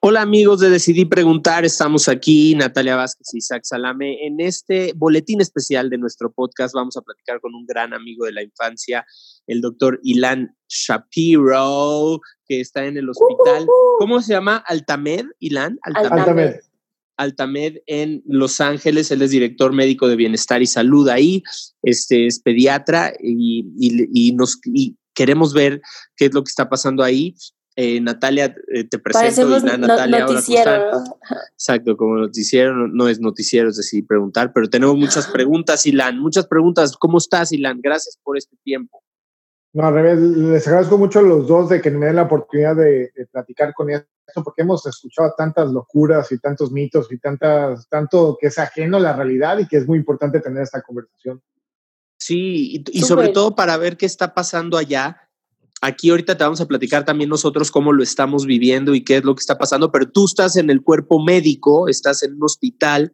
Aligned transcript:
Hola 0.00 0.22
amigos 0.22 0.60
de 0.60 0.70
Decidí 0.70 1.04
Preguntar, 1.06 1.64
estamos 1.64 2.08
aquí, 2.08 2.54
Natalia 2.54 2.94
Vázquez 2.94 3.34
y 3.34 3.38
Isaac 3.38 3.62
Salame. 3.64 4.24
En 4.24 4.38
este 4.38 4.92
boletín 4.94 5.40
especial 5.40 5.90
de 5.90 5.98
nuestro 5.98 6.32
podcast 6.32 6.72
vamos 6.72 6.96
a 6.96 7.02
platicar 7.02 7.40
con 7.40 7.52
un 7.54 7.66
gran 7.66 7.92
amigo 7.92 8.24
de 8.24 8.32
la 8.32 8.44
infancia, 8.44 9.04
el 9.48 9.60
doctor 9.60 9.98
Ilan 10.04 10.54
Shapiro, 10.68 12.20
que 12.46 12.60
está 12.60 12.84
en 12.86 12.96
el 12.96 13.08
hospital. 13.10 13.66
¿Cómo 13.98 14.22
se 14.22 14.32
llama? 14.34 14.58
Altamed, 14.68 15.26
Ilan. 15.40 15.78
Altamed. 15.82 16.54
Altamed 17.16 17.78
en 17.86 18.22
Los 18.24 18.60
Ángeles, 18.60 19.10
él 19.10 19.22
es 19.22 19.32
director 19.32 19.72
médico 19.72 20.06
de 20.06 20.14
bienestar 20.14 20.62
y 20.62 20.66
salud 20.66 21.08
ahí, 21.08 21.42
este 21.82 22.28
es 22.28 22.38
pediatra 22.38 23.12
y, 23.20 23.66
y- 23.76 24.28
y 24.28 24.32
nos 24.34 24.60
y 24.64 24.96
queremos 25.12 25.52
ver 25.52 25.80
qué 26.14 26.26
es 26.26 26.34
lo 26.34 26.44
que 26.44 26.50
está 26.50 26.68
pasando 26.68 27.02
ahí. 27.02 27.34
Eh, 27.80 28.00
Natalia, 28.00 28.56
eh, 28.74 28.82
te 28.88 28.98
presento. 28.98 29.46
Parecemos 29.46 29.62
no- 29.62 29.78
Natalia. 29.78 30.26
Exacto, 31.52 31.96
como 31.96 32.16
noticiero, 32.16 32.74
no, 32.74 32.88
no 32.88 33.08
es 33.08 33.20
noticiero, 33.20 33.68
es 33.68 33.76
decir, 33.76 34.04
preguntar, 34.04 34.52
pero 34.52 34.68
tenemos 34.68 34.96
muchas 34.96 35.28
preguntas, 35.28 35.86
Ilan, 35.86 36.18
muchas 36.18 36.48
preguntas. 36.48 36.96
¿Cómo 36.96 37.18
estás, 37.18 37.52
Ilan? 37.52 37.80
Gracias 37.80 38.18
por 38.24 38.36
este 38.36 38.56
tiempo. 38.64 39.00
No, 39.72 39.86
al 39.86 39.94
revés, 39.94 40.18
les 40.18 40.66
agradezco 40.66 40.98
mucho 40.98 41.20
a 41.20 41.22
los 41.22 41.46
dos 41.46 41.68
de 41.68 41.80
que 41.80 41.92
me 41.92 42.06
den 42.06 42.16
la 42.16 42.22
oportunidad 42.22 42.74
de, 42.74 43.12
de 43.14 43.26
platicar 43.30 43.72
con 43.74 43.90
esto, 43.90 44.08
porque 44.42 44.62
hemos 44.62 44.84
escuchado 44.84 45.32
tantas 45.38 45.70
locuras 45.70 46.32
y 46.32 46.38
tantos 46.40 46.72
mitos 46.72 47.06
y 47.12 47.18
tantas, 47.20 47.88
tanto 47.88 48.36
que 48.40 48.48
es 48.48 48.58
ajeno 48.58 48.96
a 48.96 49.00
la 49.00 49.12
realidad 49.12 49.56
y 49.58 49.68
que 49.68 49.76
es 49.76 49.86
muy 49.86 49.98
importante 49.98 50.40
tener 50.40 50.64
esta 50.64 50.82
conversación. 50.82 51.40
Sí, 52.18 52.82
y, 52.92 52.98
y 52.98 53.02
sobre 53.02 53.28
todo 53.28 53.54
para 53.54 53.76
ver 53.76 53.96
qué 53.96 54.06
está 54.06 54.34
pasando 54.34 54.76
allá. 54.78 55.27
Aquí 55.80 56.10
ahorita 56.10 56.36
te 56.36 56.44
vamos 56.44 56.60
a 56.60 56.66
platicar 56.66 57.04
también 57.04 57.30
nosotros 57.30 57.70
cómo 57.70 57.92
lo 57.92 58.02
estamos 58.02 58.46
viviendo 58.46 58.94
y 58.94 59.04
qué 59.04 59.18
es 59.18 59.24
lo 59.24 59.34
que 59.34 59.40
está 59.40 59.58
pasando, 59.58 59.92
pero 59.92 60.10
tú 60.10 60.24
estás 60.24 60.56
en 60.56 60.70
el 60.70 60.82
cuerpo 60.82 61.22
médico, 61.22 61.88
estás 61.88 62.22
en 62.22 62.34
un 62.34 62.44
hospital, 62.44 63.12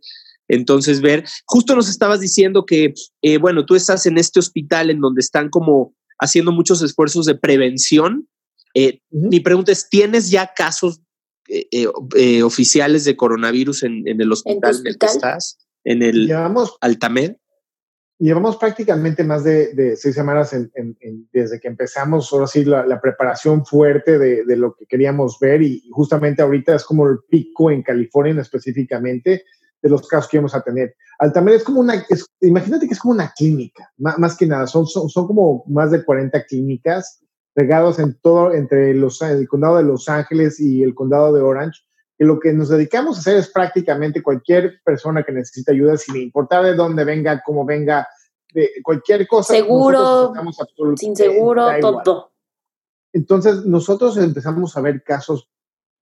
entonces 0.48 1.00
ver, 1.00 1.24
justo 1.46 1.74
nos 1.74 1.88
estabas 1.88 2.20
diciendo 2.20 2.64
que, 2.66 2.94
eh, 3.22 3.38
bueno, 3.38 3.64
tú 3.66 3.74
estás 3.74 4.06
en 4.06 4.18
este 4.18 4.40
hospital 4.40 4.90
en 4.90 5.00
donde 5.00 5.20
están 5.20 5.48
como 5.48 5.94
haciendo 6.18 6.52
muchos 6.52 6.82
esfuerzos 6.82 7.26
de 7.26 7.34
prevención. 7.34 8.28
Eh. 8.74 9.00
Mi 9.10 9.40
pregunta 9.40 9.72
es, 9.72 9.88
¿tienes 9.88 10.30
ya 10.30 10.52
casos 10.54 11.00
eh, 11.48 12.42
oficiales 12.42 13.04
de 13.04 13.16
coronavirus 13.16 13.82
en, 13.82 14.06
en 14.08 14.20
el 14.20 14.32
hospital 14.32 14.76
en 14.80 14.86
el 14.86 14.98
que 14.98 15.06
estás? 15.06 15.58
En 15.84 16.02
el 16.02 16.26
Llevamos, 16.26 16.76
Altamed. 16.80 17.36
Llevamos 18.26 18.56
prácticamente 18.56 19.24
más 19.24 19.44
de, 19.44 19.74
de 19.74 19.96
seis 19.96 20.14
semanas 20.14 20.52
en- 20.52 20.70
en- 20.74 20.96
en- 21.00 21.28
desde 21.32 21.60
que 21.60 21.68
empezamos, 21.68 22.32
ahora 22.32 22.46
sí, 22.46 22.64
la, 22.64 22.86
la 22.86 23.00
preparación 23.00 23.64
fuerte 23.66 24.18
de, 24.18 24.44
de 24.44 24.56
lo 24.56 24.74
que 24.74 24.86
queríamos 24.86 25.38
ver 25.40 25.62
y 25.62 25.82
justamente 25.90 26.42
ahorita 26.42 26.74
es 26.74 26.84
como 26.84 27.06
el 27.08 27.18
pico 27.28 27.70
en 27.70 27.82
California 27.82 28.40
específicamente 28.40 29.44
de 29.82 29.88
los 29.90 30.06
casos 30.08 30.30
que 30.30 30.38
íbamos 30.38 30.54
a 30.54 30.62
tener. 30.62 30.94
Altamed 31.18 31.54
es 31.54 31.64
como 31.64 31.80
una, 31.80 31.94
es- 32.08 32.26
imagínate 32.40 32.86
que 32.86 32.94
es 32.94 33.00
como 33.00 33.14
una 33.14 33.32
clínica, 33.36 33.90
má- 33.98 34.16
más, 34.18 34.36
que 34.36 34.46
nada, 34.46 34.66
son, 34.66 34.86
son, 34.86 35.08
son 35.08 35.26
como 35.26 35.64
más 35.68 35.90
de 35.90 36.04
40 36.04 36.44
clínicas 36.46 37.20
regados 37.54 37.98
en 37.98 38.18
todo, 38.20 38.52
entre 38.52 38.94
los, 38.94 39.20
el 39.22 39.46
condado 39.46 39.76
de 39.76 39.84
Los 39.84 40.08
Ángeles 40.08 40.58
y 40.58 40.82
el 40.82 40.94
condado 40.94 41.32
de 41.32 41.40
Orange, 41.42 41.82
que 42.24 42.26
lo 42.26 42.40
que 42.40 42.52
nos 42.52 42.68
dedicamos 42.68 43.16
a 43.16 43.20
hacer 43.20 43.36
es 43.36 43.50
prácticamente 43.50 44.22
cualquier 44.22 44.80
persona 44.82 45.22
que 45.22 45.32
necesite 45.32 45.72
ayuda, 45.72 45.96
sin 45.96 46.16
importar 46.16 46.64
de 46.64 46.74
dónde 46.74 47.04
venga, 47.04 47.42
cómo 47.44 47.64
venga, 47.64 48.08
de 48.52 48.70
cualquier 48.82 49.26
cosa. 49.26 49.52
Seguro, 49.52 50.32
Sin 50.96 51.14
seguro, 51.14 51.68
todo. 51.80 52.32
Entonces, 53.12 53.64
nosotros 53.64 54.16
empezamos 54.16 54.76
a 54.76 54.80
ver 54.80 55.02
casos 55.04 55.48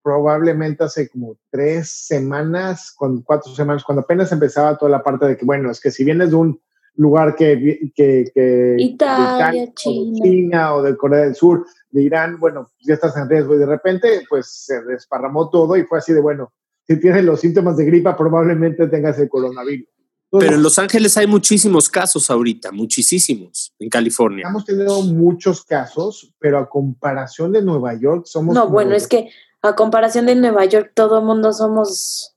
probablemente 0.02 0.84
hace 0.84 1.08
como 1.08 1.36
tres 1.50 1.90
semanas, 1.90 2.92
con 2.92 3.22
cuatro 3.22 3.54
semanas, 3.54 3.84
cuando 3.84 4.02
apenas 4.02 4.32
empezaba 4.32 4.76
toda 4.76 4.90
la 4.90 5.02
parte 5.02 5.26
de 5.26 5.36
que, 5.36 5.44
bueno, 5.44 5.70
es 5.70 5.80
que 5.80 5.90
si 5.90 6.04
vienes 6.04 6.30
de 6.30 6.36
un 6.36 6.60
lugar 6.94 7.34
que, 7.34 7.92
que, 7.94 8.30
que 8.34 8.40
de 8.40 8.82
Italia, 8.82 9.62
o 9.62 9.66
de 9.66 9.74
China. 9.74 10.74
O 10.74 10.82
de 10.82 10.96
Corea 10.96 11.24
del 11.24 11.34
Sur, 11.34 11.66
de 11.90 12.02
Irán, 12.02 12.38
bueno, 12.38 12.70
pues 12.74 12.86
ya 12.86 12.94
estás 12.94 13.16
en 13.16 13.28
riesgo 13.28 13.54
y 13.54 13.58
de 13.58 13.66
repente, 13.66 14.22
pues 14.28 14.64
se 14.66 14.82
desparramó 14.82 15.50
todo 15.50 15.76
y 15.76 15.84
fue 15.84 15.98
así 15.98 16.12
de, 16.12 16.20
bueno, 16.20 16.52
si 16.86 16.98
tienes 16.98 17.24
los 17.24 17.40
síntomas 17.40 17.76
de 17.76 17.84
gripa, 17.84 18.16
probablemente 18.16 18.88
tengas 18.88 19.18
el 19.18 19.28
coronavirus. 19.28 19.88
Entonces, 20.32 20.48
Pero 20.48 20.56
en 20.56 20.62
Los 20.62 20.78
Ángeles 20.78 21.16
hay 21.18 21.26
muchísimos 21.26 21.90
casos 21.90 22.30
ahorita, 22.30 22.72
muchísimos, 22.72 23.74
en 23.78 23.90
California. 23.90 24.46
Hemos 24.48 24.64
tenido 24.64 25.02
muchos 25.02 25.62
casos, 25.62 26.34
pero 26.38 26.58
a 26.58 26.68
comparación 26.70 27.52
de 27.52 27.60
Nueva 27.60 27.94
York, 27.94 28.24
somos. 28.24 28.54
No, 28.54 28.68
bueno, 28.68 28.94
es 28.94 29.06
que 29.06 29.28
a 29.60 29.76
comparación 29.76 30.24
de 30.26 30.34
Nueva 30.34 30.64
York, 30.64 30.92
todo 30.94 31.18
el 31.18 31.26
mundo 31.26 31.52
somos 31.52 32.34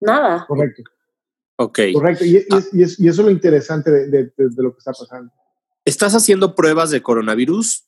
nada. 0.00 0.46
Correcto, 0.48 0.82
Ok. 1.60 1.78
correcto. 1.92 2.24
Y, 2.24 2.30
y 2.30 2.36
es- 2.36 2.68
y 2.72 2.82
es- 2.82 3.00
y 3.00 3.08
eso 3.08 3.20
es 3.22 3.24
lo 3.26 3.30
interesante 3.32 3.90
de, 3.90 4.06
de- 4.08 4.24
de- 4.36 4.48
de 4.50 4.62
lo 4.62 4.72
que 4.72 4.78
está 4.78 4.92
pasando. 4.92 5.32
¿Estás 5.84 6.14
haciendo 6.14 6.54
pruebas 6.54 6.90
de 6.90 7.02
coronavirus? 7.02 7.84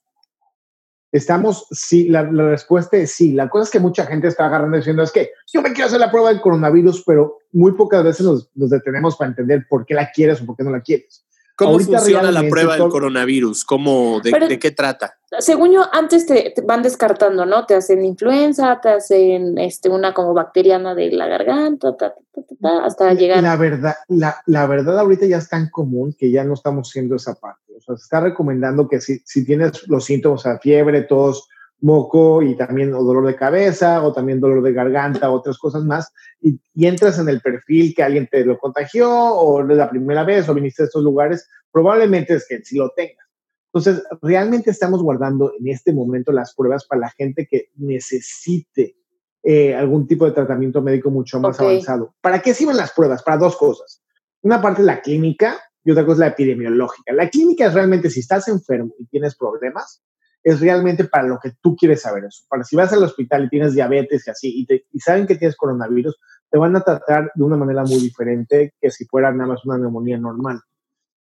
Estamos, 1.13 1.67
sí, 1.73 2.09
la, 2.09 2.23
la 2.31 2.49
respuesta 2.51 2.97
es 2.97 3.11
sí. 3.13 3.33
La 3.33 3.49
cosa 3.49 3.65
es 3.65 3.71
que 3.71 3.81
mucha 3.81 4.07
gente 4.07 4.29
está 4.29 4.47
agarrando 4.47 4.77
diciendo 4.77 5.03
es 5.03 5.11
que 5.11 5.33
yo 5.53 5.61
me 5.61 5.73
quiero 5.73 5.87
hacer 5.89 5.99
la 5.99 6.11
prueba 6.11 6.29
del 6.31 6.41
coronavirus, 6.41 7.03
pero 7.05 7.39
muy 7.53 7.73
pocas 7.73 8.05
veces 8.05 8.25
nos, 8.25 8.49
nos 8.55 8.71
detenemos 8.71 9.17
para 9.17 9.31
entender 9.31 9.67
por 9.69 9.85
qué 9.85 9.95
la 9.95 10.11
quieres 10.13 10.41
o 10.41 10.47
por 10.47 10.57
qué 10.57 10.63
no 10.63 10.71
la 10.71 10.81
quieres. 10.81 11.25
¿Cómo 11.61 11.73
Ahorita 11.73 11.99
funciona 11.99 12.33
la 12.33 12.49
prueba 12.49 12.75
del 12.79 12.89
coronavirus? 12.89 13.67
¿Cómo, 13.67 14.19
de, 14.25 14.31
Pero- 14.31 14.49
de 14.49 14.59
qué 14.59 14.71
trata? 14.71 15.19
Según 15.41 15.73
yo, 15.73 15.83
antes 15.93 16.25
te, 16.25 16.55
te 16.57 16.63
van 16.63 16.83
descartando, 16.83 17.45
¿no? 17.45 17.67
Te 17.67 17.75
hacen 17.75 18.03
influenza, 18.03 18.81
te 18.81 18.89
hacen 18.89 19.59
este, 19.59 19.91
una 19.91 20.15
como 20.15 20.33
bacteriana 20.33 20.95
de 20.95 21.13
la 21.13 21.29
garganta, 21.29 21.95
ta, 21.99 22.15
ta, 22.15 22.21
ta, 22.35 22.41
ta, 22.49 22.55
ta, 22.63 22.85
hasta 22.87 23.13
llegar. 23.13 23.43
La 23.43 23.57
verdad, 23.57 23.95
la, 24.09 24.37
la 24.47 24.67
verdad 24.67 24.99
ahorita 24.99 25.27
ya 25.27 25.37
es 25.37 25.51
tan 25.51 25.69
común 25.69 26.17
que 26.19 26.31
ya 26.31 26.45
no 26.45 26.55
estamos 26.55 26.89
haciendo 26.89 27.17
esa 27.17 27.35
parte. 27.35 27.75
O 27.77 27.81
sea, 27.83 27.97
se 27.97 28.03
está 28.05 28.21
recomendando 28.21 28.89
que 28.89 29.03
si, 29.03 29.21
si 29.27 29.45
tienes 29.45 29.87
los 29.87 30.07
síntomas, 30.07 30.41
o 30.41 30.43
sea, 30.45 30.59
fiebre, 30.59 31.03
tos, 31.03 31.47
moco 31.83 32.43
y 32.43 32.57
también 32.57 32.95
o 32.95 33.03
dolor 33.03 33.27
de 33.27 33.37
cabeza 33.37 34.03
o 34.03 34.13
también 34.13 34.41
dolor 34.41 34.63
de 34.63 34.73
garganta, 34.73 35.31
otras 35.31 35.59
cosas 35.59 35.85
más, 35.85 36.13
y, 36.41 36.61
y 36.75 36.87
entras 36.87 37.19
en 37.19 37.29
el 37.29 37.41
perfil 37.41 37.95
que 37.95 38.03
alguien 38.03 38.29
te 38.31 38.45
lo 38.45 38.59
contagió 38.59 39.11
o 39.11 39.63
es 39.63 39.77
la 39.77 39.91
primera 39.91 40.25
vez 40.25 40.49
o 40.49 40.55
viniste 40.55 40.83
a 40.83 40.87
estos 40.87 41.03
lugares, 41.03 41.49
probablemente 41.73 42.35
es 42.35 42.47
que 42.49 42.63
si 42.63 42.77
lo 42.77 42.91
tengas. 42.91 43.27
Entonces, 43.73 44.03
realmente 44.21 44.71
estamos 44.71 45.01
guardando 45.03 45.53
en 45.59 45.69
este 45.69 45.93
momento 45.93 46.33
las 46.33 46.55
pruebas 46.55 46.85
para 46.87 47.03
la 47.03 47.11
gente 47.11 47.47
que 47.47 47.71
necesite 47.77 48.97
eh, 49.45 49.75
algún 49.75 50.09
tipo 50.09 50.27
de 50.27 50.33
tratamiento 50.33 50.83
médico 50.83 51.11
mucho 51.11 51.39
más 51.39 51.61
avanzado. 51.61 52.15
¿Para 52.21 52.43
qué 52.43 52.53
sirven 52.53 52.77
las 52.77 52.93
pruebas? 52.93 53.23
Para 53.23 53.39
dos 53.39 53.57
cosas. 53.57 54.03
Una 54.43 54.61
parte 54.61 54.83
es 54.83 54.87
la 54.87 55.01
clínica 55.01 55.57
y 55.85 55.93
otra 55.93 56.05
cosa 56.05 56.15
es 56.15 56.19
la 56.19 56.27
epidemiológica. 56.29 57.13
La 57.13 57.31
clínica 57.31 57.67
es 57.67 57.75
realmente 57.75 58.11
si 58.11 58.21
estás 58.21 58.49
enfermo 58.49 58.93
y 58.99 59.07
tienes 59.07 59.37
problemas, 59.37 60.03
es 60.43 60.61
realmente 60.61 61.05
para 61.05 61.25
lo 61.29 61.39
que 61.39 61.53
tú 61.61 61.77
quieres 61.77 62.03
saber 62.03 62.25
eso. 62.25 62.45
Para 62.49 62.65
si 62.65 62.77
vas 62.77 62.93
al 62.93 63.03
hospital 63.03 63.45
y 63.45 63.49
tienes 63.49 63.75
diabetes 63.75 64.27
y 64.27 64.31
así, 64.31 64.53
y, 64.61 64.67
te- 64.67 64.85
y 64.93 65.01
saben 65.01 65.27
que 65.27 65.37
tienes 65.37 65.57
coronavirus, 65.57 66.19
te 66.51 66.59
van 66.59 66.75
a 66.77 66.81
tratar 66.81 67.31
de 67.35 67.45
una 67.45 67.57
manera 67.57 67.85
muy 67.85 68.01
diferente 68.01 68.75
que 68.81 68.91
si 68.91 69.05
fuera 69.07 69.31
nada 69.33 69.51
más 69.51 69.65
una 69.65 69.79
neumonía 69.79 70.19
normal. 70.19 70.61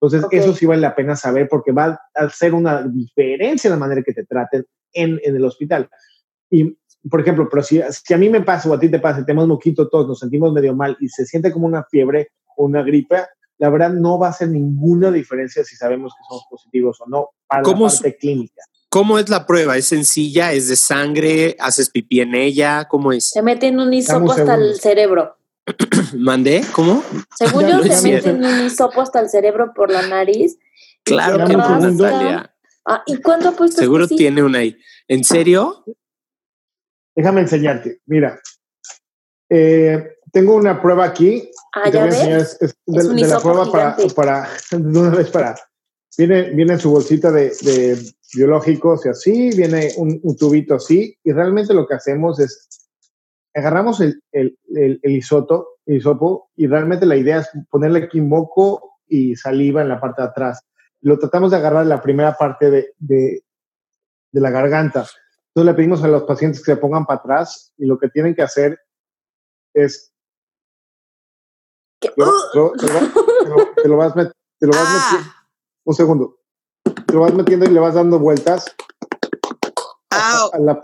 Entonces, 0.02 0.26
eso 0.32 0.54
sí 0.54 0.66
vale 0.66 0.82
la 0.82 0.96
pena 0.96 1.16
saber 1.16 1.48
porque 1.50 1.74
va 1.74 1.88
a 2.16 2.24
hacer 2.24 2.54
una 2.54 2.84
diferencia 2.84 3.68
en 3.68 3.74
la 3.74 3.80
manera 3.80 4.02
que 4.02 4.14
te 4.14 4.26
traten 4.26 4.66
en, 4.94 5.20
en 5.24 5.36
el 5.36 5.44
hospital. 5.44 5.90
Y, 6.50 6.78
por 7.10 7.20
ejemplo, 7.20 7.48
pero 7.50 7.62
si, 7.62 7.82
si 7.92 8.14
a 8.14 8.18
mí 8.18 8.30
me 8.30 8.42
pasa 8.42 8.70
o 8.70 8.74
a 8.74 8.80
ti 8.80 8.90
te 8.90 9.00
pasa, 9.00 9.26
tenemos 9.26 9.48
moquito 9.48 9.90
todos, 9.90 10.08
nos 10.08 10.20
sentimos 10.20 10.54
medio 10.54 10.74
mal 10.74 10.96
y 11.02 11.10
se 11.10 11.26
siente 11.26 11.52
como 11.52 11.68
una 11.68 11.84
fiebre 11.84 12.30
o 12.56 12.66
una 12.66 12.82
gripe, 12.82 13.18
la 13.58 13.70
verdad 13.70 13.92
no 13.92 14.18
va 14.18 14.28
a 14.28 14.30
hacer 14.30 14.48
ninguna 14.50 15.12
diferencia 15.12 15.64
si 15.66 15.76
sabemos 15.76 16.14
que 16.14 16.24
somos 16.28 16.46
positivos 16.50 17.00
o 17.02 17.06
no 17.08 17.30
para 17.46 17.64
¿Cómo 17.64 17.86
la 17.88 17.92
parte 17.92 18.16
clínica. 18.18 18.64
¿Cómo 18.90 19.20
es 19.20 19.30
la 19.30 19.46
prueba? 19.46 19.78
¿Es 19.78 19.86
sencilla? 19.86 20.52
¿Es 20.52 20.68
de 20.68 20.76
sangre? 20.76 21.56
¿Haces 21.60 21.92
pipí 21.92 22.22
en 22.22 22.34
ella? 22.34 22.88
¿Cómo 22.88 23.12
es? 23.12 23.30
Te 23.32 23.44
meten 23.44 23.80
un 23.80 23.94
hisopo 23.94 24.32
hasta 24.32 24.56
el 24.56 24.80
cerebro. 24.80 25.38
¿Mandé? 26.18 26.64
¿Cómo? 26.72 27.04
Según 27.38 27.68
yo, 27.70 27.86
hicieron. 27.86 28.40
meten 28.40 28.46
un 28.46 28.66
hisopo 28.66 29.02
hasta 29.02 29.20
el 29.20 29.30
cerebro 29.30 29.74
por 29.76 29.92
la 29.92 30.08
nariz. 30.08 30.58
Claro 31.04 31.46
que 31.46 31.54
no. 31.54 31.80
Natalia. 31.80 32.52
Ah, 32.86 33.04
¿Y 33.06 33.18
cuándo 33.22 33.50
apuestas 33.50 33.80
Seguro 33.80 34.06
que 34.06 34.10
sí? 34.10 34.16
tiene 34.16 34.42
una 34.42 34.60
ahí. 34.60 34.76
¿En 35.08 35.24
serio? 35.24 35.84
Déjame 37.16 37.42
enseñarte. 37.42 38.02
Mira, 38.08 38.40
eh, 39.50 40.16
tengo 40.32 40.56
una 40.56 40.82
prueba 40.82 41.06
aquí. 41.06 41.52
Ah, 41.76 41.92
¿ya 41.92 42.06
ves? 42.06 42.22
Es, 42.22 42.58
es 42.62 42.76
de, 42.88 43.02
Es 43.02 43.06
un 43.06 43.16
de 43.18 43.28
la 43.28 43.40
prueba 43.40 43.72
para, 43.72 43.98
para, 44.16 44.50
de 44.72 45.00
una 45.00 45.12
vez 45.12 45.30
para. 45.30 45.56
Viene, 46.18 46.50
viene 46.50 46.74
en 46.74 46.80
su 46.80 46.90
bolsita 46.90 47.32
de, 47.32 47.56
de 47.62 48.12
biológicos 48.34 49.06
y 49.06 49.10
así, 49.10 49.50
viene 49.56 49.90
un, 49.98 50.20
un 50.24 50.36
tubito 50.36 50.76
así, 50.76 51.18
y 51.24 51.32
realmente 51.32 51.74
lo 51.74 51.88
que 51.88 51.96
hacemos 51.96 52.40
es 52.40 52.68
agarramos 53.56 54.00
el, 54.02 54.22
el, 54.32 54.58
el, 54.76 55.00
el 55.02 55.12
isoto, 55.12 55.80
hisopo 55.86 56.52
y 56.56 56.68
realmente 56.68 57.06
la 57.06 57.16
idea 57.18 57.40
es 57.40 57.50
ponerle 57.70 58.04
aquí 58.04 58.22
moco 58.22 59.00
y 59.08 59.36
saliva 59.36 59.82
en 59.82 59.90
la 59.90 60.00
parte 60.00 60.22
de 60.22 60.28
atrás. 60.28 60.62
Lo 61.02 61.18
tratamos 61.18 61.50
de 61.52 61.58
agarrar 61.58 61.84
en 61.84 61.90
la 61.90 62.02
primera 62.02 62.36
parte 62.38 62.70
de, 62.70 62.94
de, 63.00 63.44
de 64.32 64.42
la 64.42 64.52
garganta. 64.52 65.06
Entonces 65.48 65.66
le 65.66 65.74
pedimos 65.74 66.04
a 66.04 66.08
los 66.08 66.24
pacientes 66.24 66.64
que 66.64 66.74
se 66.74 66.78
pongan 66.78 67.06
para 67.06 67.20
atrás 67.22 67.74
y 67.78 67.86
lo 67.88 67.98
que 67.98 68.10
tienen 68.10 68.36
que 68.36 68.44
hacer 68.44 68.80
es 69.74 70.14
te 72.00 72.12
lo, 72.16 72.26
te 72.52 72.58
lo- 72.58 72.72
te 72.74 72.88
lo- 72.88 73.00
te 73.44 73.50
lo- 73.50 73.74
te 73.84 73.88
lo 73.90 73.98
vas, 73.98 74.14
met- 74.16 74.32
te 74.60 74.68
lo 74.68 74.72
vas 74.74 74.86
Ah. 74.88 75.10
metiendo. 75.12 75.34
Un 75.86 75.94
segundo. 75.96 76.39
Lo 77.14 77.22
vas 77.22 77.34
metiendo 77.34 77.66
y 77.66 77.74
le 77.74 77.80
vas 77.80 77.96
dando 77.96 78.20
vueltas 78.20 78.66
a, 80.12 80.50
la, 80.60 80.82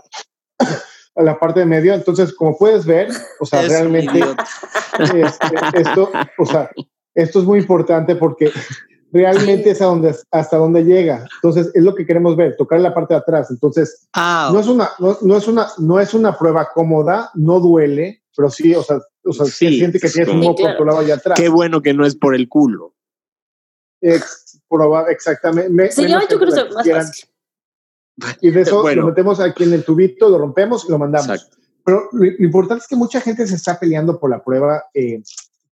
a 1.16 1.22
la 1.22 1.38
parte 1.38 1.60
de 1.60 1.66
medio. 1.66 1.94
Entonces, 1.94 2.32
como 2.34 2.56
puedes 2.56 2.84
ver, 2.84 3.08
o 3.40 3.46
sea, 3.46 3.62
Es 3.62 3.70
realmente 3.70 4.20
este, 4.98 5.80
esto, 5.80 6.10
o 6.38 6.46
sea, 6.46 6.70
esto 7.14 7.38
es 7.40 7.44
muy 7.44 7.58
importante 7.60 8.16
porque 8.16 8.50
realmente 9.12 9.70
es 9.70 9.80
a 9.80 9.86
donde, 9.86 10.14
hasta 10.30 10.56
donde 10.56 10.84
llega. 10.84 11.26
Entonces, 11.36 11.70
es 11.74 11.82
lo 11.82 11.94
que 11.94 12.06
queremos 12.06 12.36
ver, 12.36 12.56
tocar 12.56 12.80
la 12.80 12.94
parte 12.94 13.14
de 13.14 13.20
atrás. 13.20 13.50
Entonces, 13.50 14.08
no 14.14 14.58
es 14.58 14.66
una, 14.66 14.90
no, 14.98 15.16
no 15.22 15.36
es 15.36 15.48
una, 15.48 15.68
no 15.78 16.00
es 16.00 16.14
una 16.14 16.36
prueba 16.36 16.68
cómoda, 16.74 17.30
no 17.34 17.60
duele, 17.60 18.22
pero 18.36 18.50
sí, 18.50 18.74
o 18.74 18.82
sea, 18.82 18.98
o 19.24 19.32
sea, 19.32 19.46
Sí, 19.46 19.52
se 19.52 19.68
siente 19.70 19.98
que 19.98 20.08
tienes 20.08 20.32
un 20.32 20.40
moco 20.40 20.56
claro. 20.56 20.76
por 20.76 20.78
tu 20.78 20.90
lado 20.90 20.98
allá 21.00 21.14
atrás. 21.14 21.38
Qué 21.40 21.48
bueno 21.48 21.82
que 21.82 21.94
no 21.94 22.04
es 22.06 22.14
por 22.16 22.34
el 22.34 22.48
culo. 22.48 22.94
Ex- 24.02 24.45
proba- 24.68 25.10
exactamente. 25.10 25.70
Me- 25.70 25.90
Sí, 25.90 26.02
yo, 26.08 26.18
más 26.74 26.84
fácil. 27.06 27.28
Y 28.40 28.50
de 28.50 28.60
eso 28.62 28.82
Bueno. 28.82 29.02
lo 29.02 29.08
metemos 29.08 29.40
aquí 29.40 29.64
en 29.64 29.72
el 29.74 29.84
tubito, 29.84 30.28
lo 30.28 30.38
rompemos 30.38 30.84
y 30.86 30.90
lo 30.90 30.98
mandamos. 30.98 31.28
Exacto. 31.30 31.56
Pero 31.84 32.08
lo, 32.12 32.24
lo 32.24 32.44
importante 32.44 32.82
es 32.82 32.88
que 32.88 32.96
mucha 32.96 33.20
gente 33.20 33.46
se 33.46 33.54
está 33.54 33.78
peleando 33.78 34.18
por 34.18 34.30
la 34.30 34.42
prueba, 34.42 34.84
eh, 34.94 35.22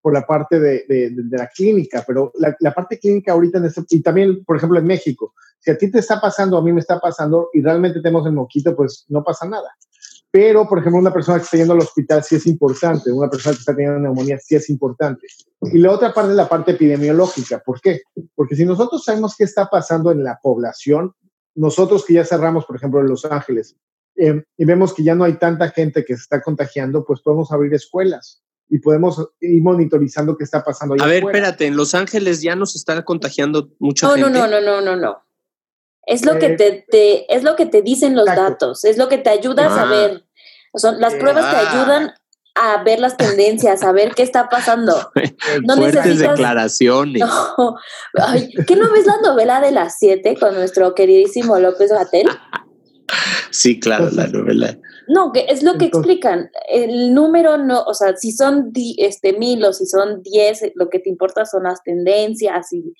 por 0.00 0.12
la 0.12 0.26
parte 0.26 0.60
de, 0.60 0.84
de- 0.88 1.10
de- 1.10 1.22
de 1.24 1.38
la 1.38 1.48
clínica, 1.48 2.04
pero 2.06 2.30
la, 2.38 2.54
la 2.60 2.72
parte 2.74 2.98
clínica 2.98 3.32
ahorita, 3.32 3.58
en 3.58 3.64
este, 3.64 3.82
y 3.90 4.00
también, 4.02 4.44
por 4.44 4.56
ejemplo, 4.56 4.78
en 4.78 4.86
México, 4.86 5.34
si 5.58 5.70
a 5.70 5.78
ti 5.78 5.90
te 5.90 5.98
está 6.00 6.20
pasando, 6.20 6.58
a 6.58 6.62
mí 6.62 6.72
me 6.72 6.80
está 6.80 7.00
pasando 7.00 7.48
y 7.54 7.62
realmente 7.62 8.00
tenemos 8.00 8.26
el 8.26 8.32
moquito, 8.32 8.76
pues 8.76 9.06
no 9.08 9.24
pasa 9.24 9.46
nada. 9.48 9.70
Pero, 10.34 10.68
por 10.68 10.80
ejemplo, 10.80 10.98
una 10.98 11.12
persona 11.12 11.38
que 11.38 11.44
está 11.44 11.56
yendo 11.58 11.74
al 11.74 11.78
hospital 11.78 12.24
sí 12.24 12.34
es 12.34 12.46
importante, 12.48 13.12
una 13.12 13.30
persona 13.30 13.54
que 13.54 13.60
está 13.60 13.72
teniendo 13.72 14.00
neumonía 14.00 14.36
sí 14.40 14.56
es 14.56 14.68
importante. 14.68 15.28
Y 15.62 15.78
la 15.78 15.92
otra 15.92 16.12
parte 16.12 16.30
es 16.32 16.36
la 16.36 16.48
parte 16.48 16.72
epidemiológica. 16.72 17.62
¿Por 17.64 17.80
qué? 17.80 18.00
Porque 18.34 18.56
si 18.56 18.64
nosotros 18.64 19.04
sabemos 19.04 19.36
qué 19.38 19.44
está 19.44 19.70
pasando 19.70 20.10
en 20.10 20.24
la 20.24 20.40
población, 20.42 21.14
nosotros 21.54 22.04
que 22.04 22.14
ya 22.14 22.24
cerramos, 22.24 22.64
por 22.66 22.74
ejemplo, 22.74 22.98
en 23.00 23.06
Los 23.06 23.24
Ángeles, 23.24 23.76
eh, 24.16 24.42
y 24.58 24.64
vemos 24.64 24.92
que 24.92 25.04
ya 25.04 25.14
no 25.14 25.22
hay 25.22 25.34
tanta 25.34 25.70
gente 25.70 26.04
que 26.04 26.16
se 26.16 26.22
está 26.22 26.42
contagiando, 26.42 27.04
pues 27.04 27.20
podemos 27.20 27.52
abrir 27.52 27.72
escuelas 27.72 28.42
y 28.68 28.80
podemos 28.80 29.24
ir 29.40 29.62
monitorizando 29.62 30.36
qué 30.36 30.42
está 30.42 30.64
pasando. 30.64 30.94
allá 30.94 31.04
A 31.04 31.06
ver, 31.06 31.18
afuera. 31.18 31.38
espérate, 31.38 31.66
en 31.66 31.76
Los 31.76 31.94
Ángeles 31.94 32.42
ya 32.42 32.56
nos 32.56 32.74
está 32.74 33.04
contagiando 33.04 33.70
mucha 33.78 34.08
No, 34.08 34.16
no, 34.16 34.24
gente. 34.24 34.38
no, 34.40 34.48
no, 34.48 34.60
no, 34.60 34.80
no, 34.80 34.96
no. 34.96 35.23
Es 36.06 36.24
lo 36.26 36.38
que 36.38 36.46
Eh, 36.46 36.56
te, 36.56 36.84
te- 36.90 37.34
es 37.34 37.42
lo 37.42 37.56
que 37.56 37.66
te 37.66 37.82
dicen 37.82 38.14
los 38.14 38.26
exacto. 38.28 38.50
datos, 38.50 38.84
es 38.84 38.98
lo 38.98 39.08
que 39.08 39.18
te 39.18 39.30
ayuda 39.30 39.64
a 39.66 39.72
Ah. 39.72 39.76
saber. 39.76 40.24
Son, 40.74 41.00
las 41.00 41.14
Eh, 41.14 41.18
pruebas 41.18 41.50
te 41.50 41.56
ah. 41.56 41.70
ayudan 41.70 42.12
a 42.56 42.82
ver 42.84 43.00
las 43.00 43.16
tendencias, 43.16 43.82
a 43.82 43.90
ver 43.92 44.14
qué 44.14 44.22
está 44.22 44.48
pasando. 44.48 44.94
No 45.64 45.76
Fuertes 45.76 46.04
necesitas- 46.04 46.30
declaraciones. 46.36 47.22
No. 47.22 47.76
Ay, 48.14 48.48
¿Qué 48.66 48.76
no 48.76 48.90
ves 48.92 49.06
la 49.06 49.16
novela 49.22 49.60
de 49.60 49.70
las 49.72 49.98
siete 49.98 50.36
con 50.38 50.54
nuestro 50.54 50.94
queridísimo 50.94 51.58
López 51.58 51.90
Gatel? 51.90 52.28
Sí, 53.50 53.78
claro, 53.78 54.08
la 54.12 54.26
novela. 54.26 54.76
No, 55.08 55.30
que 55.32 55.46
es 55.48 55.62
lo 55.62 55.74
que 55.78 55.84
explican. 55.86 56.50
El 56.68 57.14
número 57.14 57.58
no, 57.58 57.82
o 57.82 57.94
sea, 57.94 58.16
si 58.16 58.32
son 58.32 58.72
di- 58.72 58.96
este 58.98 59.32
mil 59.34 59.64
o 59.64 59.72
si 59.72 59.86
son 59.86 60.22
diez, 60.22 60.60
lo 60.74 60.88
que 60.88 60.98
te 60.98 61.08
importa 61.10 61.44
son 61.44 61.64
las 61.64 61.82
tendencias 61.82 62.72
y, 62.72 62.94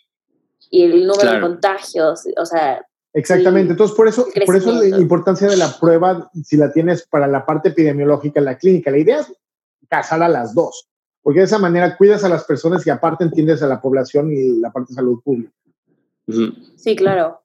y 0.71 0.85
el 0.85 1.06
número 1.06 1.33
de 1.33 1.41
contagios. 1.41 2.23
O 2.37 2.47
sea, 2.47 2.85
Exactamente. 3.15 3.69
Sí. 3.69 3.71
Entonces, 3.73 3.97
por 3.97 4.09
eso, 4.09 4.27
por 4.45 4.57
eso 4.57 4.73
la 4.73 4.99
importancia 4.99 5.49
de 5.49 5.57
la 5.57 5.73
prueba, 5.81 6.31
si 6.45 6.57
la 6.57 6.73
tienes 6.73 7.07
para 7.07 7.27
la 7.29 7.47
parte 7.47 7.69
epidemiológica 7.71 8.41
en 8.41 8.45
la 8.45 8.59
clínica. 8.59 8.91
La 8.91 8.99
idea 8.99 9.21
es 9.21 9.33
casar 9.89 10.23
a 10.23 10.29
las 10.29 10.55
dos, 10.55 10.89
porque 11.23 11.39
de 11.41 11.45
esa 11.47 11.59
manera 11.59 11.97
cuidas 11.97 12.25
a 12.25 12.29
las 12.29 12.45
personas 12.45 12.85
y 12.87 12.91
aparte 12.91 13.23
entiendes 13.25 13.63
a 13.63 13.69
la 13.69 13.81
población 13.81 14.33
y 14.33 14.59
la 14.61 14.73
parte 14.73 14.89
de 14.93 14.97
salud 14.97 15.23
pública. 15.23 15.53
Sí, 16.77 16.97
claro. 16.97 17.41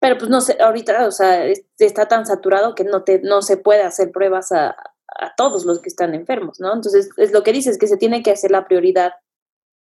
Pero 0.00 0.18
pues 0.18 0.30
no 0.30 0.40
sé, 0.40 0.56
ahorita, 0.60 1.06
o 1.06 1.10
sea, 1.10 1.46
es- 1.46 1.64
está 1.78 2.06
tan 2.08 2.24
saturado 2.26 2.74
que 2.74 2.84
no, 2.84 3.02
te, 3.04 3.20
no 3.20 3.42
se 3.42 3.56
puede 3.56 3.82
hacer 3.82 4.10
pruebas 4.12 4.52
a, 4.52 4.70
a 4.70 5.34
todos 5.36 5.64
los 5.66 5.80
que 5.80 5.88
están 5.88 6.14
enfermos, 6.14 6.60
¿no? 6.60 6.72
Entonces, 6.74 7.10
es 7.16 7.32
lo 7.32 7.42
que 7.42 7.52
dices, 7.52 7.78
que 7.78 7.86
se 7.88 7.96
tiene 7.96 8.22
que 8.22 8.30
hacer 8.30 8.50
la 8.50 8.66
prioridad 8.66 9.12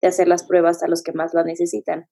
de 0.02 0.08
hacer 0.08 0.28
las 0.28 0.44
pruebas 0.44 0.82
a 0.84 0.88
los 0.88 1.04
que 1.04 1.14
más 1.14 1.34
la 1.34 1.44
necesitan. 1.44 2.08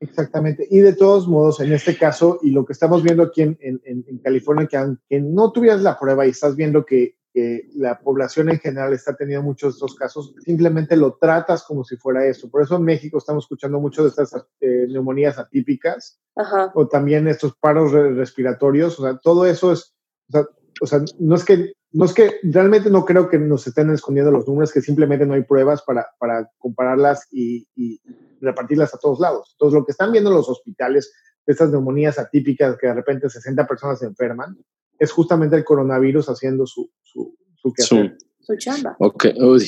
Exactamente. 0.00 0.66
Y 0.70 0.78
de 0.80 0.92
todos 0.94 1.26
modos, 1.26 1.60
en 1.60 1.72
este 1.72 1.96
caso, 1.96 2.38
y 2.42 2.50
lo 2.50 2.64
que 2.64 2.72
estamos 2.72 3.02
viendo 3.02 3.22
aquí 3.24 3.42
en, 3.42 3.58
en- 3.60 3.80
en- 3.84 4.04
en 4.06 4.18
California, 4.18 4.66
que 4.66 4.76
aunque 4.76 5.20
no 5.20 5.50
tuvieras 5.52 5.82
la 5.82 5.98
prueba 5.98 6.24
y 6.26 6.30
estás 6.30 6.54
viendo 6.54 6.84
que, 6.86 7.16
que 7.34 7.68
la 7.74 7.98
población 8.00 8.48
en 8.48 8.58
general 8.60 8.92
está 8.92 9.16
teniendo 9.16 9.42
muchos 9.44 9.74
de 9.74 9.76
estos 9.78 9.96
casos, 9.96 10.34
simplemente 10.44 10.96
lo 10.96 11.14
tratas 11.20 11.64
como 11.64 11.82
si 11.84 11.96
fuera 11.96 12.24
eso. 12.26 12.48
Por 12.48 12.62
eso 12.62 12.76
en 12.76 12.84
México 12.84 13.18
estamos 13.18 13.44
escuchando 13.44 13.80
mucho 13.80 14.02
de 14.04 14.10
estas 14.10 14.34
eh, 14.60 14.86
neumonías 14.88 15.36
atípicas 15.38 16.20
Ajá. 16.36 16.70
o 16.74 16.86
también 16.86 17.26
estos 17.26 17.56
paros 17.56 17.90
re- 17.92 18.14
respiratorios. 18.14 18.98
O 19.00 19.02
sea, 19.02 19.18
todo 19.18 19.46
eso 19.46 19.72
es, 19.72 19.94
o 20.28 20.32
sea, 20.32 20.46
o 20.80 20.86
sea, 20.86 21.00
no 21.18 21.34
es 21.34 21.44
que, 21.44 21.72
no 21.90 22.04
es 22.04 22.14
que 22.14 22.34
realmente 22.44 22.88
no 22.88 23.04
creo 23.04 23.28
que 23.28 23.38
nos 23.38 23.66
estén 23.66 23.90
escondiendo 23.90 24.30
los 24.30 24.46
números, 24.46 24.72
que 24.72 24.80
simplemente 24.80 25.26
no 25.26 25.34
hay 25.34 25.42
pruebas 25.42 25.82
para, 25.82 26.06
para 26.20 26.48
compararlas 26.58 27.26
y, 27.32 27.66
y 27.74 28.00
repartirlas 28.40 28.94
a 28.94 28.98
todos 28.98 29.20
lados. 29.20 29.50
Entonces, 29.54 29.78
lo 29.78 29.84
que 29.84 29.92
están 29.92 30.12
viendo 30.12 30.30
los 30.30 30.48
hospitales, 30.48 31.12
de 31.46 31.52
estas 31.52 31.70
neumonías 31.70 32.18
atípicas 32.18 32.76
que 32.78 32.88
de 32.88 32.94
repente 32.94 33.30
60 33.30 33.66
personas 33.66 33.98
se 34.00 34.06
enferman, 34.06 34.56
es 34.98 35.10
justamente 35.12 35.56
el 35.56 35.64
coronavirus 35.64 36.28
haciendo 36.28 36.66
su, 36.66 36.90
su, 37.02 37.34
su 37.56 37.72
quehacer. 37.72 38.18
Su 38.40 38.56
chamba. 38.56 38.96
Ok, 38.98 39.26
uy. 39.38 39.66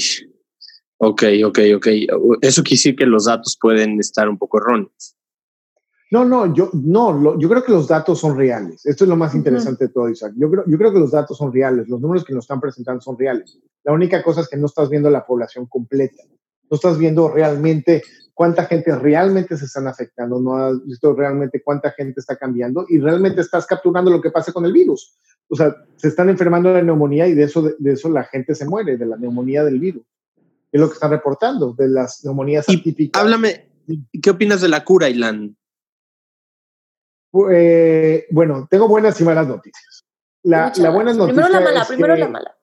ok, 0.99 1.23
ok, 1.47 1.59
ok. 1.77 1.87
Eso 2.43 2.62
quiere 2.62 2.77
decir 2.77 2.97
que 2.97 3.07
los 3.07 3.25
datos 3.27 3.57
pueden 3.61 3.99
estar 4.00 4.29
un 4.29 4.37
poco 4.39 4.59
erróneos. 4.59 5.17
No, 6.11 6.25
no, 6.25 6.53
yo, 6.53 6.71
no, 6.73 7.12
lo- 7.12 7.39
yo 7.39 7.49
creo 7.49 7.62
que 7.62 7.71
los 7.71 7.87
datos 7.87 8.19
son 8.19 8.37
reales. 8.37 8.85
Esto 8.85 9.05
es 9.05 9.09
lo 9.09 9.17
más 9.17 9.35
interesante 9.35 9.87
de 9.87 9.93
todo, 9.93 10.09
Isaac. 10.09 10.33
Yo 10.37 10.50
creo, 10.50 10.65
yo 10.67 10.77
creo 10.77 10.93
que 10.93 10.99
los 10.99 11.12
datos 11.12 11.39
son 11.39 11.53
reales, 11.53 11.89
los 11.89 12.00
números 12.00 12.25
que 12.25 12.35
nos 12.35 12.45
están 12.45 12.61
presentando 12.61 13.00
son 13.00 13.17
reales. 13.17 13.59
La 13.85 13.93
única 13.93 14.21
cosa 14.23 14.41
es 14.41 14.49
que 14.49 14.57
no 14.57 14.67
estás 14.67 14.91
viendo 14.91 15.09
la 15.09 15.25
población 15.25 15.67
completa. 15.67 16.23
No 16.69 16.75
estás 16.75 16.99
viendo 16.99 17.29
realmente 17.31 18.03
cuánta 18.40 18.64
gente 18.64 18.97
realmente 18.97 19.54
se 19.59 19.66
están 19.66 19.87
afectando, 19.87 20.40
no 20.40 20.56
has 20.56 20.82
visto 20.87 21.14
realmente 21.14 21.62
cuánta 21.62 21.90
gente 21.90 22.20
está 22.20 22.37
cambiando 22.37 22.87
y 22.88 22.99
realmente 22.99 23.42
estás 23.42 23.66
capturando 23.66 24.11
lo 24.11 24.18
que 24.18 24.30
pasa 24.30 24.50
con 24.50 24.64
el 24.64 24.73
virus. 24.73 25.14
O 25.50 25.56
sea, 25.56 25.76
se 25.97 26.09
están 26.09 26.30
enfermando 26.30 26.73
de 26.73 26.82
neumonía 26.82 27.26
y 27.26 27.35
de 27.35 27.42
eso, 27.42 27.61
de, 27.61 27.92
eso 27.92 28.09
la 28.09 28.25
gente 28.25 28.54
se 28.54 28.64
muere, 28.64 28.97
de 28.97 29.04
la 29.04 29.18
neumonía 29.18 29.62
del 29.62 29.78
virus. 29.78 30.06
Es 30.73 30.80
lo 30.80 30.88
que 30.88 30.94
están 30.94 31.11
reportando, 31.11 31.75
de 31.75 31.88
las 31.88 32.25
neumonías 32.25 32.66
Y 32.70 32.78
atípicas. 32.78 33.20
Háblame, 33.20 33.68
¿qué 34.23 34.30
opinas 34.30 34.62
de 34.62 34.68
la 34.68 34.85
cura, 34.87 35.11
Ilan? 35.11 35.54
Eh, 37.52 38.25
bueno, 38.30 38.66
tengo 38.70 38.88
buenas 38.88 39.20
y 39.20 39.25
malas 39.25 39.49
noticias. 39.49 40.06
La, 40.44 40.73
la 40.76 40.88
buena 40.88 41.12
noticia 41.12 41.35
Primero 41.35 41.52
la 41.52 41.61
mala, 41.61 41.82
es 41.82 41.88
primero 41.88 42.14
que 42.14 42.20
la 42.20 42.28
mala. 42.28 42.56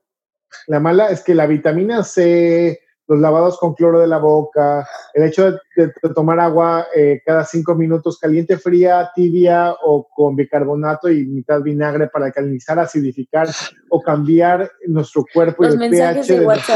la 0.65 0.79
mala 0.79 1.09
es 1.09 1.23
que 1.23 1.35
la 1.35 1.45
vitamina 1.45 2.03
C, 2.03 2.81
los 3.07 3.19
lavados 3.19 3.57
con 3.57 3.73
cloro 3.73 3.99
de 3.99 4.07
la 4.07 4.17
boca, 4.17 4.87
el 5.13 5.23
hecho 5.23 5.51
de, 5.51 5.57
de- 5.77 5.93
de 6.03 6.13
tomar 6.13 6.39
agua 6.39 6.87
eh, 6.95 7.21
cada 7.25 7.45
cinco 7.45 7.73
minutos 7.75 8.17
caliente, 8.19 8.57
fría, 8.57 9.09
tibia 9.15 9.73
o 9.83 10.07
con 10.13 10.35
bicarbonato 10.35 11.09
y 11.09 11.25
mitad 11.25 11.61
vinagre 11.61 12.07
para 12.09 12.25
alcalinizar, 12.25 12.79
acidificar 12.79 13.47
o 13.89 14.01
cambiar 14.01 14.69
nuestro 14.87 15.25
cuerpo 15.33 15.63
Los 15.63 15.75
y 15.75 15.77
el 15.77 15.79
pH 15.91 16.27
de 16.33 16.39
de 16.39 16.45
nuestro 16.45 16.75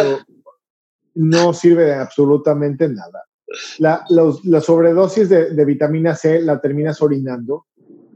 no 1.15 1.53
sirve 1.53 1.83
de 1.85 1.95
absolutamente 1.95 2.87
nada. 2.87 3.25
La, 3.79 4.05
los- 4.09 4.45
la 4.45 4.61
sobredosis 4.61 5.27
de, 5.27 5.51
de 5.51 5.65
vitamina 5.65 6.15
C 6.15 6.41
la 6.41 6.61
terminas 6.61 7.01
orinando. 7.01 7.65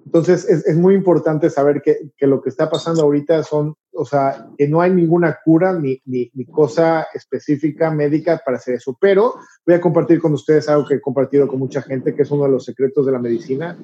Entonces 0.05 0.47
es, 0.47 0.65
es 0.67 0.77
muy 0.77 0.93
importante 0.93 1.49
saber 1.49 1.81
que, 1.81 2.11
que 2.15 2.27
lo 2.27 2.41
que 2.41 2.49
está 2.49 2.69
pasando 2.69 3.01
ahorita 3.01 3.43
son, 3.43 3.75
o 3.91 4.05
sea, 4.05 4.47
que 4.57 4.67
no 4.67 4.79
hay 4.79 4.91
ninguna 4.91 5.39
cura 5.43 5.73
ni, 5.73 5.99
ni, 6.05 6.29
ni 6.33 6.45
cosa 6.45 7.07
específica 7.13 7.89
médica 7.89 8.39
para 8.45 8.57
hacer 8.57 8.75
eso. 8.75 8.95
Pero 9.01 9.33
voy 9.65 9.75
a 9.75 9.81
compartir 9.81 10.21
con 10.21 10.33
ustedes 10.33 10.69
algo 10.69 10.85
que 10.85 10.95
he 10.95 11.01
compartido 11.01 11.47
con 11.47 11.59
mucha 11.59 11.81
gente, 11.81 12.13
que 12.13 12.21
es 12.21 12.31
uno 12.31 12.43
de 12.43 12.51
los 12.51 12.65
secretos 12.65 13.05
de 13.05 13.11
la 13.11 13.19
medicina. 13.19 13.77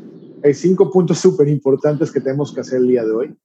Hay 0.43 0.53
cinco 0.53 0.91
puntos 0.91 1.17
súper 1.19 1.47
importantes 1.47 2.11
que 2.11 2.21
tenemos 2.21 2.53
que 2.53 2.61
hacer 2.61 2.77
el 2.77 2.87
día 2.87 3.03
de 3.03 3.11
hoy. 3.11 3.37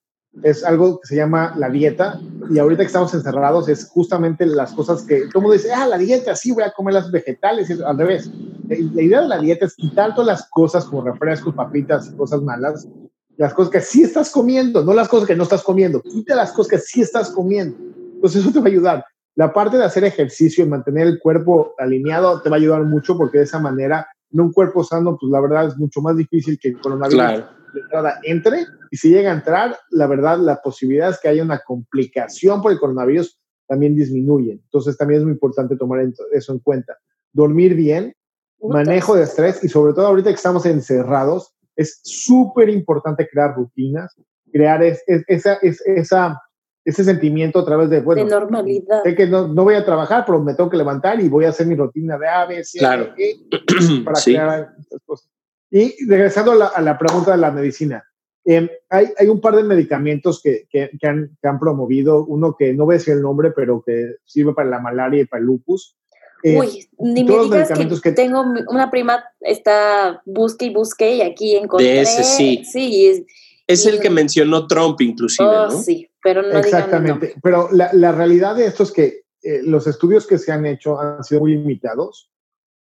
es 0.42 0.62
algo 0.62 1.00
que 1.00 1.08
se 1.08 1.16
llama 1.16 1.54
la 1.56 1.70
dieta 1.70 2.20
y 2.50 2.58
ahorita 2.58 2.82
que 2.82 2.88
estamos 2.88 3.14
encerrados 3.14 3.70
es 3.70 3.88
justamente 3.88 4.44
las 4.44 4.72
cosas 4.72 5.02
que 5.02 5.28
todo 5.32 5.40
mundo 5.40 5.54
dice, 5.54 5.72
ah, 5.72 5.86
la 5.86 5.96
dieta, 5.96 6.36
sí, 6.36 6.52
voy 6.52 6.64
a 6.64 6.72
comer 6.72 6.92
las 6.92 7.10
vegetales, 7.10 7.70
y 7.70 7.82
al 7.82 7.98
revés. 7.98 8.30
La 8.68 9.02
idea 9.02 9.22
de 9.22 9.28
la 9.28 9.38
dieta 9.38 9.66
es 9.66 9.74
quitar 9.74 10.14
todas 10.14 10.26
las 10.26 10.48
cosas 10.50 10.84
como 10.84 11.02
refrescos, 11.02 11.54
papitas 11.54 12.08
y 12.08 12.16
cosas 12.16 12.42
malas, 12.42 12.88
las 13.36 13.52
cosas 13.54 13.70
que 13.70 13.80
sí 13.80 14.02
estás 14.02 14.30
comiendo, 14.30 14.82
no 14.84 14.92
las 14.94 15.08
cosas 15.08 15.26
que 15.26 15.36
no 15.36 15.42
estás 15.42 15.62
comiendo, 15.62 16.02
quita 16.02 16.34
las 16.34 16.52
cosas 16.52 16.70
que 16.70 16.78
sí 16.78 17.02
estás 17.02 17.30
comiendo. 17.30 17.76
Entonces 18.14 18.42
eso 18.42 18.52
te 18.52 18.58
va 18.60 18.64
a 18.66 18.68
ayudar. 18.68 19.04
La 19.34 19.52
parte 19.52 19.76
de 19.76 19.84
hacer 19.84 20.04
ejercicio 20.04 20.64
y 20.64 20.68
mantener 20.68 21.06
el 21.06 21.18
cuerpo 21.18 21.74
alineado 21.78 22.40
te 22.40 22.48
va 22.48 22.56
a 22.56 22.58
ayudar 22.58 22.84
mucho 22.84 23.16
porque 23.18 23.38
de 23.38 23.44
esa 23.44 23.58
manera, 23.58 24.06
en 24.32 24.40
un 24.40 24.52
cuerpo 24.52 24.82
sano, 24.82 25.18
pues 25.20 25.30
la 25.30 25.40
verdad 25.40 25.68
es 25.68 25.76
mucho 25.76 26.00
más 26.00 26.16
difícil 26.16 26.58
que 26.58 26.68
el 26.68 26.80
coronavirus 26.80 27.14
Claro. 27.14 27.48
de 27.74 27.80
entrada 27.80 28.18
entre 28.22 28.64
y 28.90 28.96
si 28.96 29.10
llega 29.10 29.30
a 29.30 29.34
entrar, 29.34 29.76
la 29.90 30.06
verdad, 30.06 30.38
la 30.38 30.62
posibilidad 30.62 31.10
es 31.10 31.20
que 31.20 31.28
haya 31.28 31.42
una 31.42 31.58
complicación 31.58 32.62
por 32.62 32.72
el 32.72 32.78
coronavirus 32.78 33.38
también 33.68 33.94
disminuye. 33.94 34.52
Entonces 34.52 34.96
también 34.96 35.20
es 35.20 35.24
muy 35.24 35.34
importante 35.34 35.76
tomar 35.76 36.00
eso 36.32 36.52
en 36.52 36.58
cuenta. 36.60 36.96
Dormir 37.32 37.74
bien, 37.74 38.14
manejo 38.62 39.14
de 39.14 39.24
estrés 39.24 39.62
y 39.62 39.68
sobre 39.68 39.92
todo 39.92 40.06
ahorita 40.06 40.30
que 40.30 40.36
estamos 40.36 40.66
encerrados, 40.66 41.52
es 41.76 42.00
súper 42.02 42.68
importante 42.70 43.28
crear 43.28 43.54
rutinas, 43.54 44.14
crear 44.52 44.82
es- 44.82 45.02
es- 45.06 45.24
esa, 45.28 45.54
es- 45.62 45.82
esa, 45.86 46.40
ese 46.84 47.04
sentimiento 47.04 47.58
a 47.58 47.64
través 47.64 47.90
de, 47.90 48.00
bueno, 48.00 48.24
de 48.24 48.30
normalidad. 48.30 49.02
sé 49.02 49.14
que 49.14 49.26
no, 49.26 49.48
no 49.48 49.64
voy 49.64 49.74
a 49.74 49.84
trabajar, 49.84 50.24
pero 50.24 50.40
me 50.40 50.54
tengo 50.54 50.70
que 50.70 50.76
levantar 50.76 51.20
y 51.20 51.28
voy 51.28 51.44
a 51.44 51.50
hacer 51.50 51.66
mi 51.66 51.74
rutina 51.74 52.16
de 52.18 52.28
A, 52.28 52.46
B, 52.46 52.64
C, 52.64 52.78
Claro. 52.78 53.12
E, 53.18 53.36
para 54.04 54.16
Sí. 54.16 54.32
crear 54.32 54.74
estas 54.78 55.00
cosas. 55.04 55.28
Y 55.70 56.06
regresando 56.08 56.52
a 56.52 56.54
la, 56.54 56.66
a 56.68 56.80
la 56.80 56.96
pregunta 56.96 57.32
de 57.32 57.38
la 57.38 57.50
medicina, 57.50 58.04
eh, 58.44 58.70
hay, 58.88 59.08
hay 59.18 59.26
un 59.28 59.40
par 59.40 59.56
de 59.56 59.64
medicamentos 59.64 60.40
que, 60.40 60.68
que, 60.70 60.90
que 61.00 61.06
han, 61.08 61.36
que 61.42 61.48
han 61.48 61.58
promovido, 61.58 62.24
uno 62.24 62.54
que 62.56 62.72
no 62.72 62.84
voy 62.84 62.94
a 62.94 62.98
decir 62.98 63.14
el 63.14 63.22
nombre, 63.22 63.50
pero 63.50 63.82
que 63.84 64.14
sirve 64.24 64.54
para 64.54 64.70
la 64.70 64.78
malaria 64.78 65.22
y 65.22 65.26
para 65.26 65.40
el 65.40 65.46
lupus. 65.46 65.96
Eh, 66.48 66.56
Uy, 66.60 66.88
ni 67.00 67.24
me 67.24 67.30
digas 67.32 67.48
que, 67.48 67.56
medicamentos 67.56 68.00
que- 68.00 68.12
tengo 68.12 68.44
una 68.68 68.88
prima, 68.88 69.24
está 69.40 70.22
busque 70.24 70.66
y 70.66 70.72
busque 70.72 71.16
y 71.16 71.20
aquí 71.22 71.56
encontré. 71.56 72.02
ese 72.02 72.22
sí. 72.22 72.62
Sí, 72.64 73.06
es, 73.08 73.22
Es 73.66 73.84
Y- 73.84 73.88
el 73.88 73.98
que 74.00 74.10
mencionó 74.10 74.68
Trump, 74.68 75.00
inclusive, 75.00 75.48
oh, 75.48 75.66
¿no? 75.66 75.82
sí, 75.82 76.08
pero 76.22 76.40
no 76.42 76.48
digan 76.48 76.64
Exactamente. 76.64 77.08
nombre. 77.10 77.34
Pero 77.42 77.68
la, 77.72 77.90
la 77.94 78.12
realidad 78.12 78.54
de 78.54 78.66
esto 78.66 78.84
es 78.84 78.92
que 78.92 79.22
eh, 79.42 79.60
los 79.64 79.88
estudios 79.88 80.24
que 80.24 80.38
se 80.38 80.52
han 80.52 80.64
hecho 80.66 81.00
han 81.00 81.24
sido 81.24 81.40
muy 81.40 81.56
limitados. 81.56 82.30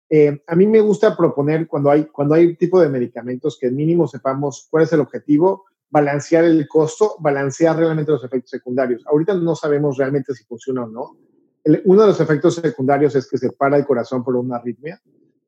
Eh, 0.09 0.41
a 0.45 0.55
mí 0.57 0.67
me 0.67 0.81
gusta 0.81 1.15
proponer 1.15 1.67
cuando 1.67 1.89
hay, 1.89 2.03
cuando 2.07 2.35
hay 2.35 2.57
tipo 2.57 2.81
de 2.81 2.89
medicamentos 2.89 3.57
que 3.57 3.71
mínimo 3.71 4.09
sepamos 4.09 4.67
cuál 4.69 4.83
es 4.83 4.91
el 4.91 4.99
objetivo, 4.99 5.63
balancear 5.89 6.43
el 6.43 6.67
costo, 6.67 7.15
balancear 7.19 7.77
realmente 7.77 8.11
los 8.11 8.23
efectos 8.25 8.49
secundarios. 8.49 9.03
Ahorita 9.07 9.33
no 9.35 9.55
sabemos 9.55 9.95
realmente 9.97 10.33
si 10.33 10.43
funciona 10.43 10.83
o 10.83 10.87
no. 10.87 11.17
El- 11.63 11.81
uno 11.85 12.01
de 12.01 12.07
los 12.07 12.19
efectos 12.19 12.55
secundarios 12.55 13.15
es 13.15 13.27
que 13.27 13.37
se 13.37 13.51
para 13.51 13.77
el 13.77 13.85
corazón 13.85 14.23
por 14.23 14.35
una 14.35 14.57
arritmia. 14.57 15.01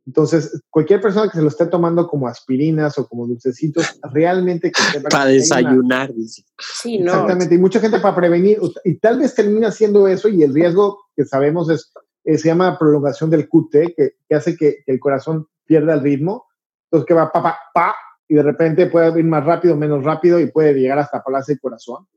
Entonces, 0.07 0.61
cualquier 0.69 1.01
persona 1.01 1.29
que 1.29 1.37
se 1.37 1.41
lo 1.41 1.47
esté 1.47 1.65
tomando 1.65 2.07
como 2.07 2.27
aspirinas 2.27 2.97
o 2.99 3.07
como 3.07 3.25
dulcecitos, 3.25 3.99
realmente 4.13 4.71
que 4.71 4.99
Para 5.01 5.25
desayunar, 5.25 6.13
dice. 6.13 6.43
Sí, 6.59 6.99
no. 6.99 7.11
Exactamente, 7.11 7.55
y 7.55 7.57
mucha 7.57 7.79
gente 7.79 7.99
para 7.99 8.15
prevenir, 8.15 8.59
y 8.83 8.95
tal 8.99 9.17
vez 9.19 9.33
termina 9.33 9.69
haciendo 9.69 10.07
eso 10.07 10.29
y 10.29 10.43
el 10.43 10.53
riesgo 10.53 11.05
que 11.15 11.25
sabemos 11.25 11.69
es, 11.71 11.91
eh, 12.23 12.37
se 12.37 12.49
llama 12.49 12.77
prolongación 12.77 13.31
del 13.31 13.49
QT, 13.49 13.95
que, 13.95 14.11
que 14.29 14.35
hace 14.35 14.55
que, 14.55 14.83
que 14.85 14.91
el 14.91 14.99
corazón 14.99 15.47
pierda 15.65 15.95
el 15.95 16.01
ritmo, 16.01 16.45
entonces 16.85 17.07
que 17.07 17.13
va 17.15 17.31
pa, 17.31 17.41
pa, 17.41 17.57
pa, 17.73 17.95
y 18.27 18.35
de 18.35 18.43
repente 18.43 18.85
puede 18.87 19.19
ir 19.19 19.25
más 19.25 19.43
rápido, 19.43 19.75
menos 19.75 20.03
rápido 20.03 20.39
y 20.39 20.51
puede 20.51 20.73
llegar 20.73 20.99
hasta 20.99 21.23
pararse 21.23 21.53
el 21.53 21.59
corazón. 21.59 22.07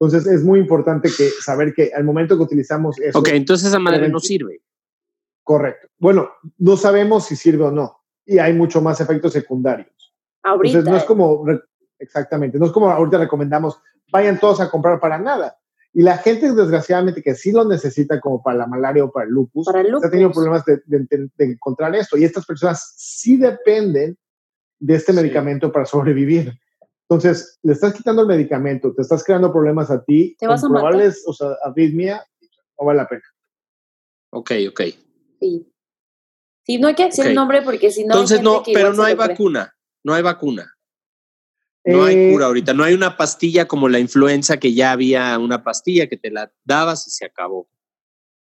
Entonces 0.00 0.26
es 0.32 0.42
muy 0.44 0.58
importante 0.60 1.08
que 1.16 1.28
saber 1.40 1.72
que 1.72 1.92
al 1.94 2.04
momento 2.04 2.36
que 2.36 2.42
utilizamos 2.42 2.98
eso, 3.00 3.18
Ok, 3.18 3.28
entonces 3.28 3.68
esa 3.68 3.78
madre 3.78 4.08
no 4.08 4.18
sirve. 4.20 4.60
correcto. 5.42 5.88
Bueno, 5.98 6.30
no 6.58 6.76
sabemos 6.76 7.26
si 7.26 7.36
sirve 7.36 7.64
o 7.64 7.70
no, 7.70 8.02
y 8.26 8.38
hay 8.38 8.52
mucho 8.52 8.80
más 8.80 9.00
efectos 9.00 9.32
secundarios. 9.32 10.14
Ahorita. 10.42 10.78
Entonces 10.78 10.90
no 10.90 10.96
es 10.98 11.04
como, 11.04 11.44
exactamente, 11.98 12.58
no 12.58 12.66
es 12.66 12.72
como 12.72 12.90
ahorita 12.90 13.18
recomendamos, 13.18 13.78
vayan 14.10 14.38
todos 14.40 14.60
a 14.60 14.70
comprar 14.70 14.98
para 15.00 15.18
nada. 15.18 15.56
Y 15.96 16.02
la 16.02 16.18
gente, 16.18 16.52
desgraciadamente, 16.52 17.22
que 17.22 17.36
sí 17.36 17.52
lo 17.52 17.64
necesita 17.64 18.18
como 18.20 18.42
para 18.42 18.58
la 18.58 18.66
malaria 18.66 19.04
o 19.04 19.12
para 19.12 19.26
el 19.26 19.32
lupus, 19.32 19.64
Para 19.66 19.80
el 19.80 19.94
ha 19.94 20.00
tenido 20.10 20.28
lupus. 20.30 20.42
problemas 20.42 20.64
de, 20.64 20.82
de- 20.86 21.30
de 21.36 21.44
encontrar 21.44 21.94
esto. 21.94 22.16
Y 22.18 22.24
estas 22.24 22.44
personas 22.44 22.94
sí 22.96 23.36
dependen 23.36 24.18
de 24.80 24.94
este 24.96 25.12
Sí. 25.12 25.16
medicamento 25.18 25.70
para 25.70 25.84
sobrevivir. 25.86 26.52
Entonces, 27.14 27.58
le 27.62 27.72
estás 27.72 27.94
quitando 27.94 28.22
el 28.22 28.28
medicamento, 28.28 28.92
te 28.94 29.02
estás 29.02 29.22
creando 29.24 29.52
problemas 29.52 29.90
a 29.90 30.02
ti, 30.04 30.36
Te 30.38 30.46
vas 30.46 30.62
a 30.64 30.68
matar. 30.68 30.90
probables, 30.90 31.22
o 31.26 31.32
sea, 31.32 31.48
arritmia, 31.64 32.24
no 32.78 32.86
vale 32.86 32.98
la 32.98 33.08
pena. 33.08 33.22
Ok, 34.30 34.50
ok. 34.70 34.80
Sí. 35.40 35.70
Sí, 36.66 36.78
no 36.78 36.88
hay 36.88 36.94
que 36.94 37.04
decir 37.04 37.26
el 37.26 37.34
nombre 37.34 37.62
porque 37.62 37.90
si 37.90 38.04
no. 38.04 38.14
Entonces 38.14 38.42
no, 38.42 38.62
pero 38.72 38.92
no 38.94 39.02
hay 39.02 39.14
vacuna. 39.14 39.74
No 40.02 40.14
hay 40.14 40.22
vacuna. 40.22 40.70
No 41.84 42.04
hay 42.04 42.16
Eh, 42.16 42.32
cura 42.32 42.46
ahorita. 42.46 42.72
No 42.72 42.82
hay 42.84 42.94
una 42.94 43.16
pastilla 43.18 43.68
como 43.68 43.88
la 43.90 43.98
influenza 43.98 44.56
que 44.56 44.72
ya 44.72 44.92
había 44.92 45.38
una 45.38 45.62
pastilla 45.62 46.08
que 46.08 46.16
te 46.16 46.30
la 46.30 46.50
dabas 46.64 47.06
y 47.06 47.10
se 47.10 47.26
acabó. 47.26 47.68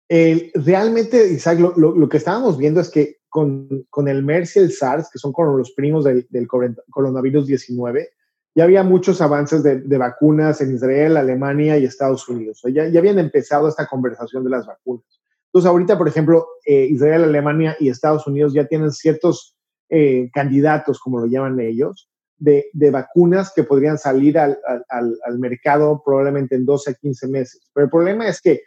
El- 0.08 0.52
realmente, 0.54 1.32
Isaac, 1.32 1.58
lo, 1.58 1.74
lo- 1.76 1.96
lo 1.96 2.08
que 2.08 2.18
estábamos 2.18 2.56
viendo 2.56 2.80
es 2.80 2.88
que 2.90 3.16
con, 3.28 3.84
con 3.90 4.06
el 4.06 4.22
MERS 4.22 4.56
y 4.56 4.58
el 4.60 4.72
SARS, 4.72 5.10
que 5.12 5.18
son 5.18 5.32
como 5.32 5.56
los 5.56 5.72
primos 5.72 6.04
del, 6.04 6.26
del 6.30 6.46
coron- 6.46 6.76
coronavirus 6.90 7.46
19, 7.48 8.10
ya 8.54 8.64
había 8.64 8.82
muchos 8.82 9.20
avances 9.20 9.62
de, 9.62 9.80
de 9.80 9.98
vacunas 9.98 10.60
en 10.60 10.74
Israel, 10.74 11.16
Alemania 11.16 11.76
y 11.78 11.84
Estados 11.84 12.28
Unidos. 12.28 12.58
O 12.64 12.68
sea, 12.68 12.84
ya, 12.84 12.90
ya 12.92 13.00
habían 13.00 13.18
empezado 13.18 13.68
esta 13.68 13.86
conversación 13.86 14.44
de 14.44 14.50
las 14.50 14.66
vacunas. 14.66 15.04
Entonces, 15.46 15.68
ahorita, 15.68 15.98
por 15.98 16.08
ejemplo, 16.08 16.46
eh, 16.66 16.86
Israel, 16.90 17.24
Alemania 17.24 17.76
y 17.80 17.88
Estados 17.88 18.26
Unidos 18.26 18.52
ya 18.52 18.66
tienen 18.66 18.90
ciertos 18.92 19.56
eh, 19.88 20.30
candidatos, 20.32 20.98
como 21.00 21.20
lo 21.20 21.26
llaman 21.26 21.60
ellos, 21.60 22.08
de, 22.38 22.66
de 22.72 22.90
vacunas 22.90 23.52
que 23.54 23.62
podrían 23.64 23.96
salir 23.98 24.38
al, 24.38 24.58
al- 24.66 24.84
al- 24.88 25.18
al 25.24 25.38
mercado 25.38 26.02
probablemente 26.04 26.54
en 26.56 26.64
12 26.64 26.90
a 26.90 26.94
15 26.94 27.28
meses. 27.28 27.60
Pero 27.72 27.84
el 27.84 27.90
problema 27.90 28.26
es 28.28 28.40
que 28.40 28.62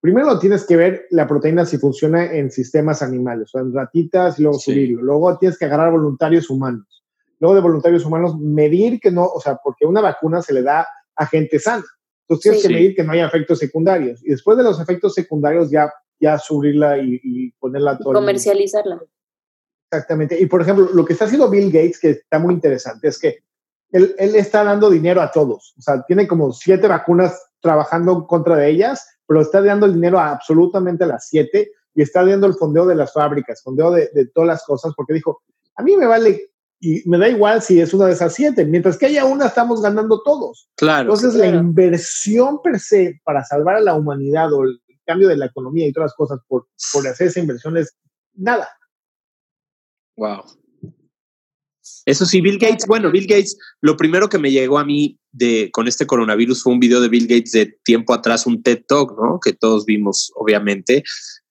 primero 0.00 0.38
tienes 0.38 0.64
que 0.64 0.76
ver 0.76 1.06
la 1.10 1.26
proteína 1.26 1.66
si 1.66 1.76
funciona 1.76 2.32
en 2.32 2.50
sistemas 2.50 3.02
animales, 3.02 3.54
o 3.54 3.58
en 3.58 3.74
ratitas 3.74 4.38
y 4.38 4.42
luego 4.44 4.58
Sí. 4.58 4.72
subirlo. 4.72 5.02
Luego 5.02 5.36
tienes 5.38 5.58
que 5.58 5.66
agarrar 5.66 5.90
voluntarios 5.92 6.48
humanos. 6.48 7.04
Luego 7.40 7.54
de 7.54 7.60
voluntarios 7.62 8.04
humanos, 8.04 8.38
medir 8.38 9.00
que 9.00 9.10
no, 9.10 9.24
o 9.26 9.40
sea, 9.40 9.56
porque 9.64 9.86
una 9.86 10.00
vacuna 10.00 10.42
se 10.42 10.52
le 10.52 10.62
da 10.62 10.86
a 11.16 11.26
gente 11.26 11.58
sana. 11.58 11.84
Entonces 12.28 12.42
tienes 12.42 12.62
Sí. 12.62 12.68
que 12.68 12.74
medir 12.74 12.94
que 12.94 13.02
no 13.02 13.12
haya 13.12 13.26
efectos 13.26 13.58
secundarios. 13.58 14.22
Y 14.24 14.30
después 14.30 14.56
de 14.56 14.62
los 14.62 14.78
efectos 14.80 15.14
secundarios, 15.14 15.70
ya, 15.70 15.92
ya 16.20 16.38
subirla 16.38 16.98
y, 16.98 17.18
y 17.22 17.50
ponerla 17.52 17.94
mundo. 17.94 18.12
Comercializarla. 18.12 19.00
Exactamente. 19.90 20.40
Y 20.40 20.46
por 20.46 20.62
ejemplo, 20.62 20.88
lo 20.92 21.04
que 21.04 21.14
está 21.14 21.24
haciendo 21.24 21.50
Bill 21.50 21.72
Gates, 21.72 21.98
que 21.98 22.10
está 22.10 22.38
muy 22.38 22.54
interesante, 22.54 23.08
es 23.08 23.18
que 23.18 23.38
él, 23.90 24.14
él 24.18 24.36
está 24.36 24.62
dando 24.62 24.88
dinero 24.88 25.20
a 25.20 25.32
todos. 25.32 25.74
O 25.78 25.82
sea, 25.82 26.04
tiene 26.06 26.28
como 26.28 26.52
siete 26.52 26.86
vacunas 26.86 27.42
trabajando 27.60 28.26
contra 28.26 28.54
de 28.56 28.68
ellas, 28.70 29.04
pero 29.26 29.40
está 29.40 29.60
dando 29.60 29.86
el 29.86 29.94
dinero 29.94 30.18
a 30.20 30.30
absolutamente 30.30 31.06
las 31.06 31.28
siete 31.28 31.72
y 31.94 32.02
está 32.02 32.24
dando 32.24 32.46
el 32.46 32.54
fondeo 32.54 32.86
de 32.86 32.94
las 32.94 33.12
fábricas, 33.12 33.62
fondeo 33.62 33.90
de, 33.90 34.10
de 34.14 34.26
todas 34.26 34.46
las 34.46 34.64
cosas, 34.64 34.92
porque 34.96 35.14
dijo, 35.14 35.42
a 35.74 35.82
mí 35.82 35.96
me 35.96 36.06
vale 36.06 36.50
y 36.80 37.06
me 37.08 37.18
da 37.18 37.28
igual 37.28 37.60
si 37.62 37.78
es 37.78 37.92
una 37.92 38.06
de 38.06 38.12
esas 38.12 38.34
siete. 38.34 38.64
Mientras 38.64 38.96
que 38.96 39.06
haya 39.06 39.26
una, 39.26 39.46
estamos 39.46 39.82
ganando 39.82 40.22
todos. 40.22 40.68
Claro. 40.76 41.02
Entonces, 41.02 41.34
claro. 41.34 41.52
la 41.52 41.60
inversión 41.60 42.62
per 42.62 42.80
se 42.80 43.20
para 43.22 43.44
salvar 43.44 43.76
a 43.76 43.80
la 43.80 43.94
humanidad 43.94 44.52
o 44.52 44.62
el 44.64 44.80
cambio 45.04 45.28
de 45.28 45.36
la 45.36 45.46
economía 45.46 45.86
y 45.86 45.92
todas 45.92 46.08
las 46.08 46.16
cosas 46.16 46.40
por, 46.48 46.68
por 46.92 47.06
hacer 47.06 47.26
esa 47.26 47.40
inversión 47.40 47.76
es 47.76 47.94
nada. 48.34 48.68
Wow. 50.16 50.44
Eso 52.06 52.24
sí, 52.24 52.40
Bill 52.40 52.58
Gates, 52.58 52.86
bueno, 52.86 53.10
Bill 53.10 53.26
Gates, 53.26 53.58
lo 53.82 53.96
primero 53.96 54.28
que 54.28 54.38
me 54.38 54.50
llegó 54.50 54.78
a 54.78 54.84
mí 54.84 55.18
de, 55.32 55.70
con 55.72 55.86
este 55.86 56.06
coronavirus 56.06 56.62
fue 56.62 56.72
un 56.72 56.80
video 56.80 57.00
de 57.00 57.08
Bill 57.08 57.26
Gates 57.26 57.52
de 57.52 57.78
tiempo 57.84 58.14
atrás, 58.14 58.46
un 58.46 58.62
TED 58.62 58.84
Talk, 58.88 59.12
¿no? 59.22 59.38
Que 59.42 59.52
todos 59.52 59.84
vimos, 59.84 60.32
obviamente. 60.34 61.02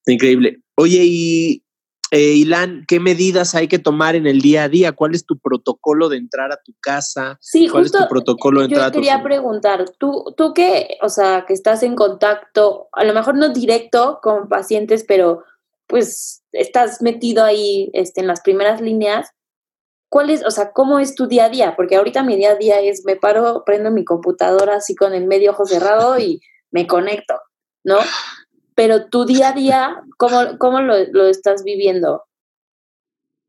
Increíble. 0.06 0.62
Oye, 0.76 1.04
y 1.04 1.64
eh, 2.12 2.34
Ilan, 2.34 2.86
¿qué 2.88 3.00
medidas 3.00 3.54
hay 3.54 3.68
que 3.68 3.78
tomar 3.78 4.16
en 4.16 4.26
el 4.26 4.42
día 4.42 4.64
a 4.64 4.70
día? 4.70 4.94
¿Cuál 4.94 5.14
es 5.14 5.26
tu 5.26 5.38
protocolo 5.38 6.10
de 6.10 6.18
entrar 6.18 6.52
a 6.52 6.58
tu 6.58 6.74
casa? 6.80 7.38
Sí, 7.40 7.68
¿Cuál 7.68 7.84
justo. 7.84 8.00
es 8.00 8.04
tu 8.04 8.10
protocolo 8.10 8.62
de 8.62 8.66
entrar 8.66 8.82
Yo 8.82 8.88
a 8.88 8.92
tu 8.92 9.00
quería 9.00 9.24
preguntar, 9.24 9.86
tú, 10.00 10.34
tú 10.36 10.54
que, 10.54 10.98
o 11.02 11.10
sea, 11.10 11.46
que 11.48 11.54
estás 11.54 11.84
en 11.84 11.96
contacto, 11.96 12.90
a 12.94 13.04
lo 13.04 13.14
mejor 13.14 13.36
no 13.36 13.50
directo 13.50 14.20
con 14.24 14.50
pacientes, 14.50 15.06
pero 15.08 15.44
pues 15.86 16.44
estás 16.52 17.02
metido 17.02 17.44
ahí 17.44 17.90
este, 17.94 18.22
en 18.22 18.28
las 18.28 18.42
primeras 18.42 18.82
líneas. 18.82 19.30
¿Cuál 20.10 20.32
es, 20.32 20.44
o 20.44 20.52
sea, 20.52 20.72
cómo 20.72 20.98
es 20.98 21.14
tu 21.14 21.28
día 21.28 21.46
a 21.46 21.50
día? 21.50 21.76
Porque 21.76 21.96
ahorita 21.96 22.24
mi 22.24 22.36
día 22.36 22.52
a 22.52 22.56
día 22.56 22.80
es, 22.80 23.04
me 23.06 23.16
paro, 23.16 23.64
prendo 23.66 23.92
mi 23.92 24.04
computadora 24.04 24.78
así 24.78 24.96
con 24.96 25.14
el 25.14 25.28
medio 25.28 25.52
ojo 25.52 25.66
cerrado 25.66 26.18
y 26.18 26.42
me 26.72 26.88
conecto, 26.88 27.36
¿no? 27.84 27.98
Pero 28.80 29.08
tu 29.08 29.26
día 29.26 29.50
a 29.50 29.52
día, 29.52 30.04
¿cómo, 30.16 30.58
cómo 30.58 30.80
lo, 30.80 30.94
lo 31.12 31.28
estás 31.28 31.66
viviendo? 31.66 32.24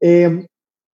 Eh, 0.00 0.44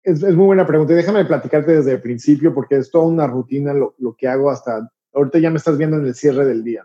es, 0.02 0.24
es 0.24 0.34
muy 0.34 0.46
buena 0.46 0.66
pregunta. 0.66 0.92
Y 0.92 0.96
déjame 0.96 1.24
platicarte 1.24 1.76
desde 1.76 1.92
el 1.92 2.02
principio 2.02 2.52
porque 2.52 2.78
es 2.78 2.90
toda 2.90 3.06
una 3.06 3.28
rutina 3.28 3.72
lo, 3.72 3.94
lo 3.98 4.16
que 4.16 4.26
hago 4.26 4.50
hasta, 4.50 4.90
ahorita 5.12 5.38
ya 5.38 5.50
me 5.50 5.58
estás 5.58 5.78
viendo 5.78 5.98
en 5.98 6.06
el 6.06 6.16
cierre 6.16 6.44
del 6.46 6.64
día. 6.64 6.84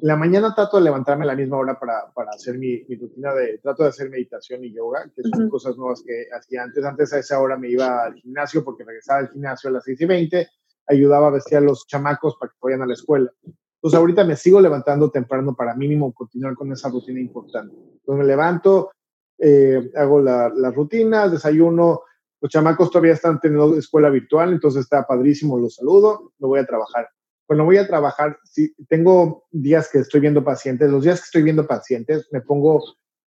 La 0.00 0.16
mañana 0.16 0.52
trato 0.52 0.78
de 0.78 0.82
levantarme 0.82 1.22
a 1.22 1.28
la 1.28 1.36
misma 1.36 1.58
hora 1.58 1.78
para, 1.78 2.12
para 2.12 2.32
hacer 2.32 2.58
mi, 2.58 2.82
mi, 2.88 2.96
rutina 2.96 3.32
de, 3.34 3.58
trato 3.58 3.84
de 3.84 3.90
hacer 3.90 4.10
meditación 4.10 4.64
y 4.64 4.74
yoga, 4.74 5.08
que 5.14 5.22
son 5.22 5.48
cosas 5.48 5.76
nuevas 5.76 6.02
que 6.04 6.26
hacía 6.36 6.64
antes. 6.64 6.84
Antes 6.84 7.12
a 7.12 7.20
esa 7.20 7.38
hora 7.38 7.56
me 7.56 7.68
iba 7.68 8.02
al 8.02 8.14
gimnasio 8.14 8.64
porque 8.64 8.82
regresaba 8.82 9.20
al 9.20 9.30
gimnasio 9.30 9.70
a 9.70 9.74
las 9.74 9.84
6 9.84 10.00
y 10.00 10.06
20, 10.06 10.48
ayudaba 10.88 11.28
a 11.28 11.30
vestir 11.30 11.58
a 11.58 11.60
los 11.60 11.86
chamacos 11.86 12.36
para 12.36 12.50
que 12.50 12.58
vayan 12.60 12.82
a 12.82 12.86
la 12.86 12.94
escuela. 12.94 13.30
Entonces 13.84 14.00
ahorita 14.00 14.24
me 14.24 14.34
sigo 14.34 14.62
levantando 14.62 15.10
temprano 15.10 15.54
para 15.54 15.74
mínimo 15.74 16.10
continuar 16.14 16.54
con 16.54 16.72
esa 16.72 16.88
rutina 16.88 17.20
importante. 17.20 17.76
Entonces 17.76 18.18
me 18.18 18.24
levanto, 18.24 18.92
eh, 19.36 19.90
hago 19.94 20.22
la, 20.22 20.48
las 20.48 20.74
rutinas, 20.74 21.30
desayuno, 21.30 22.00
los 22.40 22.50
chamacos 22.50 22.90
todavía 22.90 23.12
están 23.12 23.38
teniendo 23.40 23.76
escuela 23.76 24.08
virtual, 24.08 24.54
entonces 24.54 24.84
está 24.84 25.06
padrísimo, 25.06 25.58
los 25.58 25.74
saludo, 25.74 26.32
me 26.38 26.48
voy 26.48 26.60
a 26.60 26.64
trabajar. 26.64 27.10
Cuando 27.46 27.66
voy 27.66 27.76
a 27.76 27.86
trabajar, 27.86 28.38
si 28.42 28.74
tengo 28.88 29.44
días 29.50 29.90
que 29.92 29.98
estoy 29.98 30.22
viendo 30.22 30.42
pacientes, 30.42 30.90
los 30.90 31.04
días 31.04 31.20
que 31.20 31.26
estoy 31.26 31.42
viendo 31.42 31.66
pacientes, 31.66 32.26
me 32.32 32.40
pongo 32.40 32.82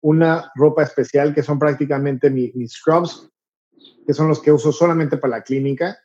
una 0.02 0.52
ropa 0.56 0.82
especial 0.82 1.36
que 1.36 1.44
son 1.44 1.60
prácticamente 1.60 2.32
mis, 2.32 2.74
scrubs, 2.74 3.30
que 4.08 4.16
son 4.16 4.28
los 4.28 4.42
que 4.42 4.52
uso 4.52 4.72
solamente 4.72 5.18
para 5.18 5.38
la 5.38 5.44
clínica. 5.44 5.96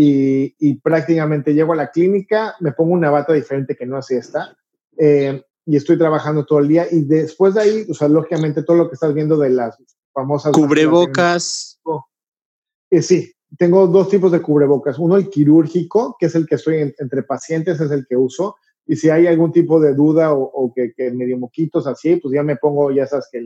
Y, 0.00 0.54
y, 0.60 0.74
prácticamente 0.74 1.54
llego 1.54 1.72
a 1.72 1.76
la 1.76 1.90
clínica, 1.90 2.54
me 2.60 2.70
pongo 2.70 2.92
una 2.92 3.10
bata 3.10 3.32
diferente 3.32 3.74
que 3.74 3.84
no 3.84 3.96
hace 3.96 4.18
esta, 4.18 4.56
eh, 4.96 5.42
y 5.66 5.76
estoy 5.76 5.98
trabajando 5.98 6.46
todo 6.46 6.60
el 6.60 6.68
día. 6.68 6.86
Y 6.88 7.02
después 7.02 7.54
de 7.54 7.62
ahí, 7.62 7.86
o 7.90 7.94
sea, 7.94 8.06
lógicamente 8.06 8.62
todo 8.62 8.76
lo 8.76 8.88
que 8.88 8.94
estás 8.94 9.12
viendo 9.12 9.36
de 9.36 9.50
las 9.50 9.76
famosas... 10.12 10.52
Cubrebocas. 10.52 11.80
Eh, 12.90 13.02
sí, 13.02 13.32
tengo 13.58 13.88
dos 13.88 14.08
tipos 14.08 14.30
de 14.30 14.40
cubrebocas. 14.40 14.98
Uno, 15.00 15.16
el 15.16 15.28
quirúrgico, 15.28 16.16
que 16.18 16.26
es 16.26 16.34
el 16.36 16.46
que 16.46 16.54
estoy 16.54 16.94
entre 16.96 17.22
pacientes, 17.24 17.80
es 17.80 17.90
el 17.90 18.06
que 18.08 18.16
uso. 18.16 18.56
Y 18.86 18.96
si 18.96 19.10
hay 19.10 19.26
algún 19.26 19.52
tipo 19.52 19.80
de 19.80 19.94
duda 19.94 20.32
o, 20.32 20.72
que, 20.74 20.92
que, 20.96 21.10
medio 21.10 21.36
moquitos 21.38 21.86
así, 21.86 22.16
pues 22.16 22.32
ya 22.32 22.42
me 22.42 22.56
pongo, 22.56 22.90
ya 22.90 23.06
sabes 23.06 23.28
que 23.30 23.42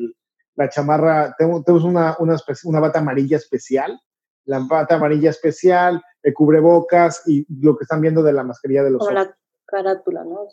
la 0.54 0.68
chamarra, 0.68 1.34
tengo, 1.36 1.62
tengo 1.64 1.84
una, 1.84 2.14
una, 2.20 2.36
una, 2.64 2.80
bata 2.80 3.00
amarilla 3.00 3.38
especial, 3.38 4.00
la 4.44 4.60
bata 4.60 4.94
amarilla 4.94 5.30
especial, 5.30 6.00
el 6.22 6.34
cubrebocas 6.34 7.22
y 7.26 7.46
lo 7.62 7.76
que 7.76 7.84
están 7.84 8.00
viendo 8.00 8.22
de 8.22 8.32
la 8.32 8.44
mascarilla 8.44 8.84
de 8.84 8.90
los 8.90 9.00
Como 9.00 9.12
la 9.12 9.36
carátula, 9.66 10.24
¿no? 10.24 10.48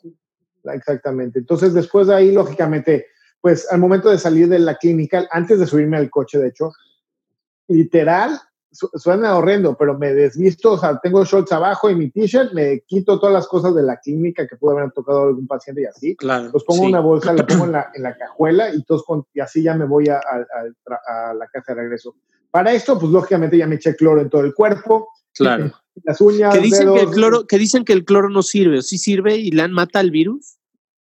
Exactamente. 0.74 1.40
Entonces, 1.40 1.74
después 1.74 2.08
de 2.08 2.16
ahí, 2.16 2.32
lógicamente, 2.32 3.08
pues 3.42 3.72
al 3.72 3.80
momento 3.80 4.10
de 4.10 4.18
salir 4.18 4.48
de 4.50 4.60
la 4.60 4.76
clínica, 4.76 5.28
antes 5.32 5.60
de 5.60 5.68
subirme 5.68 5.98
al 5.98 6.10
coche, 6.10 6.40
de 6.40 6.50
hecho, 6.50 6.72
literal, 7.68 8.40
suena 8.72 9.36
horrendo, 9.36 9.76
pero 9.76 9.98
me 9.98 10.14
desvisto, 10.14 10.74
o 10.74 10.78
sea, 10.78 11.00
tengo 11.00 11.24
shorts 11.26 11.52
abajo 11.52 11.90
y 11.90 11.96
mi 11.96 12.12
t-shirt, 12.12 12.54
me 12.54 12.82
quito 12.82 13.20
todas 13.20 13.34
las 13.34 13.48
cosas 13.48 13.74
de 13.74 13.84
la 13.84 13.98
clínica 13.98 14.48
que 14.48 14.58
pudo 14.58 14.78
haber 14.78 14.92
tocado 14.92 15.24
a 15.24 15.28
algún 15.28 15.48
paciente 15.48 15.82
y 15.82 15.86
así. 15.86 16.16
Claro. 16.16 16.50
Los 16.54 16.64
pongo 16.64 16.84
en 16.84 16.90
una 16.90 17.00
bolsa, 17.00 17.34
la 17.34 17.46
pongo 17.46 17.66
en 17.66 17.72
la, 17.72 17.90
en 17.94 18.04
la 18.04 18.16
cajuela 18.16 18.74
y, 18.74 18.84
todos 18.84 19.04
y 19.34 19.40
así 19.40 19.64
ya 19.64 19.74
me 19.76 19.86
voy 19.86 20.10
a, 20.10 20.20
a, 20.20 21.34
la 21.34 21.48
casa 21.48 21.74
de 21.74 21.82
regreso. 21.82 22.16
Para 22.52 22.72
esto, 22.72 23.00
pues 23.00 23.12
lógicamente 23.12 23.58
ya 23.58 23.68
me 23.68 23.76
eché 23.76 23.96
cloro 23.96 24.22
en 24.22 24.30
todo 24.30 24.42
el 24.42 24.54
cuerpo. 24.54 25.10
Claro. 25.36 25.72
Las 26.04 26.22
uñas. 26.22 26.54
Que 26.54 26.62
dicen, 26.62 26.94
que, 26.94 27.02
el 27.02 27.10
cloro, 27.10 27.46
que 27.46 27.58
dicen 27.58 27.84
que 27.84 27.94
el 27.94 28.06
cloro 28.06 28.30
no 28.30 28.42
sirve. 28.42 28.82
¿Sí 28.82 28.98
sirve 28.98 29.36
y 29.36 29.52
le 29.52 29.68
mata 29.68 30.00
al 30.00 30.12
virus? 30.12 30.58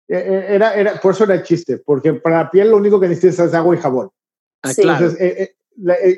Eh, 0.07 0.17
eh, 0.17 0.45
era, 0.49 0.75
era, 0.75 1.01
por 1.01 1.13
eso 1.13 1.23
era 1.23 1.41
chiste, 1.41 1.79
porque 1.79 2.13
para 2.13 2.43
la 2.43 2.51
piel 2.51 2.69
lo 2.69 2.77
único 2.77 2.99
que 2.99 3.07
necesitas 3.07 3.47
es 3.47 3.53
agua 3.53 3.75
y 3.75 3.79
jabón. 3.79 4.09
Ah, 4.61 4.71
claro. 4.75 5.05
Entonces, 5.05 5.21
eh, 5.21 5.55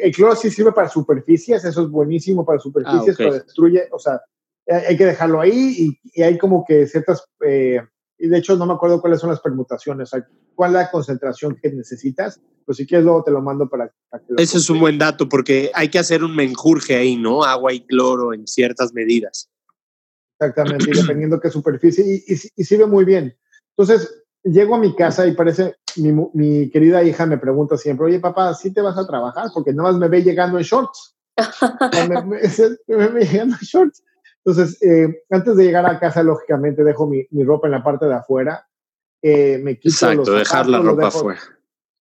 el, 0.03 0.11
cloro 0.13 0.35
sí 0.35 0.51
sirve 0.51 0.71
para 0.71 0.89
superficies, 0.89 1.63
eso 1.63 1.83
es 1.83 1.89
buenísimo 1.89 2.45
para 2.45 2.59
superficies, 2.59 3.15
ah, 3.15 3.17
pero 3.17 3.33
destruye, 3.33 3.87
o 3.91 3.99
sea, 3.99 4.21
hay 4.67 4.97
que 4.97 5.05
dejarlo 5.05 5.39
ahí 5.39 5.97
y, 6.13 6.21
hay 6.21 6.37
como 6.37 6.65
que 6.65 6.85
ciertas, 6.87 7.25
eh, 7.45 7.81
y 8.19 8.27
de 8.27 8.37
hecho 8.37 8.55
no 8.55 8.65
me 8.65 8.73
acuerdo 8.73 9.01
cuáles 9.01 9.19
son 9.19 9.29
las 9.29 9.39
permutaciones, 9.39 10.11
cuál 10.55 10.71
es 10.71 10.73
la 10.73 10.91
concentración 10.91 11.57
que 11.61 11.71
necesitas, 11.71 12.39
pero 12.65 12.75
si 12.75 12.85
quieres 12.85 13.05
luego 13.05 13.23
te 13.23 13.31
lo 13.31 13.41
mando 13.41 13.69
para, 13.69 13.91
para 14.09 14.23
que 14.23 14.33
Ese 14.37 14.57
es 14.57 14.69
un 14.69 14.79
buen 14.79 14.97
dato 14.97 15.29
porque 15.29 15.71
hay 15.73 15.89
que 15.89 15.99
hacer 15.99 16.23
un 16.23 16.35
menjurje 16.35 16.95
ahí, 16.95 17.15
¿no? 17.15 17.43
Agua 17.43 17.73
y 17.73 17.81
cloro 17.85 18.33
en 18.33 18.47
ciertas 18.47 18.93
medidas. 18.93 19.49
Exactamente, 20.39 20.91
y 20.91 21.01
dependiendo 21.01 21.39
qué 21.39 21.49
superficie, 21.49 22.05
y, 22.05 22.33
y, 22.33 22.37
y 22.55 22.63
sirve 22.63 22.85
muy 22.85 23.05
bien. 23.05 23.35
Entonces, 23.75 24.23
llego 24.43 24.75
a 24.75 24.79
mi 24.79 24.95
casa 24.95 25.27
y 25.27 25.33
parece, 25.33 25.75
mi, 25.97 26.11
mi, 26.33 26.69
querida 26.69 27.03
hija 27.03 27.25
me 27.25 27.37
pregunta 27.37 27.77
siempre, 27.77 28.07
oye 28.07 28.19
papá, 28.19 28.53
¿sí 28.53 28.73
te 28.73 28.81
vas 28.81 28.97
a 28.97 29.07
trabajar? 29.07 29.49
Porque 29.53 29.73
nada 29.73 29.91
más 29.91 29.99
me 29.99 30.07
ve 30.07 30.23
llegando 30.23 30.57
en 30.57 30.63
shorts. 30.63 31.15
me, 32.09 32.21
me, 32.25 33.07
ve 33.09 33.25
llegando 33.25 33.55
en 33.59 33.65
shorts. 33.65 34.03
Entonces, 34.47 34.81
eh, 34.81 35.23
antes 35.29 35.57
de 35.57 35.65
llegar 35.65 35.85
a 35.85 35.99
casa, 35.99 36.23
lógicamente 36.23 36.83
dejo 36.83 37.05
mi, 37.05 37.27
mi 37.31 37.43
ropa 37.43 37.67
en 37.67 37.73
la 37.73 37.83
parte 37.83 38.05
de 38.05 38.13
afuera. 38.13 38.65
Eh, 39.21 39.57
me 39.57 39.77
quito 39.77 39.89
Exacto, 39.89 40.31
dejar 40.31 40.67
la 40.67 40.79
ropa 40.79 41.07
afuera. 41.07 41.41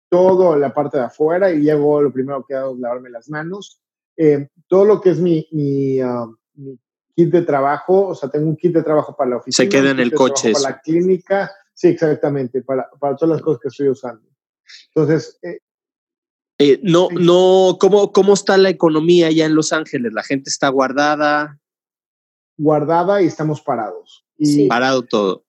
Todo 0.10 0.56
la 0.56 0.74
parte 0.74 0.98
de 0.98 1.04
afuera 1.04 1.52
y 1.52 1.60
llego, 1.62 2.02
lo 2.02 2.14
primero 2.14 2.46
que 2.48 2.56
hago 2.56 2.76
es 2.76 2.80
lavarme 2.80 3.10
las 3.10 3.30
manos. 3.30 3.82
Eh, 4.16 4.48
todo 4.68 4.86
lo 4.86 5.02
que 5.02 5.10
es 5.10 5.20
mi, 5.20 5.48
mi, 5.52 6.02
uh, 6.02 6.34
mi, 6.54 6.80
kit 7.14 7.30
de 7.30 7.42
trabajo, 7.42 8.08
o 8.08 8.16
sea, 8.16 8.30
tengo 8.30 8.48
un 8.48 8.56
kit 8.56 8.74
de 8.74 8.84
trabajo 8.84 9.16
para 9.18 9.32
la 9.32 9.38
oficina. 9.38 9.66
Se 9.66 9.70
queda 9.70 9.92
en 9.92 10.00
el 10.00 10.14
coche. 10.14 10.54
Para 10.54 10.72
la 10.72 10.80
clínica, 10.80 11.52
Sí, 11.80 11.88
exactamente, 11.88 12.62
para, 12.62 12.90
para 13.00 13.16
todas 13.16 13.38
las 13.38 13.42
cosas 13.42 13.62
que 13.62 13.68
estoy 13.70 13.88
usando. 13.88 14.28
Entonces... 14.94 15.40
Eh, 15.42 15.60
eh, 16.58 16.80
no, 16.84 17.08
no, 17.12 17.78
¿cómo, 17.80 18.12
¿cómo 18.12 18.34
está 18.34 18.58
la 18.58 18.70
economía 18.70 19.28
allá 19.28 19.46
en 19.46 19.56
Los 19.56 19.72
Ángeles? 19.72 20.12
¿La 20.12 20.24
gente 20.24 20.50
está 20.50 20.68
guardada? 20.68 21.58
Guardada 22.60 23.22
y 23.22 23.26
estamos 23.26 23.62
parados. 23.62 24.26
Y 24.38 24.68
Parado 24.68 25.04
todo. 25.04 25.46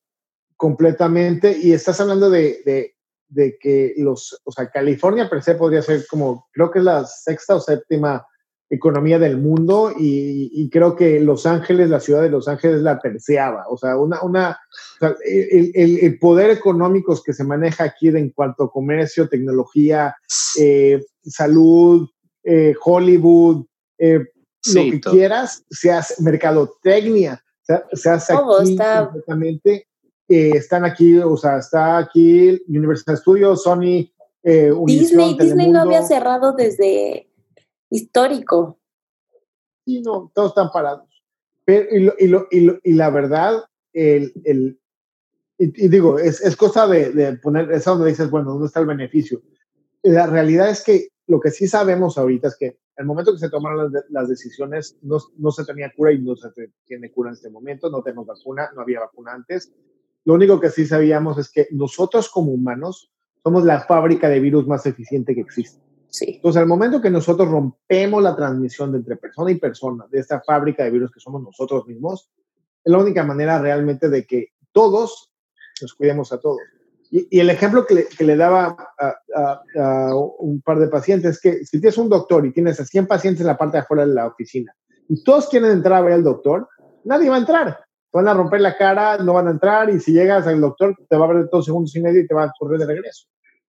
Completamente. 0.56 1.58
Y 1.60 1.72
estás 1.72 2.00
hablando 2.00 2.30
de, 2.30 2.62
de, 2.64 2.94
de, 3.28 3.58
que 3.58 3.94
los, 3.98 4.40
o 4.44 4.52
sea, 4.52 4.70
California 4.70 5.28
per 5.28 5.42
se 5.42 5.56
podría 5.56 5.82
ser 5.82 6.06
como, 6.08 6.46
creo 6.52 6.70
que 6.70 6.78
es 6.78 6.84
la 6.84 7.04
sexta 7.04 7.56
o 7.56 7.60
séptima 7.60 8.24
economía 8.70 9.18
del 9.18 9.36
mundo 9.36 9.92
y, 9.98 10.70
creo 10.70 10.94
que 10.94 11.18
Los 11.18 11.44
Ángeles, 11.44 11.90
la 11.90 11.98
ciudad 11.98 12.22
de 12.22 12.30
Los 12.30 12.46
Ángeles, 12.46 12.82
la 12.82 13.00
terciaba. 13.00 13.64
O 13.68 13.76
sea, 13.76 13.96
una, 13.96 14.22
una, 14.22 14.60
el, 15.24 16.18
poder 16.20 16.50
económico 16.50 17.20
que 17.24 17.32
se 17.32 17.42
maneja 17.42 17.82
aquí 17.82 18.08
en 18.08 18.30
cuanto 18.30 18.64
a 18.64 18.70
comercio, 18.70 19.28
tecnología, 19.28 20.14
eh, 20.60 21.02
salud, 21.24 22.08
eh, 22.44 22.74
Hollywood, 22.80 23.66
eh, 23.98 24.24
lo 24.66 24.82
que 24.90 25.00
quieras, 25.00 25.64
se 25.70 25.90
hace 25.90 26.22
mercadotecnia, 26.22 27.42
se, 27.62 28.10
hace 28.10 28.34
aquí 28.34 28.76
completamente. 28.76 29.88
están 30.28 30.84
aquí, 30.84 31.18
o 31.18 31.36
sea, 31.36 31.58
está 31.58 31.98
aquí 31.98 32.60
Universal 32.68 33.16
Studios, 33.16 33.62
Sony, 33.62 34.10
Disney, 34.42 35.36
Disney 35.38 35.68
no 35.68 35.80
había 35.80 36.02
cerrado 36.02 36.52
desde 36.52 37.28
histórico. 37.90 38.78
Sí, 39.84 40.00
no, 40.02 40.30
todos 40.34 40.50
están 40.50 40.70
parados. 40.70 41.08
Pero, 41.64 41.86
y, 41.94 42.00
lo, 42.00 42.14
y, 42.50 42.60
lo, 42.60 42.78
y, 42.82 42.92
la 42.94 43.10
verdad, 43.10 43.64
el, 43.92 44.32
el 44.44 44.78
y, 45.58 45.88
digo, 45.88 46.18
es, 46.18 46.40
es 46.40 46.56
cosa 46.56 46.86
de, 46.86 47.10
de, 47.10 47.36
poner, 47.36 47.70
es 47.70 47.84
donde 47.84 48.08
dices, 48.08 48.30
bueno, 48.30 48.52
¿dónde 48.52 48.66
está 48.66 48.80
el 48.80 48.86
beneficio? 48.86 49.42
La 50.02 50.26
realidad 50.26 50.70
es 50.70 50.82
que 50.82 51.08
lo 51.26 51.38
que 51.38 51.50
sí 51.50 51.68
sabemos 51.68 52.16
ahorita 52.16 52.48
es 52.48 52.56
que 52.56 52.78
el 53.00 53.06
momento 53.06 53.32
que 53.32 53.38
se 53.38 53.48
tomaron 53.48 53.90
las, 53.90 54.04
las 54.10 54.28
decisiones 54.28 54.98
no, 55.00 55.16
no, 55.38 55.50
se 55.50 55.64
tenía 55.64 55.90
cura 55.96 56.12
y 56.12 56.18
no 56.18 56.36
se 56.36 56.48
tiene 56.86 57.10
cura 57.10 57.30
en 57.30 57.34
este 57.34 57.48
momento, 57.48 57.88
no 57.88 58.02
tenemos 58.02 58.26
vacuna, 58.26 58.70
no 58.74 58.82
había 58.82 59.00
vacuna 59.00 59.32
antes. 59.32 59.72
Lo 60.26 60.34
único 60.34 60.60
que 60.60 60.68
sí 60.68 60.84
sabíamos 60.84 61.38
es 61.38 61.50
que 61.50 61.66
nosotros 61.70 62.28
como 62.28 62.52
humanos 62.52 63.10
somos 63.42 63.64
la 63.64 63.80
fábrica 63.80 64.28
de 64.28 64.38
virus 64.38 64.66
más 64.66 64.84
eficiente 64.84 65.34
que 65.34 65.40
existe. 65.40 65.82
Entonces, 66.20 66.60
al 66.60 66.66
momento 66.66 67.00
que 67.00 67.08
nosotros 67.08 67.48
rompemos 67.48 68.22
la 68.22 68.36
transmisión 68.36 68.92
de 68.92 68.98
entre 68.98 69.16
persona 69.16 69.50
y 69.50 69.54
persona, 69.54 70.06
de 70.10 70.18
esta 70.18 70.42
fábrica 70.42 70.84
de 70.84 70.90
virus 70.90 71.10
que 71.10 71.20
somos 71.20 71.42
nosotros 71.42 71.86
mismos, 71.86 72.30
es 72.84 72.92
la 72.92 72.98
única 72.98 73.24
manera 73.24 73.58
realmente 73.62 74.10
de 74.10 74.26
que 74.26 74.48
todos 74.72 75.32
nos 75.80 75.94
cuidemos 75.94 76.32
a 76.34 76.38
todos. 76.38 76.60
Y, 77.10 77.38
el 77.38 77.50
ejemplo 77.50 77.86
que 77.86 77.94
le, 77.94 78.06
que 78.06 78.24
le 78.24 78.36
daba 78.36 78.76
a, 78.98 79.62
a, 79.78 80.14
un 80.38 80.60
par 80.62 80.78
de 80.78 80.88
pacientes 80.88 81.32
es 81.32 81.40
que 81.40 81.64
si 81.64 81.80
tienes 81.80 81.98
un 81.98 82.08
doctor 82.08 82.46
y 82.46 82.52
tienes 82.52 82.80
a 82.80 82.84
100 82.84 83.06
pacientes 83.06 83.40
en 83.40 83.46
la 83.46 83.58
parte 83.58 83.76
de 83.76 83.82
afuera 83.82 84.06
de 84.06 84.14
la 84.14 84.26
oficina 84.26 84.74
y 85.08 85.22
todos 85.24 85.48
quieren 85.48 85.70
entrar 85.70 85.94
a 85.94 86.02
ver 86.02 86.12
al 86.14 86.24
doctor, 86.24 86.68
nadie 87.04 87.28
va 87.28 87.36
a 87.36 87.40
entrar. 87.40 87.78
van 88.12 88.28
a 88.28 88.34
romper 88.34 88.60
la 88.60 88.76
cara, 88.76 89.18
no 89.18 89.34
van 89.34 89.48
a 89.48 89.50
entrar 89.50 89.90
y 89.90 89.98
si 90.00 90.12
llegas 90.12 90.46
al 90.46 90.60
doctor 90.60 90.96
te 91.08 91.16
va 91.16 91.26
a 91.26 91.32
ver 91.32 91.48
dos 91.50 91.64
segundos 91.64 91.94
y 91.96 92.00
medio 92.00 92.20
y 92.20 92.26
te 92.26 92.34
va 92.34 92.44
a 92.44 92.52
correr 92.58 92.78
de 92.78 92.86
regreso. 92.86 93.26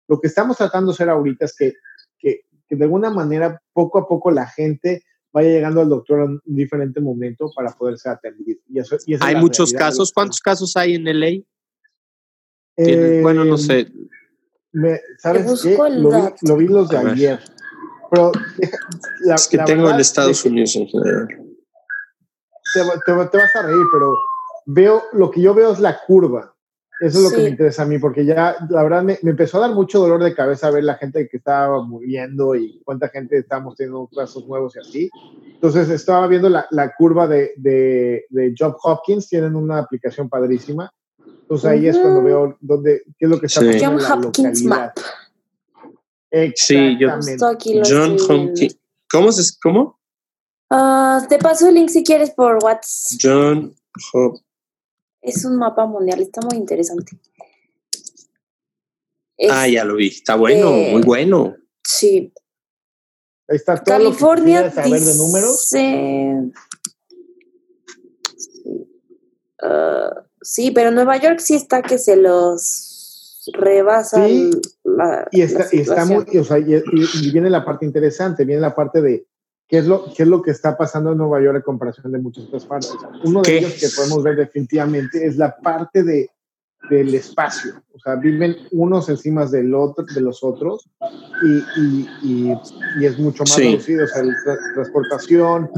Lo 0.07 0.21
que 0.21 0.27
estamos 0.27 0.57
tratando 0.57 0.91
de 0.91 0.95
hacer 0.95 1.09
ahorita 1.09 1.45
es 1.45 1.55
que 1.57 1.75
que, 2.21 2.77
de 2.77 2.85
alguna 2.85 3.11
manera 3.11 3.61
poco 3.73 3.99
a 3.99 4.07
poco 4.07 4.31
la 4.31 4.47
gente 4.47 5.03
vaya 5.33 5.49
llegando 5.49 5.81
al 5.81 5.89
doctor 5.89 6.21
en 6.21 6.41
un 6.45 6.57
diferente 6.57 7.01
momento 7.01 7.51
para 7.55 7.73
poder 7.73 7.99
ser 7.99 8.13
atendido. 8.13 8.61
Y 8.69 8.79
eso, 8.79 8.97
hay 9.21 9.37
muchos 9.37 9.73
casos. 9.73 10.13
¿Cuántos 10.13 10.41
casos 10.41 10.77
hay 10.77 10.95
en 10.95 11.05
LA? 11.05 11.43
Eh, 12.77 13.21
bueno, 13.23 13.45
no 13.45 13.59
sé. 13.59 13.89
¿Sabes 15.19 15.63
qué? 15.63 15.77
Lo 16.43 16.57
vi, 16.57 16.69
los 16.69 16.89
de 16.89 16.99
ayer. 16.99 17.41
Pero 18.11 18.33
la, 19.25 19.35
es 19.35 19.49
que 19.49 19.59
tengo 19.59 19.91
en 19.91 20.01
Estados 20.01 20.45
Unidos 20.45 20.77
Te, 22.75 22.81
te, 23.05 23.13
vas 23.13 23.57
a 23.57 23.63
reír, 23.63 23.87
pero 23.93 24.17
veo, 24.67 25.03
lo 25.13 25.31
que 25.31 25.41
yo 25.41 25.55
veo 25.55 25.73
es 25.73 25.81
la 25.81 26.01
curva. 26.07 26.55
Eso 27.01 27.19
es 27.19 27.25
lo 27.25 27.31
que 27.31 27.43
me 27.45 27.49
interesa 27.49 27.85
a 27.85 27.87
mí, 27.87 27.99
porque 27.99 28.27
ya, 28.27 28.57
la 28.69 28.83
verdad, 28.83 29.03
me, 29.03 29.19
empezó 29.23 29.57
a 29.57 29.67
dar 29.67 29.75
mucho 29.75 30.01
dolor 30.01 30.23
de 30.23 30.35
cabeza 30.35 30.71
ver 30.71 30.85
la 30.85 30.97
gente 30.97 31.29
que 31.29 31.39
estaba 31.39 31.83
muriendo 31.83 32.55
y 32.55 32.83
cuánta 32.85 33.09
gente 33.09 33.39
estábamos 33.39 33.75
teniendo 33.77 34.07
casos 34.15 34.47
nuevos 34.47 34.77
y 34.77 34.81
así. 34.81 35.11
Entonces, 35.55 35.89
estaba 35.89 36.27
viendo 36.27 36.51
la, 36.51 36.67
la 36.71 36.95
curva 36.95 37.27
de, 37.27 37.53
de, 37.57 38.27
de, 38.29 38.55
Job 38.57 38.77
Hopkins, 38.83 39.31
tienen 39.31 39.57
una 39.57 39.79
aplicación 39.79 40.29
padrísima. 40.29 40.93
Entonces, 41.51 41.69
ahí 41.69 41.89
es 41.89 41.99
cuando 41.99 42.23
veo 42.23 42.57
dónde, 42.61 43.03
qué 43.19 43.25
es 43.25 43.29
lo 43.29 43.41
que 43.41 43.47
está 43.47 43.61
pasando. 43.61 44.01
John 44.05 44.25
Hopkins 44.25 44.63
Map. 44.63 44.97
Sí, 46.55 46.97
yo, 46.97 47.09
John 47.85 48.17
Hopkins. 48.21 48.79
¿Cómo 49.11 49.33
se 49.33 49.43
cómo? 49.61 49.99
Uh, 50.71 51.27
te 51.29 51.39
paso 51.39 51.69
el 51.69 51.75
link 51.75 51.89
si 51.89 52.05
quieres 52.05 52.31
por 52.31 52.63
WhatsApp. 52.63 53.19
John 53.21 53.75
Hopkins. 54.13 54.47
Es 55.23 55.45
un 55.45 55.57
mapa 55.57 55.87
mundial, 55.87 56.21
está 56.21 56.41
muy 56.41 56.57
interesante. 56.57 57.19
ah, 59.51 59.67
ya 59.67 59.85
lo 59.85 59.97
vi, 59.97 60.07
está 60.07 60.37
bueno, 60.37 60.71
muy 60.71 61.03
bueno. 61.03 61.57
Sí. 61.83 62.33
Ahí 63.49 63.57
está 63.57 63.75
todo 63.75 63.97
California 63.97 64.63
lo 64.63 64.69
que 64.69 64.75
saber 64.77 65.01
de 65.01 65.15
números. 65.17 65.69
Sí. 65.69 66.53
Uh, 69.63 70.30
sí, 70.43 70.71
pero 70.71 70.91
Nueva 70.91 71.17
York 71.17 71.39
sí 71.39 71.55
está 71.55 71.83
que 71.83 71.99
se 71.99 72.17
los 72.17 73.51
rebasa. 73.55 74.27
Sí, 74.27 74.51
y, 75.31 75.41
está, 75.43 75.67
y, 75.73 75.81
está 75.81 76.05
muy, 76.05 76.25
o 76.39 76.45
sea, 76.45 76.59
y, 76.59 76.75
y, 76.75 77.31
viene 77.31 77.51
la 77.51 77.65
parte 77.65 77.87
interesante, 77.87 78.45
viene 78.45 78.61
la 78.61 78.75
parte 78.75 79.01
de 79.01 79.27
¿Qué 79.71 79.79
es, 79.79 79.87
lo, 79.87 80.13
¿Qué 80.13 80.25
es 80.25 80.29
lo 80.29 80.43
que 80.43 80.51
está 80.51 80.77
pasando 80.77 81.13
en 81.13 81.19
Nueva 81.19 81.41
York 81.41 81.59
en 81.59 81.63
comparación 81.63 82.11
de 82.11 82.19
muchas 82.19 82.47
otras 82.47 82.67
partes? 82.67 82.93
Uno 83.23 83.41
de 83.41 83.59
ellos 83.59 83.75
que 83.75 83.87
podemos 83.95 84.25
ver 84.25 84.35
definitivamente 84.35 85.25
es 85.25 85.37
la 85.37 85.57
parte 85.59 86.03
de, 86.03 86.29
del 86.91 87.15
espacio. 87.15 87.75
O 87.95 87.99
sea, 88.01 88.17
viven 88.17 88.57
unos 88.73 89.09
encima 89.09 89.47
del 89.47 89.73
otro, 89.73 90.05
de 90.13 90.21
los 90.23 90.43
otros 90.43 90.91
y, 91.45 91.81
y, 91.81 92.59
y, 92.99 93.07
es 93.07 93.17
mucho 93.21 93.45
más 93.45 93.57
reducido. 93.57 94.07
O 94.07 94.09
sea, 94.09 94.25
la 94.25 94.59
transportación, 94.75 95.71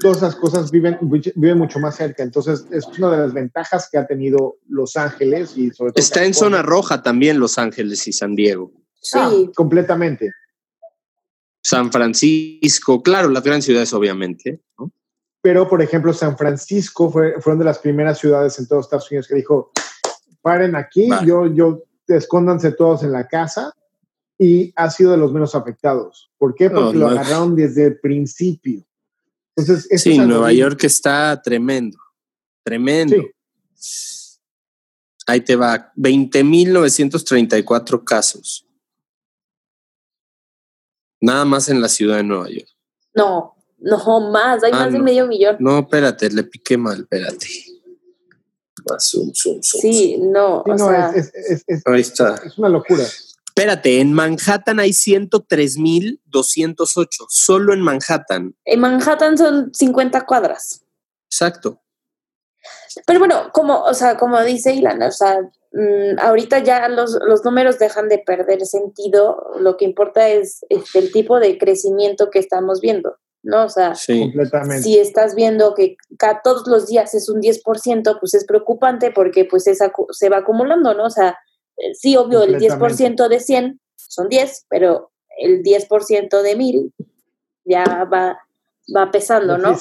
todas 0.00 0.18
esas 0.18 0.36
cosas 0.36 0.70
viven, 0.70 0.98
viven 1.02 1.58
mucho 1.58 1.78
más 1.78 1.96
cerca. 1.96 2.22
Entonces, 2.22 2.66
es 2.70 2.86
una 2.98 3.10
de 3.10 3.18
las 3.18 3.32
ventajas 3.32 3.88
que 3.90 3.98
ha 3.98 4.06
tenido 4.06 4.56
Los 4.68 4.96
Ángeles 4.96 5.56
y 5.56 5.70
sobre 5.70 5.92
todo. 5.92 6.02
Está 6.02 6.24
en 6.24 6.34
zona 6.34 6.62
roja 6.62 7.02
también 7.02 7.38
Los 7.38 7.58
Ángeles 7.58 8.06
y 8.08 8.12
San 8.12 8.34
Diego. 8.34 8.72
Sí, 9.00 9.18
ah, 9.20 9.32
completamente. 9.54 10.30
San 11.62 11.90
Francisco, 11.90 13.02
claro, 13.02 13.28
las 13.28 13.42
grandes 13.42 13.64
ciudades 13.64 13.92
obviamente, 13.92 14.60
¿no? 14.78 14.92
Pero, 15.40 15.68
por 15.68 15.82
ejemplo, 15.82 16.12
San 16.14 16.38
Francisco 16.38 17.10
fue, 17.10 17.40
fueron 17.40 17.58
de 17.58 17.66
las 17.66 17.78
primeras 17.78 18.18
ciudades 18.18 18.58
en 18.58 18.66
todos 18.66 18.86
Estados 18.86 19.10
Unidos 19.10 19.28
que 19.28 19.34
dijo, 19.34 19.72
paren 20.40 20.74
aquí, 20.74 21.08
yo, 21.26 21.46
yo, 21.46 21.82
escóndanse 22.08 22.72
todos 22.72 23.02
en 23.02 23.12
la 23.12 23.28
casa, 23.28 23.72
y 24.38 24.72
ha 24.76 24.90
sido 24.90 25.12
de 25.12 25.16
los 25.16 25.32
menos 25.32 25.54
afectados. 25.54 26.30
¿Por 26.38 26.54
qué? 26.54 26.70
Porque 26.70 26.98
lo 26.98 27.08
agarraron 27.08 27.54
desde 27.54 27.86
el 27.86 28.00
principio. 28.00 28.84
Entonces, 29.56 30.02
sí, 30.02 30.18
Nueva 30.18 30.52
York 30.52 30.84
está 30.84 31.40
tremendo, 31.42 31.98
tremendo. 32.62 33.16
Ahí 35.26 35.40
te 35.40 35.56
va, 35.56 35.92
20.934 35.96 38.04
casos. 38.04 38.66
Nada 41.20 41.44
más 41.44 41.68
en 41.68 41.80
la 41.80 41.88
ciudad 41.88 42.16
de 42.16 42.24
Nueva 42.24 42.48
York. 42.50 42.68
No, 43.14 43.54
no 43.78 44.30
más, 44.30 44.62
hay 44.62 44.72
ah, 44.74 44.80
más 44.80 44.92
de 44.92 44.98
medio 44.98 45.26
millón. 45.26 45.56
No, 45.60 45.78
espérate, 45.78 46.30
le 46.30 46.44
piqué 46.44 46.76
mal, 46.76 47.00
espérate. 47.00 47.46
Zoom, 48.98 49.32
zoom, 49.32 49.62
zoom. 49.62 49.80
Sí, 49.80 50.18
no, 50.18 50.60
o 50.60 50.78
sea, 50.78 51.10
es, 51.10 51.32
es, 51.34 51.64
es, 51.66 51.82
Ahí 51.86 52.00
está. 52.00 52.34
Es 52.44 52.58
una 52.58 52.68
locura. 52.68 53.04
Espérate, 53.56 54.00
en 54.00 54.12
Manhattan 54.12 54.80
hay 54.80 54.90
103.208, 54.90 57.08
solo 57.28 57.72
en 57.72 57.82
Manhattan. 57.82 58.56
En 58.64 58.80
Manhattan 58.80 59.38
son 59.38 59.72
50 59.72 60.26
cuadras. 60.26 60.82
Exacto. 61.26 61.80
Pero 63.06 63.20
bueno, 63.20 63.50
como, 63.52 63.82
o 63.82 63.94
sea, 63.94 64.16
como 64.16 64.42
dice 64.42 64.72
Ilan, 64.72 65.00
o 65.02 65.12
sea, 65.12 65.38
Mm, 65.74 66.20
ahorita 66.20 66.60
ya 66.60 66.88
los, 66.88 67.18
los, 67.26 67.44
números 67.44 67.80
dejan 67.80 68.08
de 68.08 68.18
perder 68.18 68.64
sentido, 68.64 69.44
lo 69.58 69.76
que 69.76 69.84
importa 69.84 70.28
es, 70.28 70.64
el 70.70 71.10
tipo 71.10 71.40
de 71.40 71.58
crecimiento 71.58 72.30
que 72.30 72.38
estamos 72.38 72.80
viendo, 72.80 73.16
¿no? 73.42 73.64
O 73.64 73.68
sea, 73.68 73.96
si 73.96 74.98
estás 75.00 75.34
viendo 75.34 75.74
que 75.74 75.96
cada, 76.16 76.42
todos 76.44 76.68
los 76.68 76.86
días 76.86 77.12
es 77.14 77.28
un 77.28 77.42
10%, 77.42 78.20
pues 78.20 78.34
es 78.34 78.44
preocupante 78.44 79.10
porque 79.10 79.46
pues 79.46 79.64
se 79.64 80.28
va 80.28 80.36
acumulando, 80.36 80.94
¿no? 80.94 81.06
O 81.06 81.10
sea, 81.10 81.36
sí, 81.94 82.16
obvio, 82.16 82.42
el 82.42 82.58
10% 82.58 83.28
de 83.28 83.40
100 83.40 83.80
son 83.96 84.28
10, 84.28 84.66
pero 84.68 85.10
el 85.38 85.62
10% 85.62 86.42
de 86.42 86.56
1000 86.56 86.92
ya 87.64 88.04
va, 88.04 88.38
va 88.94 89.10
pesando, 89.10 89.58
¿no? 89.58 89.76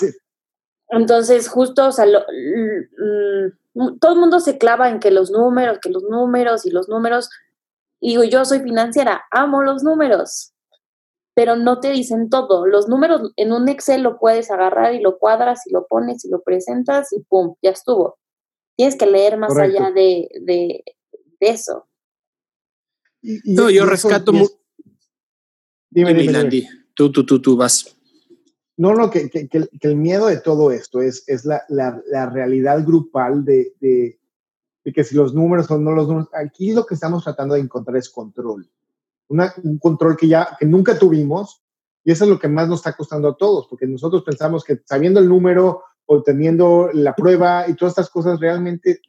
Entonces, 0.89 1.47
justo, 1.49 1.87
o 1.87 1.91
sea, 1.91 2.05
lo, 2.05 2.23
todo 3.99 4.13
el 4.13 4.19
mundo 4.19 4.39
se 4.39 4.57
clava 4.57 4.89
en 4.89 4.99
que 4.99 5.11
los 5.11 5.31
números, 5.31 5.79
que 5.81 5.89
los 5.89 6.03
números 6.03 6.65
y 6.65 6.71
los 6.71 6.89
números. 6.89 7.29
Y 7.99 8.29
yo 8.29 8.45
soy 8.45 8.59
financiera, 8.59 9.23
amo 9.31 9.63
los 9.63 9.83
números, 9.83 10.53
pero 11.33 11.55
no 11.55 11.79
te 11.79 11.89
dicen 11.89 12.29
todo. 12.29 12.65
Los 12.67 12.87
números 12.87 13.31
en 13.37 13.53
un 13.53 13.69
Excel 13.69 14.03
lo 14.03 14.19
puedes 14.19 14.51
agarrar 14.51 14.93
y 14.93 14.99
lo 14.99 15.17
cuadras 15.17 15.65
y 15.65 15.71
lo 15.71 15.87
pones 15.87 16.25
y 16.25 16.29
lo 16.29 16.41
presentas 16.41 17.11
y 17.13 17.21
pum, 17.21 17.55
ya 17.61 17.71
estuvo. 17.71 18.17
Tienes 18.75 18.97
que 18.97 19.05
leer 19.05 19.37
más 19.37 19.57
allá 19.57 19.91
de, 19.91 20.27
de, 20.41 20.83
eso. 21.49 21.87
no, 23.45 23.69
yo 23.69 23.85
rescato. 23.85 24.31
Dime, 25.89 26.13
dime, 26.13 26.43
dime, 26.49 26.69
Tú, 26.95 27.11
tú, 27.11 27.25
tú, 27.25 27.41
tú 27.41 27.55
vas. 27.55 27.95
No, 28.75 28.95
no, 28.95 29.09
que, 29.09 29.29
que, 29.29 29.47
que, 29.47 29.67
el 29.81 29.95
miedo 29.95 30.27
de 30.27 30.39
todo 30.39 30.71
esto 30.71 31.01
es, 31.01 31.23
es 31.27 31.45
la, 31.45 31.63
la, 31.69 32.01
la 32.07 32.29
realidad 32.29 32.83
grupal 32.83 33.45
de, 33.45 33.73
de, 33.79 34.19
de, 34.83 34.93
que 34.93 35.03
si 35.03 35.15
los 35.15 35.35
números 35.35 35.69
o 35.69 35.77
no 35.77 35.91
los 35.91 36.07
números, 36.07 36.29
aquí 36.33 36.71
lo 36.71 36.85
que 36.85 36.95
estamos 36.95 37.23
tratando 37.23 37.53
de 37.53 37.61
encontrar 37.61 37.97
es 37.97 38.09
control. 38.09 38.67
Una, 39.27 39.53
un 39.63 39.77
control 39.77 40.17
que 40.17 40.27
ya 40.27 40.57
que 40.59 40.65
nunca 40.65 40.97
tuvimos 40.97 41.63
y 42.03 42.11
eso 42.11 42.25
es 42.25 42.29
lo 42.29 42.39
que 42.39 42.47
más 42.47 42.67
nos 42.67 42.79
está 42.79 42.93
costando 42.93 43.29
a 43.29 43.37
todos, 43.37 43.67
porque 43.67 43.87
nosotros 43.87 44.23
pensamos 44.23 44.63
que 44.63 44.81
sabiendo 44.85 45.19
el 45.19 45.29
número 45.29 45.83
o 46.05 46.21
teniendo 46.21 46.89
la 46.93 47.15
prueba 47.15 47.67
y 47.67 47.75
todas 47.75 47.93
estas 47.93 48.09
cosas 48.09 48.39
realmente 48.39 48.99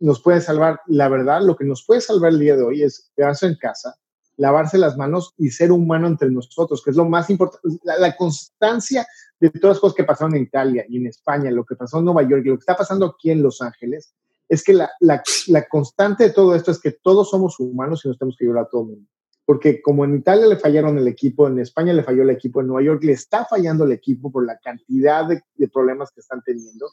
nos 0.00 0.22
puede 0.22 0.40
salvar. 0.40 0.80
La 0.86 1.08
verdad, 1.08 1.42
lo 1.42 1.56
que 1.56 1.64
nos 1.64 1.84
puede 1.84 2.00
salvar 2.00 2.32
el 2.32 2.40
día 2.40 2.56
de 2.56 2.62
hoy 2.62 2.82
es 2.82 3.10
quedarse 3.16 3.46
en 3.46 3.56
casa, 3.56 3.96
lavarse 4.36 4.78
las 4.78 4.96
manos 4.96 5.34
y 5.38 5.50
ser 5.50 5.72
humano 5.72 6.06
entre 6.06 6.30
nosotros, 6.30 6.82
que 6.82 6.90
es 6.90 6.96
lo 6.96 7.04
más 7.04 7.30
importante, 7.30 7.78
la, 7.84 8.16
constancia 8.16 9.06
de 9.40 9.50
todas 9.50 9.76
las 9.76 9.80
cosas 9.80 9.96
que 9.96 10.04
pasaron 10.04 10.34
en 10.36 10.42
Italia 10.42 10.84
y 10.88 10.98
en 10.98 11.06
España, 11.06 11.50
lo 11.50 11.64
que 11.64 11.76
pasó 11.76 11.98
en 11.98 12.04
Nueva 12.04 12.22
York 12.22 12.44
lo 12.44 12.54
que 12.56 12.60
está 12.60 12.76
pasando 12.76 13.06
aquí 13.06 13.30
en 13.30 13.42
Los 13.42 13.60
Ángeles, 13.60 14.14
es 14.48 14.62
que 14.62 14.74
la, 14.74 14.90
la, 15.00 15.22
la 15.48 15.66
constante 15.68 16.24
de 16.24 16.30
todo 16.30 16.54
esto 16.54 16.70
es 16.70 16.80
que 16.80 16.92
todos 16.92 17.30
somos 17.30 17.58
humanos 17.58 18.04
y 18.04 18.08
nos 18.08 18.18
tenemos 18.18 18.36
que 18.36 18.44
ayudar 18.44 18.64
a 18.64 18.68
todo 18.68 18.82
el 18.82 18.88
mundo. 18.88 19.10
Porque 19.46 19.82
como 19.82 20.04
en 20.04 20.16
Italia 20.16 20.46
le 20.46 20.56
fallaron 20.56 20.96
el 20.96 21.06
equipo, 21.06 21.46
en 21.46 21.58
España 21.58 21.92
le 21.92 22.02
falló 22.02 22.22
el 22.22 22.30
equipo, 22.30 22.60
en 22.60 22.68
Nueva 22.68 22.82
York 22.82 23.04
le 23.04 23.12
está 23.12 23.44
fallando 23.44 23.84
el 23.84 23.92
equipo 23.92 24.30
por 24.32 24.46
la 24.46 24.58
cantidad 24.58 25.26
de, 25.26 25.42
de 25.56 25.68
problemas 25.68 26.10
que 26.12 26.20
están 26.20 26.42
teniendo. 26.42 26.90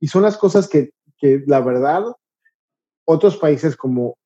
Y 0.00 0.08
son 0.08 0.22
las 0.22 0.36
cosas 0.36 0.68
que, 0.68 0.92
que 1.16 1.44
la 1.46 1.60
verdad, 1.60 2.02
otros 3.04 3.36
países 3.36 3.76
como 3.76 4.16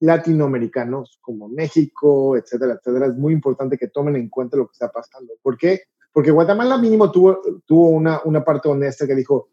latinoamericanos 0.00 1.18
como 1.20 1.48
México, 1.48 2.36
etcétera, 2.36 2.74
etcétera, 2.74 3.06
es 3.06 3.14
muy 3.14 3.32
importante 3.32 3.78
que 3.78 3.88
tomen 3.88 4.16
en 4.16 4.28
cuenta 4.28 4.56
lo 4.56 4.66
que 4.66 4.72
está 4.72 4.90
pasando. 4.90 5.34
¿Por 5.40 5.56
qué? 5.56 5.82
Porque 6.12 6.32
Guatemala 6.32 6.76
mínimo 6.76 7.10
tuvo, 7.10 7.40
tuvo 7.64 7.88
una, 7.90 8.20
una 8.24 8.44
parte 8.44 8.68
honesta 8.68 9.06
que 9.06 9.14
dijo, 9.14 9.48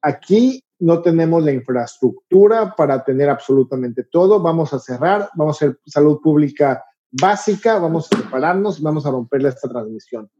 aquí 0.00 0.64
no 0.78 1.02
tenemos 1.02 1.44
la 1.44 1.52
infraestructura 1.52 2.74
para 2.74 3.04
tener 3.04 3.28
absolutamente 3.28 4.04
todo, 4.04 4.40
vamos 4.40 4.72
a 4.72 4.78
cerrar, 4.78 5.28
vamos 5.34 5.56
a 5.62 5.66
hacer 5.66 5.80
salud 5.84 6.18
pública 6.22 6.82
básica, 7.10 7.78
vamos 7.78 8.08
a 8.10 8.16
separarnos, 8.16 8.80
vamos 8.80 9.04
a 9.04 9.10
romperle 9.10 9.50
esta 9.50 9.68
transmisión. 9.68 10.30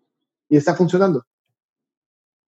Y 0.48 0.56
está 0.56 0.74
funcionando. 0.74 1.24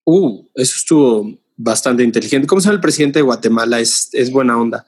Uh, 0.05 0.47
eso 0.55 0.75
estuvo 0.77 1.39
bastante 1.57 2.05
inteligente. 2.05 2.47
¿Cómo 2.47 2.61
sabe 2.61 2.77
el 2.77 2.81
presidente 2.81 3.19
de 3.19 3.25
Guatemala? 3.25 3.81
Es, 3.81 4.11
es 4.13 4.31
buena 4.31 4.59
onda. 4.59 4.87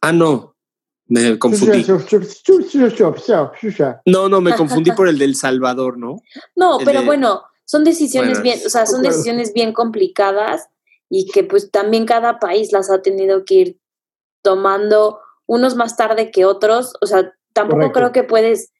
Ah, 0.00 0.12
no. 0.12 0.56
Me 1.06 1.38
confundí. 1.38 1.84
No, 4.06 4.28
no, 4.28 4.40
me 4.40 4.56
confundí 4.56 4.92
por 4.92 5.08
el 5.08 5.18
del 5.18 5.34
Salvador, 5.34 5.98
¿no? 5.98 6.16
No, 6.56 6.78
pero 6.84 7.02
bueno, 7.04 7.42
son 7.64 7.84
decisiones 7.84 8.42
bien, 8.42 8.60
o 8.64 8.68
sea, 8.68 8.86
son 8.86 9.02
decisiones 9.02 9.52
bien 9.52 9.72
complicadas 9.72 10.68
y 11.10 11.26
que 11.26 11.44
pues 11.44 11.70
también 11.70 12.06
cada 12.06 12.38
país 12.38 12.72
las 12.72 12.90
ha 12.90 13.02
tenido 13.02 13.44
que 13.44 13.54
ir 13.54 13.80
tomando 14.42 15.20
unos 15.46 15.76
más 15.76 15.96
tarde 15.96 16.30
que 16.30 16.44
otros, 16.44 16.94
o 17.02 17.06
sea, 17.06 17.34
tampoco 17.52 17.92
creo 17.92 18.12
que 18.12 18.22
puedes 18.22 18.72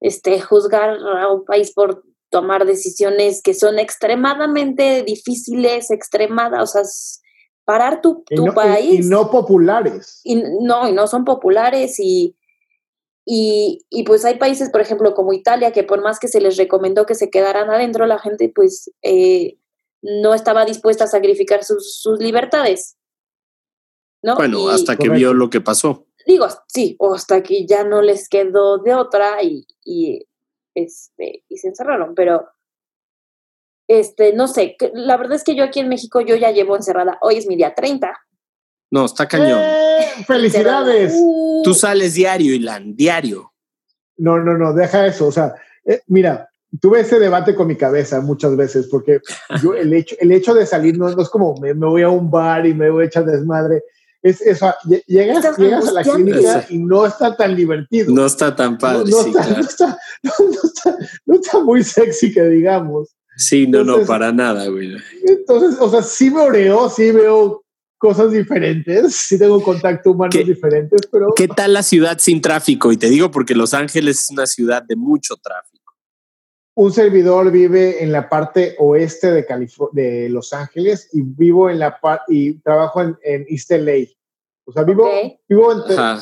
este 0.00 0.40
juzgar 0.40 0.98
a 0.98 1.32
un 1.32 1.44
país 1.44 1.72
por 1.72 2.04
tomar 2.28 2.66
decisiones 2.66 3.40
que 3.42 3.54
son 3.54 3.78
extremadamente 3.78 5.02
difíciles, 5.02 5.90
extremadas, 5.90 6.62
o 6.62 6.66
sea, 6.66 6.82
parar 7.66 8.00
tu, 8.00 8.24
tu 8.24 8.46
país. 8.54 9.04
Y, 9.04 9.08
no 9.10 9.30
populares. 9.30 10.20
Y 10.24 10.36
no, 10.36 10.88
y 10.88 10.92
no 10.92 11.06
son 11.06 11.24
populares 11.24 11.98
y, 11.98 12.36
y, 13.26 13.84
y, 13.90 14.04
pues 14.04 14.24
hay 14.24 14.38
países, 14.38 14.70
por 14.70 14.80
ejemplo, 14.80 15.12
como 15.14 15.32
Italia, 15.32 15.72
que 15.72 15.82
por 15.82 16.00
más 16.00 16.18
que 16.18 16.28
se 16.28 16.40
les 16.40 16.56
recomendó 16.56 17.04
que 17.04 17.16
se 17.16 17.28
quedaran 17.28 17.68
adentro, 17.68 18.06
la 18.06 18.20
gente 18.20 18.50
pues 18.54 18.90
eh, 19.02 19.58
no 20.00 20.32
estaba 20.32 20.64
dispuesta 20.64 21.04
a 21.04 21.08
sacrificar 21.08 21.64
sus, 21.64 22.00
sus 22.00 22.20
libertades. 22.20 22.96
¿no? 24.22 24.36
Bueno, 24.36 24.68
hasta 24.68 24.96
que 24.96 25.08
vio 25.08 25.34
lo 25.34 25.50
que 25.50 25.60
pasó. 25.60 26.06
Digo, 26.24 26.46
sí, 26.68 26.96
o 27.00 27.14
hasta 27.14 27.42
que 27.42 27.66
ya 27.66 27.84
no 27.84 28.00
les 28.00 28.28
quedó 28.28 28.78
de 28.78 28.94
otra 28.94 29.42
y, 29.42 29.66
y, 29.84 30.26
este, 30.74 31.44
y 31.48 31.58
se 31.58 31.68
encerraron, 31.68 32.14
pero 32.14 32.46
este, 33.88 34.32
no 34.32 34.48
sé, 34.48 34.76
la 34.94 35.16
verdad 35.16 35.36
es 35.36 35.44
que 35.44 35.54
yo 35.54 35.64
aquí 35.64 35.80
en 35.80 35.88
México 35.88 36.20
yo 36.20 36.36
ya 36.36 36.50
llevo 36.50 36.76
encerrada, 36.76 37.18
hoy 37.20 37.36
es 37.36 37.46
mi 37.46 37.56
día 37.56 37.74
30. 37.74 38.12
No, 38.90 39.04
está 39.04 39.26
cañón. 39.26 39.60
¡Eh! 39.60 40.24
¡Felicidades! 40.26 41.14
Tú 41.64 41.74
sales 41.74 42.14
diario, 42.14 42.54
Ilan, 42.54 42.94
diario. 42.94 43.52
No, 44.16 44.38
no, 44.38 44.56
no, 44.56 44.72
deja 44.72 45.06
eso. 45.06 45.26
O 45.26 45.32
sea, 45.32 45.54
eh, 45.84 46.00
mira, 46.06 46.48
tuve 46.80 47.00
ese 47.00 47.18
debate 47.18 47.54
con 47.54 47.66
mi 47.66 47.76
cabeza 47.76 48.20
muchas 48.20 48.56
veces, 48.56 48.88
porque 48.88 49.20
yo 49.62 49.74
el 49.74 49.92
hecho, 49.92 50.16
el 50.20 50.32
hecho 50.32 50.54
de 50.54 50.66
salir 50.66 50.98
no, 50.98 51.08
es 51.08 51.28
como 51.28 51.56
me, 51.60 51.72
voy 51.72 52.02
a 52.02 52.08
un 52.08 52.30
bar 52.30 52.66
y 52.66 52.74
me 52.74 52.90
voy 52.90 53.04
a 53.04 53.06
echar 53.06 53.24
desmadre. 53.24 53.82
Es 54.22 54.40
eso, 54.40 54.74
llegas, 55.06 55.56
llegas 55.56 55.88
a 55.88 55.92
la 55.92 56.02
clínica 56.02 56.64
y 56.68 56.78
no 56.78 57.06
está 57.06 57.36
tan 57.36 57.54
divertido. 57.54 58.12
No 58.12 58.26
está 58.26 58.56
tan 58.56 58.76
padre. 58.76 59.08
No, 59.08 59.20
está, 59.20 59.48
no, 59.54 59.60
está, 59.60 60.98
no, 61.26 61.34
está, 61.34 61.60
muy 61.60 61.84
sexy 61.84 62.32
que 62.32 62.42
digamos. 62.42 63.15
Sí, 63.36 63.66
no, 63.66 63.84
no, 63.84 64.04
para 64.06 64.32
nada, 64.32 64.66
güey. 64.68 64.96
Entonces, 65.26 65.78
o 65.78 65.90
sea, 65.90 66.02
sí 66.02 66.30
me 66.30 66.40
oreo, 66.40 66.88
sí 66.88 67.10
veo 67.10 67.62
cosas 67.98 68.32
diferentes, 68.32 69.14
sí 69.14 69.38
tengo 69.38 69.62
contacto 69.62 70.12
humano 70.12 70.30
diferentes, 70.32 71.02
pero... 71.10 71.32
¿Qué 71.36 71.46
tal 71.46 71.74
la 71.74 71.82
ciudad 71.82 72.18
sin 72.18 72.40
tráfico? 72.40 72.92
Y 72.92 72.96
te 72.96 73.08
digo 73.08 73.30
porque 73.30 73.54
Los 73.54 73.74
Ángeles 73.74 74.22
es 74.22 74.30
una 74.30 74.46
ciudad 74.46 74.82
de 74.82 74.96
mucho 74.96 75.36
tráfico. 75.36 75.94
Un 76.74 76.92
servidor 76.92 77.50
vive 77.50 78.02
en 78.02 78.12
la 78.12 78.28
parte 78.28 78.74
oeste 78.78 79.32
de, 79.32 79.46
de 79.92 80.28
Los 80.28 80.52
Ángeles 80.52 81.08
y 81.12 81.22
vivo 81.22 81.70
en 81.70 81.78
la 81.78 82.00
parte 82.00 82.34
y 82.34 82.58
trabajo 82.60 83.02
en, 83.02 83.16
en, 83.22 83.46
East 83.48 83.70
LA. 83.70 84.08
O 84.64 84.72
sea, 84.72 84.82
vivo, 84.82 85.08
vivo 85.48 85.72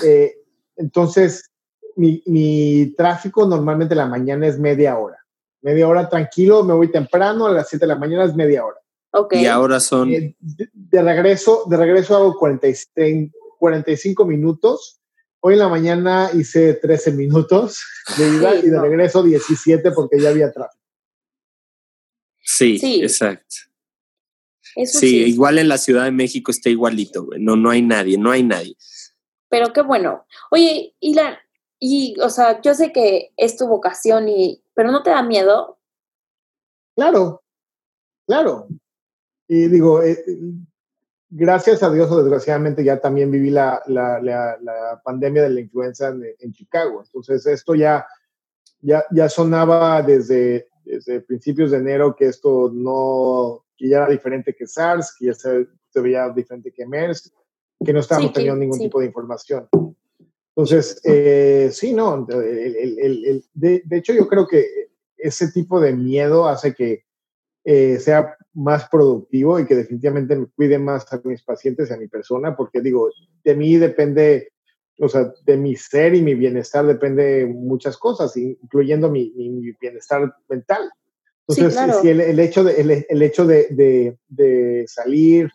eh, 0.05 0.35
entonces 0.77 1.51
mi, 1.97 2.23
mi 2.27 2.95
tráfico 2.97 3.47
normalmente 3.47 3.95
la 3.95 4.07
mañana 4.07 4.47
es 4.47 4.59
media 4.59 4.97
hora 4.97 5.24
media 5.65 5.89
hora 5.89 6.09
tranquilo, 6.09 6.63
me 6.63 6.75
voy 6.75 6.93
temprano, 6.93 7.47
a 7.47 7.53
las 7.53 7.69
7 7.71 7.85
de 7.85 7.89
la 7.89 7.99
mañana 7.99 8.25
es 8.25 8.35
media 8.35 8.65
hora. 8.65 8.79
Y 9.31 9.47
ahora 9.47 9.81
son... 9.81 10.13
Eh, 10.13 10.37
de, 10.41 11.03
regreso, 11.03 11.65
de 11.69 11.77
regreso 11.77 12.17
hago 12.17 12.37
45 12.39 14.25
minutos. 14.27 15.01
Hoy 15.41 15.55
en 15.55 15.61
la 15.61 15.69
mañana 15.69 16.31
hice 16.35 16.75
13 16.75 17.13
minutos 17.13 17.83
de 18.19 18.29
ida 18.29 18.57
y 18.57 18.69
de 18.69 18.81
regreso 18.81 19.23
17 19.23 19.91
porque 19.93 20.21
ya 20.21 20.29
había 20.31 20.53
tráfico. 20.53 20.85
Sí, 22.43 23.01
exacto. 23.03 23.57
sí, 24.85 25.25
igual 25.25 25.59
en 25.59 25.69
la 25.69 25.79
Ciudad 25.79 26.05
de 26.05 26.11
México 26.11 26.51
está 26.51 26.69
igualito, 26.69 27.27
No, 27.39 27.57
no 27.57 27.71
hay 27.71 27.81
nadie, 27.81 28.19
no 28.19 28.31
hay 28.31 28.43
nadie. 28.43 28.77
Pero 29.49 29.73
qué 29.73 29.81
bueno. 29.81 30.27
Oye, 30.51 30.95
Ilan, 31.01 31.37
y, 31.81 32.17
o 32.21 32.29
sea, 32.29 32.61
yo 32.61 32.75
sé 32.75 32.93
que 32.93 33.33
es 33.37 33.57
tu 33.57 33.67
vocación 33.67 34.29
y, 34.29 34.64
pero 34.75 34.91
¿no 34.91 35.03
te 35.03 35.11
da 35.11 35.23
miedo? 35.23 35.79
Claro, 36.97 37.43
claro. 38.27 38.69
Y 39.49 39.69
digo, 39.69 40.03
eh, 40.03 40.25
gracias 41.31 41.83
a 41.83 41.91
Dios 41.91 42.11
o 42.11 42.19
desgraciadamente 42.19 42.85
ya 42.85 43.01
también 43.01 43.31
viví 43.31 43.51
la, 43.51 43.83
la, 43.87 44.21
la, 44.21 45.01
pandemia 45.03 45.43
de 45.43 45.51
la 45.51 45.61
influenza 45.61 46.15
en, 46.39 46.53
Chicago. 46.53 47.03
Entonces 47.05 47.45
esto 47.47 47.75
ya, 47.75 48.07
ya, 48.81 49.05
ya 49.11 49.29
sonaba 49.29 50.01
desde, 50.03 50.69
desde 50.85 51.21
principios 51.21 51.73
de 51.73 51.79
enero 51.79 52.15
que 52.15 52.27
esto 52.27 52.71
no, 52.73 53.65
que 53.77 53.89
ya 53.89 53.99
era 53.99 54.09
diferente 54.09 54.55
que 54.55 54.67
SARS, 54.67 55.15
que 55.19 55.27
ya 55.27 55.35
se, 55.35 55.67
veía 56.01 56.29
diferente 56.29 56.73
que 56.73 56.87
MERS, 56.87 57.33
que 57.85 57.93
no 57.93 58.01
estábamos 58.01 58.33
teniendo 58.33 58.59
ningún 58.59 58.79
tipo 58.79 59.01
de 59.01 59.07
información. 59.07 59.69
Entonces, 60.57 61.01
eh, 61.05 61.69
sí, 61.73 61.93
no, 61.93 62.29
el, 62.31 63.45
de, 63.55 63.83
hecho 63.91 64.13
yo 64.13 64.29
creo 64.29 64.47
que 64.47 64.89
ese 65.17 65.51
tipo 65.51 65.81
de 65.81 65.93
miedo 65.93 66.47
hace 66.49 66.75
que 66.75 67.05
eh, 67.65 67.99
sea 67.99 68.37
más 68.53 68.89
productivo 68.89 69.59
y 69.59 69.67
que 69.67 69.75
definitivamente 69.75 70.37
me 70.37 70.47
cuide 70.47 70.79
más 70.79 71.13
a 71.13 71.21
mis 71.25 71.43
pacientes 71.43 71.91
y 71.91 71.93
a 71.93 71.97
mi 71.97 72.07
persona, 72.07 72.55
porque 72.57 72.81
digo, 72.81 73.11
de 73.43 73.57
mí 73.57 73.77
depende, 73.79 74.53
o 75.01 75.09
sea, 75.09 75.33
de 75.45 75.57
mi 75.57 75.75
ser 75.75 76.15
y 76.15 76.23
mi 76.23 76.37
bienestar 76.37 76.87
depende 76.87 77.47
muchas 77.47 77.97
cosas, 77.97 78.37
incluyendo 78.37 79.11
mi, 79.11 79.33
bienestar 79.81 80.37
mental. 80.49 80.89
Entonces, 81.49 82.01
si 82.01 82.11
el, 82.11 82.39
hecho 82.39 82.63
de, 82.63 83.07
el, 83.09 83.23
hecho 83.23 83.45
de, 83.45 84.17
de 84.29 84.85
salir, 84.87 85.51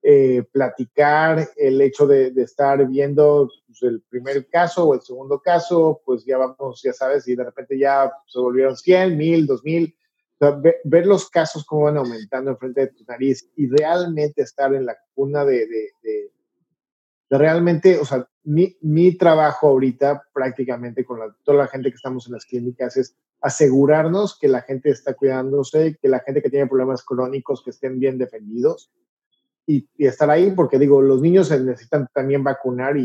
eh, 0.00 0.44
platicar, 0.52 1.48
el 1.56 1.80
hecho 1.80 2.06
de, 2.06 2.28
estar 2.36 2.86
viendo 2.86 3.50
pues, 3.66 3.82
el 3.82 4.00
primer 4.02 4.48
caso 4.48 4.86
o 4.86 4.94
el 4.94 5.02
segundo 5.02 5.40
caso, 5.40 6.00
pues 6.04 6.24
ya 6.24 6.38
vamos, 6.38 6.80
ya 6.82 6.92
sabes, 6.92 7.26
y 7.26 7.34
de 7.34 7.42
repente 7.42 7.76
ya 7.76 8.10
se 8.26 8.38
volvieron 8.38 8.76
100, 8.76 9.16
1000, 9.16 9.46
2000. 9.46 9.96
ver, 10.84 11.06
los 11.06 11.28
casos 11.28 11.64
cómo 11.64 11.84
van 11.84 11.96
aumentando 11.96 12.52
enfrente 12.52 12.82
de 12.82 12.86
tu 12.92 13.04
nariz 13.08 13.50
y 13.56 13.66
realmente 13.66 14.42
estar 14.42 14.72
en 14.72 14.86
la 14.86 14.96
cuna 15.14 15.44
de, 15.44 15.90
realmente, 17.28 17.98
o 17.98 18.04
sea, 18.04 18.26
mi, 18.44 18.76
mi, 18.80 19.18
trabajo 19.18 19.66
ahorita 19.66 20.22
prácticamente 20.32 21.04
con 21.04 21.18
toda 21.42 21.58
la 21.58 21.66
gente 21.66 21.90
que 21.90 21.96
estamos 21.96 22.28
en 22.28 22.34
las 22.34 22.46
clínicas 22.46 22.96
es 22.96 23.16
asegurarnos 23.40 24.38
que 24.38 24.46
la 24.46 24.62
gente 24.62 24.90
está 24.90 25.14
cuidándose, 25.14 25.98
que 26.00 26.08
la 26.08 26.20
gente 26.20 26.40
que 26.40 26.50
tiene 26.50 26.68
problemas 26.68 27.04
crónicos 27.04 27.62
que 27.64 27.70
estén 27.70 27.98
bien 27.98 28.16
defendidos 28.16 28.92
y, 29.68 29.86
estar 29.98 30.30
ahí, 30.30 30.50
porque 30.52 30.78
digo, 30.78 31.02
los 31.02 31.20
niños 31.20 31.48
se 31.48 31.60
necesitan 31.60 32.08
también 32.12 32.42
vacunar 32.42 32.96
y 32.96 33.04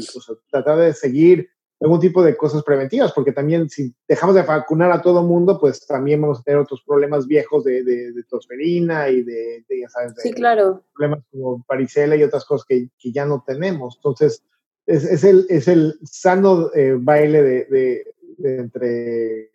tratar 0.49 0.77
de 0.77 0.93
seguir 0.93 1.49
algún 1.81 1.99
tipo 1.99 2.23
de 2.23 2.37
cosas 2.37 2.63
preventivas, 2.63 3.11
porque 3.11 3.33
también 3.33 3.69
si 3.69 3.93
dejamos 4.07 4.35
de 4.35 4.43
vacunar 4.43 4.89
a 4.93 5.01
todo 5.01 5.23
mundo, 5.23 5.59
pues 5.59 5.85
también 5.85 6.21
vamos 6.21 6.39
a 6.39 6.43
tener 6.43 6.61
otros 6.61 6.81
problemas 6.87 7.27
viejos 7.27 7.65
de, 7.65 7.83
de, 7.83 8.23
tosferina 8.29 9.09
y 9.09 9.23
de, 9.23 9.65
ya 9.67 9.89
sabes, 9.89 10.13
sí, 10.17 10.31
claro. 10.31 10.81
problemas 10.95 11.25
como 11.29 11.65
varicela 11.67 12.15
y 12.15 12.23
otras 12.23 12.45
cosas 12.45 12.65
que, 12.65 12.87
que 12.97 13.11
ya 13.11 13.25
no 13.25 13.43
tenemos. 13.45 13.97
Entonces, 13.97 14.41
es, 14.85 15.03
es, 15.03 15.25
el, 15.25 15.45
es 15.49 15.67
el 15.67 15.99
sano 16.03 16.73
eh, 16.73 16.95
baile 16.97 17.43
de, 17.43 18.05
entre 18.41 19.49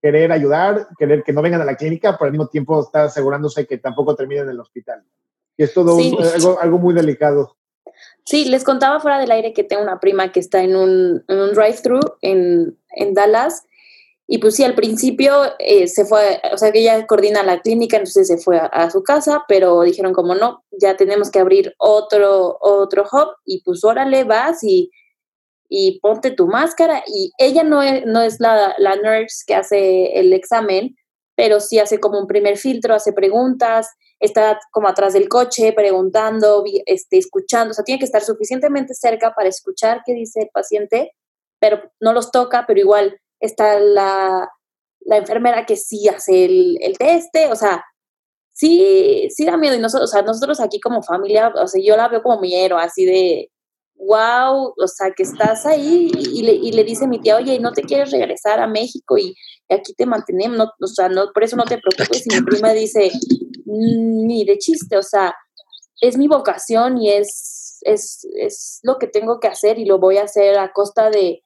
querer 0.00 0.30
ayudar, 0.30 0.86
querer 0.96 1.24
que 1.24 1.32
no 1.32 1.42
vengan 1.42 1.62
a 1.62 1.64
la 1.64 1.76
clínica, 1.76 2.16
pero 2.16 2.26
al 2.26 2.32
mismo 2.32 2.46
tiempo 2.46 2.80
estar 2.80 3.06
asegurándose 3.06 3.66
que 3.66 3.78
tampoco 3.78 4.14
terminen 4.14 4.44
en 4.44 4.50
el 4.50 4.60
hospital 4.60 5.02
es 5.56 5.74
todo 5.74 5.96
algo, 6.60 6.78
muy 6.78 6.94
delicado. 6.94 7.56
Sí, 8.24 8.46
les 8.46 8.64
contaba 8.64 9.00
fuera 9.00 9.18
del 9.18 9.30
aire 9.30 9.52
que 9.52 9.64
tengo 9.64 9.82
una 9.82 10.00
prima 10.00 10.32
que 10.32 10.40
está 10.40 10.62
en 10.62 10.76
un, 10.76 11.24
un 11.28 11.54
drive-thru 11.54 12.00
en, 12.22 12.78
en, 12.90 13.14
Dallas. 13.14 13.64
Y 14.26 14.38
pues 14.38 14.56
sí, 14.56 14.64
al 14.64 14.74
principio 14.74 15.34
eh, 15.58 15.86
se 15.86 16.06
fue, 16.06 16.40
o 16.50 16.56
sea 16.56 16.72
que 16.72 16.80
ella 16.80 17.06
coordina 17.06 17.42
la 17.42 17.60
clínica, 17.60 17.98
entonces 17.98 18.26
se 18.26 18.38
fue 18.38 18.58
a, 18.58 18.90
su 18.90 19.02
casa, 19.02 19.44
pero 19.46 19.82
dijeron 19.82 20.14
como 20.14 20.34
no, 20.34 20.64
ya 20.80 20.96
tenemos 20.96 21.30
que 21.30 21.40
abrir 21.40 21.74
otro, 21.76 22.56
otro 22.60 23.04
hub 23.04 23.36
y 23.44 23.62
pues 23.62 23.84
órale, 23.84 24.24
vas 24.24 24.64
y, 24.64 24.90
y 25.68 26.00
ponte 26.00 26.30
tu 26.30 26.46
máscara. 26.46 27.04
Y 27.06 27.32
ella 27.36 27.62
no 27.62 27.82
es, 27.82 28.06
no 28.06 28.22
es 28.22 28.40
la, 28.40 28.74
la 28.78 28.96
nurse 28.96 29.44
que 29.46 29.54
hace 29.54 30.18
el 30.18 30.32
examen, 30.32 30.96
pero 31.36 31.60
sí 31.60 31.78
hace 31.78 32.00
como 32.00 32.18
un 32.18 32.26
primer 32.26 32.56
filtro, 32.56 32.94
hace 32.94 33.12
preguntas, 33.12 33.88
está 34.24 34.58
como 34.70 34.88
atrás 34.88 35.12
del 35.12 35.28
coche 35.28 35.72
preguntando, 35.72 36.64
este, 36.86 37.18
escuchando, 37.18 37.72
o 37.72 37.74
sea, 37.74 37.84
tiene 37.84 37.98
que 37.98 38.04
estar 38.04 38.22
suficientemente 38.22 38.94
cerca 38.94 39.34
para 39.34 39.48
escuchar 39.48 40.02
qué 40.04 40.14
dice 40.14 40.42
el 40.42 40.48
paciente, 40.52 41.12
pero 41.60 41.80
no 42.00 42.12
los 42.12 42.30
toca, 42.30 42.64
pero 42.66 42.80
igual 42.80 43.18
está 43.40 43.78
la, 43.78 44.50
la 45.00 45.16
enfermera 45.16 45.66
que 45.66 45.76
sí 45.76 46.08
hace 46.08 46.46
el, 46.46 46.78
el 46.80 46.96
teste, 46.98 47.50
o 47.50 47.56
sea, 47.56 47.84
sí, 48.52 49.28
sí 49.30 49.44
da 49.44 49.56
miedo. 49.56 49.74
Y 49.74 49.80
nosotros, 49.80 50.10
o 50.10 50.12
sea, 50.12 50.22
nosotros 50.22 50.60
aquí 50.60 50.80
como 50.80 51.02
familia, 51.02 51.52
o 51.54 51.66
sea, 51.66 51.82
yo 51.84 51.96
la 51.96 52.08
veo 52.08 52.22
como 52.22 52.40
mi 52.40 52.54
héroe, 52.54 52.82
así 52.82 53.04
de, 53.04 53.50
wow, 53.96 54.74
o 54.76 54.88
sea, 54.88 55.10
que 55.16 55.22
estás 55.22 55.66
ahí 55.66 56.10
y, 56.14 56.42
le, 56.42 56.52
y 56.52 56.72
le 56.72 56.84
dice 56.84 57.06
mi 57.06 57.20
tía, 57.20 57.36
oye, 57.36 57.58
¿no 57.60 57.72
te 57.72 57.82
quieres 57.82 58.10
regresar 58.10 58.60
a 58.60 58.66
México 58.66 59.18
y, 59.18 59.34
aquí 59.68 59.94
te 59.94 60.06
mantenemos? 60.06 60.56
No, 60.56 60.70
o 60.80 60.86
sea, 60.86 61.08
no, 61.08 61.32
por 61.32 61.44
eso 61.44 61.56
no 61.56 61.64
te 61.64 61.78
preocupes. 61.78 62.26
Y 62.26 62.34
mi 62.34 62.42
prima 62.42 62.72
dice, 62.72 63.10
ni 63.74 64.44
de 64.44 64.58
chiste, 64.58 64.96
o 64.96 65.02
sea, 65.02 65.34
es 66.00 66.16
mi 66.16 66.28
vocación 66.28 66.98
y 66.98 67.10
es, 67.10 67.78
es, 67.82 68.26
es 68.36 68.80
lo 68.82 68.98
que 68.98 69.06
tengo 69.06 69.40
que 69.40 69.48
hacer 69.48 69.78
y 69.78 69.84
lo 69.84 69.98
voy 69.98 70.18
a 70.18 70.24
hacer 70.24 70.58
a 70.58 70.72
costa 70.72 71.10
de, 71.10 71.44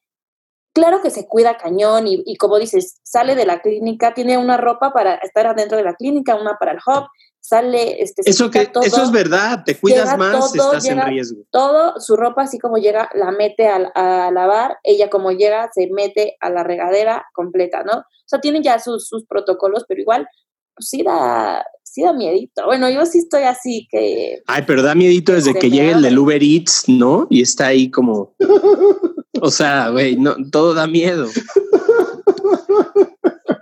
claro 0.73 1.01
que 1.03 1.11
se 1.11 1.27
cuida 1.27 1.57
cañón 1.57 2.07
y, 2.07 2.23
y, 2.25 2.37
como 2.37 2.59
dices, 2.59 3.01
sale 3.03 3.35
de 3.35 3.47
la 3.47 3.61
clínica, 3.61 4.15
tiene 4.15 4.39
una 4.39 4.57
ropa 4.57 4.93
para 4.93 5.17
estar 5.17 5.47
adentro 5.47 5.77
de 5.77 5.85
la 5.85 5.95
clínica, 5.95 6.37
una 6.37 6.57
para 6.59 6.73
el 6.73 6.79
hub, 6.79 7.09
sale 7.41 8.03
este 8.03 8.23
eso 8.27 8.51
que 8.51 8.67
todo, 8.67 8.85
eso 8.85 9.03
es 9.03 9.11
verdad 9.11 9.63
te 9.65 9.79
cuidas 9.79 10.19
más 10.19 10.53
todo, 10.53 10.73
estás 10.73 10.87
en 10.87 11.01
riesgo. 11.01 11.43
todo 11.51 11.99
su 12.01 12.17
ropa 12.17 12.43
así 12.43 12.59
como 12.59 12.77
llega 12.79 13.09
la 13.15 13.31
mete 13.31 13.69
a, 13.69 13.91
a, 13.95 14.31
lavar 14.31 14.79
ella 14.83 15.09
como 15.09 15.31
llega 15.31 15.71
se 15.73 15.89
mete 15.91 16.37
a 16.41 16.51
la 16.51 16.63
regadera 16.63 17.27
completa 17.33 17.85
no 17.85 17.99
o 17.99 18.27
sea 18.27 18.41
tiene 18.41 18.63
ya 18.63 18.79
sus, 18.79 19.07
sus 19.07 19.25
protocolos 19.27 19.85
pero 19.89 20.01
igual 20.01 20.29
pues 20.75 20.89
sí 20.89 21.03
da 21.03 21.65
sí 21.99 22.05
da 22.05 22.13
miedito 22.13 22.65
bueno 22.67 22.89
yo 22.89 23.05
sí 23.07 23.19
estoy 23.19 23.43
así 23.43 23.89
que 23.91 24.43
ay 24.47 24.63
pero 24.67 24.83
da 24.83 24.95
miedito 24.95 25.33
desde 25.33 25.55
que 25.55 25.71
llegue 25.71 25.93
el 25.93 26.03
del 26.03 26.19
Uber 26.19 26.43
Eats 26.43 26.85
no 26.87 27.27
y 27.29 27.43
está 27.43 27.67
ahí 27.67 27.91
como 27.91 28.35
o 29.41 29.51
sea 29.51 29.89
güey 29.91 30.17
no 30.17 30.37
todo 30.51 30.75
da 30.75 30.87
miedo 30.87 31.27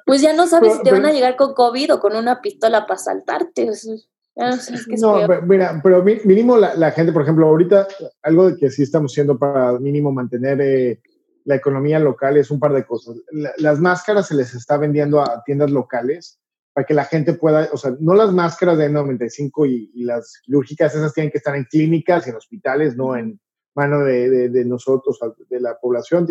pues 0.04 0.20
ya 0.20 0.32
no 0.32 0.46
sabes 0.46 0.74
si 0.74 0.82
te 0.82 0.92
van 0.92 1.06
a 1.06 1.12
llegar 1.12 1.36
con 1.36 1.54
COVID 1.54 1.94
o 1.94 2.00
con 2.00 2.14
una 2.14 2.40
pistola 2.40 2.86
para 2.86 2.98
saltarte. 2.98 3.68
Ya 4.36 4.50
no, 4.50 4.56
sé, 4.56 4.74
es 4.74 5.00
no 5.00 5.18
mira, 5.42 5.80
pero 5.82 6.02
mínimo 6.02 6.58
la, 6.58 6.74
la, 6.74 6.90
gente, 6.90 7.12
por 7.12 7.22
ejemplo, 7.22 7.46
ahorita 7.48 7.88
algo 8.22 8.50
de 8.50 8.56
que 8.56 8.70
sí 8.70 8.82
estamos 8.82 9.12
haciendo 9.12 9.38
para 9.38 9.72
mínimo 9.78 10.12
mantener 10.12 10.60
eh, 10.60 11.00
la 11.44 11.56
economía 11.56 11.98
local 11.98 12.36
es 12.36 12.50
un 12.50 12.60
par 12.60 12.74
de 12.74 12.84
cosas. 12.84 13.16
La, 13.32 13.52
las 13.56 13.80
máscaras 13.80 14.28
se 14.28 14.34
les 14.34 14.54
está 14.54 14.76
vendiendo 14.76 15.20
a 15.22 15.42
tiendas 15.44 15.70
locales 15.70 16.38
para 16.76 16.84
que 16.84 16.92
la 16.92 17.06
gente 17.06 17.32
pueda, 17.32 17.70
o 17.72 17.78
sea, 17.78 17.96
no 18.00 18.14
las 18.14 18.34
máscaras 18.34 18.76
de 18.76 18.90
N95 18.90 19.66
y, 19.66 19.92
y 19.94 20.04
las 20.04 20.42
quirúrgicas, 20.44 20.94
esas 20.94 21.14
tienen 21.14 21.30
que 21.30 21.38
estar 21.38 21.56
en 21.56 21.64
clínicas 21.64 22.26
y 22.26 22.30
en 22.30 22.36
hospitales, 22.36 22.98
no 22.98 23.16
en 23.16 23.40
mano 23.74 24.00
de, 24.00 24.28
de, 24.28 24.48
de 24.50 24.64
nosotros, 24.66 25.18
de 25.48 25.58
la 25.58 25.78
población, 25.80 26.26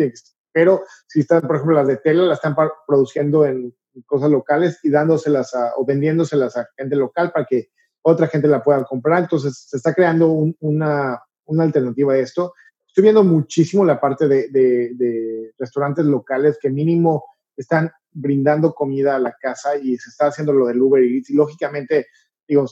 pero 0.52 0.84
si 1.08 1.18
están, 1.18 1.40
por 1.40 1.56
ejemplo, 1.56 1.74
las 1.74 1.88
de 1.88 1.96
tela, 1.96 2.22
las 2.22 2.38
están 2.38 2.54
produciendo 2.86 3.44
en 3.44 3.74
cosas 4.06 4.30
locales 4.30 4.78
y 4.84 4.90
dándoselas 4.90 5.52
a, 5.52 5.72
o 5.78 5.84
vendiéndoselas 5.84 6.56
a 6.56 6.68
gente 6.76 6.94
local 6.94 7.32
para 7.32 7.44
que 7.44 7.70
otra 8.02 8.28
gente 8.28 8.46
la 8.46 8.62
pueda 8.62 8.84
comprar. 8.84 9.24
Entonces, 9.24 9.66
se 9.68 9.78
está 9.78 9.94
creando 9.94 10.28
un, 10.28 10.56
una, 10.60 11.20
una, 11.46 11.64
alternativa 11.64 12.12
a 12.12 12.18
esto. 12.18 12.54
Estoy 12.86 13.02
viendo 13.02 13.24
muchísimo 13.24 13.84
la 13.84 14.00
parte 14.00 14.28
de, 14.28 14.48
de, 14.50 14.92
de, 14.94 15.52
restaurantes 15.58 16.04
locales 16.04 16.56
que 16.62 16.70
mínimo 16.70 17.24
están 17.56 17.90
brindando 18.12 18.74
comida 18.74 19.16
a 19.16 19.18
la 19.18 19.32
casa 19.32 19.76
y 19.76 19.96
se 19.98 20.10
está 20.10 20.26
haciendo 20.26 20.52
lo 20.52 20.66
del 20.66 20.80
Uber 20.80 21.02
Eats. 21.02 21.30
Y 21.30 21.34
lógicamente, 21.34 22.06
digo, 22.46 22.66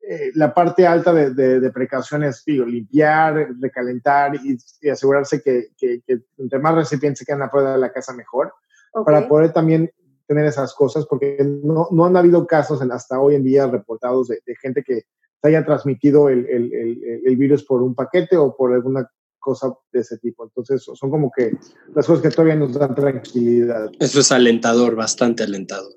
eh, 0.00 0.30
la 0.34 0.54
parte 0.54 0.86
alta 0.86 1.12
de, 1.12 1.34
de, 1.34 1.60
de, 1.60 1.70
precauciones, 1.70 2.42
digo, 2.46 2.64
limpiar, 2.64 3.48
recalentar 3.60 4.36
y, 4.36 4.56
y 4.80 4.88
asegurarse 4.88 5.42
que, 5.42 5.68
que, 5.76 6.00
que, 6.06 6.20
entre 6.38 6.58
más 6.60 6.74
recipientes 6.74 7.18
se 7.18 7.24
quedan 7.24 7.42
afuera 7.42 7.72
de 7.72 7.78
la 7.78 7.92
casa, 7.92 8.14
mejor, 8.14 8.52
okay. 8.92 9.04
para 9.04 9.28
poder 9.28 9.52
también 9.52 9.90
tener 10.26 10.46
esas 10.46 10.74
cosas, 10.74 11.06
porque 11.06 11.38
no, 11.40 11.88
no 11.90 12.06
han 12.06 12.16
habido 12.16 12.46
casos 12.46 12.80
en, 12.80 12.92
hasta 12.92 13.18
hoy 13.18 13.34
en 13.34 13.44
día 13.44 13.66
reportados 13.66 14.28
de, 14.28 14.40
de 14.46 14.54
gente 14.56 14.82
que 14.82 15.02
se 15.40 15.48
haya 15.48 15.64
transmitido 15.64 16.28
el, 16.28 16.46
el, 16.46 16.72
el, 16.72 17.22
el, 17.24 17.36
virus 17.36 17.64
por 17.64 17.82
un 17.82 17.94
paquete 17.94 18.36
o 18.36 18.54
por 18.56 18.72
alguna 18.72 19.10
cosa 19.48 19.72
de 19.92 20.00
ese 20.00 20.18
tipo. 20.18 20.44
Entonces, 20.44 20.84
son 20.84 21.10
como 21.10 21.30
que 21.34 21.52
las 21.94 22.06
cosas 22.06 22.22
que 22.22 22.28
todavía 22.28 22.54
nos 22.54 22.74
dan 22.74 22.94
tranquilidad. 22.94 23.90
Eso 23.98 24.20
es 24.20 24.30
alentador, 24.30 24.94
bastante 24.94 25.42
alentador. 25.42 25.94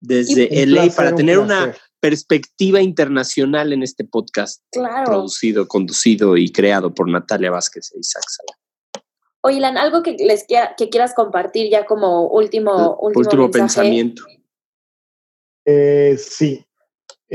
Desde 0.00 0.66
LA, 0.66 0.88
para 0.96 1.14
tener 1.14 1.38
una 1.38 1.74
perspectiva 2.00 2.80
internacional 2.80 3.74
en 3.74 3.82
este 3.82 4.04
podcast. 4.04 4.62
Claro. 4.72 5.04
Producido, 5.04 5.68
conducido 5.68 6.38
y 6.38 6.50
creado 6.50 6.94
por 6.94 7.10
Natalia 7.10 7.50
Vázquez 7.50 7.92
e 7.94 8.00
Isaac 8.00 8.24
Sala. 8.26 9.04
Oye, 9.42 9.60
Lan, 9.60 9.76
algo 9.76 10.02
que 10.02 10.16
les 10.18 10.44
quiera, 10.44 10.74
que 10.76 10.88
quieras 10.88 11.12
compartir 11.14 11.70
ya 11.70 11.84
como 11.84 12.26
último, 12.28 12.96
último, 12.96 13.20
último 13.20 13.50
pensamiento. 13.50 14.24
Eh, 15.66 16.16
sí. 16.18 16.64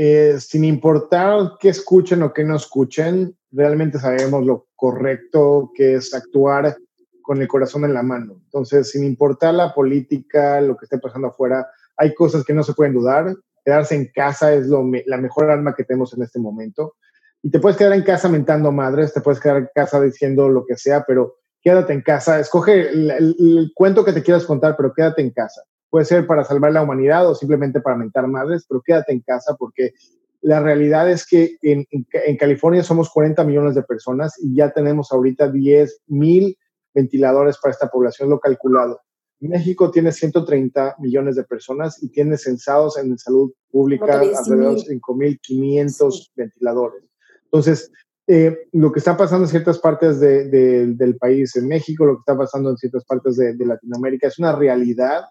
Eh, 0.00 0.36
sin 0.38 0.64
importar 0.64 1.54
qué 1.58 1.70
escuchen 1.70 2.22
o 2.22 2.32
qué 2.32 2.44
no 2.44 2.54
escuchen, 2.54 3.36
realmente 3.50 3.98
sabemos 3.98 4.46
lo 4.46 4.68
correcto 4.76 5.72
que 5.74 5.94
es 5.94 6.14
actuar 6.14 6.76
con 7.20 7.42
el 7.42 7.48
corazón 7.48 7.84
en 7.84 7.94
la 7.94 8.04
mano. 8.04 8.40
Entonces, 8.44 8.92
sin 8.92 9.02
importar 9.02 9.54
la 9.54 9.74
política, 9.74 10.60
lo 10.60 10.76
que 10.76 10.84
esté 10.84 10.98
pasando 10.98 11.28
afuera, 11.28 11.66
hay 11.96 12.14
cosas 12.14 12.44
que 12.44 12.54
no 12.54 12.62
se 12.62 12.74
pueden 12.74 12.94
dudar 12.94 13.34
quedarse 13.68 13.94
en 13.94 14.06
casa 14.06 14.54
es 14.54 14.66
lo, 14.66 14.82
la 15.04 15.18
mejor 15.18 15.50
arma 15.50 15.74
que 15.74 15.84
tenemos 15.84 16.14
en 16.14 16.22
este 16.22 16.38
momento. 16.38 16.94
Y 17.42 17.50
te 17.50 17.58
puedes 17.58 17.76
quedar 17.76 17.92
en 17.92 18.02
casa 18.02 18.26
mentando 18.30 18.72
madres, 18.72 19.12
te 19.12 19.20
puedes 19.20 19.40
quedar 19.40 19.58
en 19.58 19.68
casa 19.74 20.00
diciendo 20.00 20.48
lo 20.48 20.64
que 20.64 20.76
sea, 20.76 21.04
pero 21.06 21.36
quédate 21.60 21.92
en 21.92 22.00
casa. 22.00 22.40
Escoge 22.40 22.88
el, 22.88 23.10
el, 23.10 23.36
el, 23.38 23.72
cuento 23.74 24.06
que 24.06 24.14
te 24.14 24.22
quieras 24.22 24.46
contar, 24.46 24.74
pero 24.74 24.94
quédate 24.94 25.20
en 25.20 25.32
casa. 25.32 25.64
Puede 25.90 26.04
ser 26.04 26.26
para 26.26 26.44
salvar 26.44 26.72
la 26.72 26.82
humanidad 26.82 27.28
o 27.28 27.34
simplemente 27.34 27.80
para 27.80 27.96
mentar 27.96 28.26
madres, 28.26 28.66
pero 28.68 28.82
quédate 28.82 29.12
en 29.12 29.20
casa 29.20 29.56
porque 29.58 29.92
la 30.40 30.60
realidad 30.60 31.10
es 31.10 31.26
que 31.26 31.56
en, 31.62 31.86
en, 31.90 32.36
California 32.36 32.82
somos 32.82 33.10
40 33.10 33.42
millones 33.44 33.74
de 33.74 33.82
personas 33.82 34.34
y 34.40 34.54
ya 34.54 34.70
tenemos 34.70 35.10
ahorita 35.10 35.50
10 35.50 36.02
mil 36.06 36.56
ventiladores 36.94 37.58
para 37.58 37.72
esta 37.72 37.88
población, 37.88 38.30
lo 38.30 38.38
calculado. 38.38 39.00
México 39.40 39.90
tiene 39.90 40.10
130 40.10 40.96
millones 40.98 41.36
de 41.36 41.44
personas 41.44 42.02
y 42.02 42.10
tiene 42.10 42.36
censados 42.36 42.98
en 42.98 43.16
salud 43.18 43.52
pública 43.70 44.20
alrededor 44.20 44.76
de 44.76 44.98
5.500 45.00 46.10
sí. 46.12 46.30
ventiladores. 46.34 47.08
Entonces, 47.44 47.92
eh, 48.26 48.66
lo 48.72 48.90
que 48.92 48.98
está 48.98 49.16
pasando 49.16 49.44
en 49.44 49.50
ciertas 49.50 49.78
partes 49.78 50.18
de, 50.18 50.48
de, 50.48 50.86
del 50.94 51.16
país, 51.16 51.54
en 51.56 51.68
México, 51.68 52.04
lo 52.04 52.16
que 52.16 52.20
está 52.20 52.36
pasando 52.36 52.70
en 52.70 52.76
ciertas 52.76 53.04
partes 53.04 53.36
de, 53.36 53.54
de 53.54 53.64
Latinoamérica, 53.66 54.26
es 54.26 54.38
una 54.38 54.54
realidad 54.54 55.24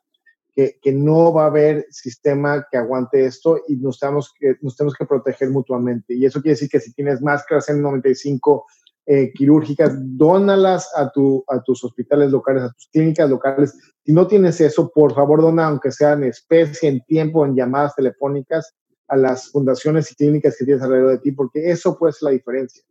que, 0.57 0.79
que, 0.81 0.91
no 0.91 1.31
va 1.31 1.43
a 1.43 1.47
haber 1.47 1.85
sistema 1.91 2.65
que 2.71 2.77
aguante 2.77 3.23
esto 3.23 3.61
y 3.67 3.75
nos 3.75 3.99
tenemos, 3.99 4.33
que, 4.33 4.55
nos 4.61 4.75
tenemos 4.75 4.95
que 4.95 5.05
proteger 5.05 5.51
mutuamente. 5.51 6.15
Y 6.15 6.25
eso 6.25 6.41
quiere 6.41 6.53
decir 6.53 6.67
que 6.67 6.79
si 6.79 6.93
tienes 6.93 7.21
máscaras 7.21 7.69
N95 7.69 8.63
eh, 9.05 9.31
quirúrgicas, 9.35 9.93
dónalas 10.17 10.89
a, 10.95 11.11
tu, 11.11 11.45
a 11.47 11.61
tus 11.61 11.83
hospitales 11.83 12.31
locales, 12.31 12.63
a 12.63 12.71
tus 12.71 12.89
clínicas 12.91 13.29
locales. 13.29 13.77
Si 14.03 14.11
no 14.11 14.25
tienes 14.25 14.59
eso, 14.59 14.89
por 14.89 15.13
favor, 15.13 15.41
dona, 15.41 15.67
aunque 15.67 15.91
sea 15.91 16.13
en 16.13 16.23
especie, 16.23 16.89
en 16.89 17.01
tiempo, 17.01 17.45
en 17.45 17.55
llamadas 17.55 17.93
telefónicas, 17.95 18.73
a 19.09 19.15
las 19.15 19.51
fundaciones 19.51 20.11
y 20.11 20.15
clínicas 20.15 20.57
que 20.57 20.65
tienes 20.65 20.81
alrededor 20.81 21.11
de 21.11 21.19
ti, 21.19 21.33
porque 21.33 21.69
eso 21.69 21.99
puede 21.99 22.13
ser 22.13 22.23
la 22.23 22.31
diferencia. 22.31 22.83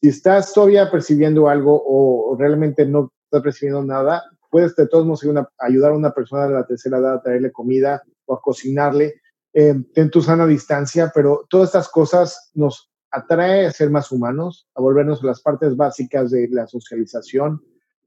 Si 0.00 0.08
estás 0.08 0.52
todavía 0.52 0.88
percibiendo 0.88 1.48
algo 1.48 1.82
o, 1.84 2.36
realmente 2.38 2.86
no 2.86 3.12
estás 3.24 3.42
percibiendo 3.42 3.84
nada, 3.84 4.22
puedes 4.50 4.74
de 4.76 4.86
todos 4.86 5.06
modos 5.06 5.24
ayudar 5.58 5.92
a 5.92 5.96
una 5.96 6.12
persona 6.12 6.46
de 6.46 6.54
la 6.54 6.66
tercera 6.66 6.98
edad 6.98 7.14
a 7.14 7.22
traerle 7.22 7.52
comida 7.52 8.02
o 8.26 8.34
a 8.34 8.40
cocinarle. 8.40 9.20
Eh, 9.52 9.74
ten 9.94 10.10
tu 10.10 10.20
sana 10.20 10.46
distancia, 10.46 11.10
pero 11.14 11.46
todas 11.48 11.68
estas 11.68 11.88
cosas 11.88 12.50
nos 12.54 12.90
atrae 13.10 13.66
a 13.66 13.72
ser 13.72 13.90
más 13.90 14.12
humanos, 14.12 14.68
a 14.74 14.80
volvernos 14.80 15.22
a 15.22 15.26
las 15.26 15.40
partes 15.40 15.76
básicas 15.76 16.30
de 16.30 16.48
la 16.50 16.66
socialización, 16.66 17.62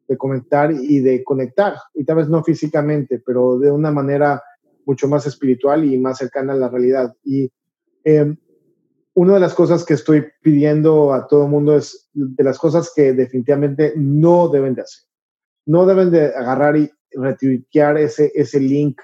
de 0.07 0.17
comentar 0.17 0.71
y 0.71 0.99
de 0.99 1.23
conectar, 1.23 1.75
y 1.93 2.03
tal 2.03 2.17
vez 2.17 2.29
no 2.29 2.43
físicamente, 2.43 3.21
pero 3.25 3.57
de 3.57 3.71
una 3.71 3.91
manera 3.91 4.43
mucho 4.85 5.07
más 5.07 5.25
espiritual 5.25 5.85
y 5.85 5.97
más 5.97 6.17
cercana 6.17 6.53
a 6.53 6.57
la 6.57 6.69
realidad. 6.69 7.15
Y 7.23 7.51
eh, 8.03 8.35
una 9.13 9.33
de 9.35 9.39
las 9.39 9.53
cosas 9.53 9.85
que 9.85 9.93
estoy 9.93 10.25
pidiendo 10.41 11.13
a 11.13 11.27
todo 11.27 11.45
el 11.45 11.51
mundo 11.51 11.75
es 11.75 12.09
de 12.13 12.43
las 12.43 12.57
cosas 12.57 12.91
que 12.95 13.13
definitivamente 13.13 13.93
no 13.95 14.49
deben 14.49 14.75
de 14.75 14.81
hacer. 14.81 15.10
No 15.65 15.85
deben 15.85 16.11
de 16.11 16.27
agarrar 16.27 16.77
y 16.77 16.91
retuitear 17.11 17.97
ese, 17.97 18.31
ese 18.35 18.59
link 18.59 18.99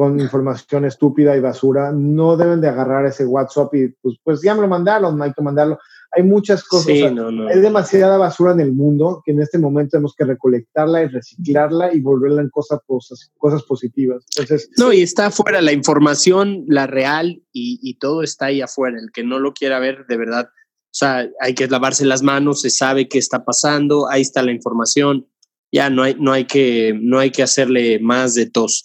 con 0.00 0.18
información 0.18 0.86
estúpida 0.86 1.36
y 1.36 1.40
basura, 1.40 1.92
no 1.92 2.34
deben 2.34 2.62
de 2.62 2.68
agarrar 2.68 3.04
ese 3.04 3.26
WhatsApp 3.26 3.74
y 3.74 3.88
pues, 4.00 4.16
pues 4.22 4.40
ya 4.40 4.54
me 4.54 4.62
lo 4.62 4.68
mandaron, 4.68 5.18
no 5.18 5.24
hay 5.24 5.32
que 5.34 5.42
mandarlo. 5.42 5.78
Hay 6.12 6.22
muchas 6.22 6.64
cosas, 6.64 6.86
sí, 6.86 7.02
o 7.02 7.06
sea, 7.06 7.10
no, 7.10 7.30
no. 7.30 7.48
hay 7.48 7.60
demasiada 7.60 8.16
basura 8.16 8.52
en 8.52 8.60
el 8.60 8.72
mundo 8.72 9.20
que 9.24 9.32
en 9.32 9.42
este 9.42 9.58
momento 9.58 9.90
tenemos 9.90 10.14
que 10.16 10.24
recolectarla 10.24 11.02
y 11.02 11.08
reciclarla 11.08 11.92
y 11.92 12.00
volverla 12.00 12.40
en 12.40 12.48
cosas, 12.48 12.80
cosas, 12.86 13.30
cosas 13.36 13.62
positivas. 13.64 14.24
Entonces, 14.38 14.70
no, 14.78 14.90
y 14.90 15.02
está 15.02 15.26
afuera 15.26 15.60
la 15.60 15.72
información, 15.72 16.64
la 16.66 16.86
real 16.86 17.42
y, 17.52 17.78
y 17.82 17.98
todo 17.98 18.22
está 18.22 18.46
ahí 18.46 18.62
afuera. 18.62 18.98
El 18.98 19.12
que 19.12 19.22
no 19.22 19.38
lo 19.38 19.52
quiera 19.52 19.80
ver, 19.80 20.06
de 20.08 20.16
verdad, 20.16 20.46
o 20.46 20.92
sea, 20.92 21.28
hay 21.40 21.54
que 21.54 21.68
lavarse 21.68 22.06
las 22.06 22.22
manos, 22.22 22.62
se 22.62 22.70
sabe 22.70 23.06
qué 23.06 23.18
está 23.18 23.44
pasando, 23.44 24.08
ahí 24.08 24.22
está 24.22 24.42
la 24.42 24.52
información 24.52 25.26
ya 25.72 25.90
no 25.90 26.02
hay, 26.02 26.16
no 26.18 26.32
hay 26.32 26.44
que, 26.44 26.94
no 27.00 27.18
hay 27.18 27.30
que 27.30 27.42
hacerle 27.42 27.98
más 28.00 28.34
de 28.34 28.50
tos. 28.50 28.84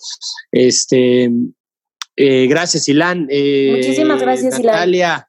Este, 0.52 1.32
eh, 2.16 2.48
gracias, 2.48 2.88
Ilan. 2.88 3.28
Eh, 3.30 3.74
Muchísimas 3.78 4.22
gracias, 4.22 4.60
Natalia. 4.60 5.28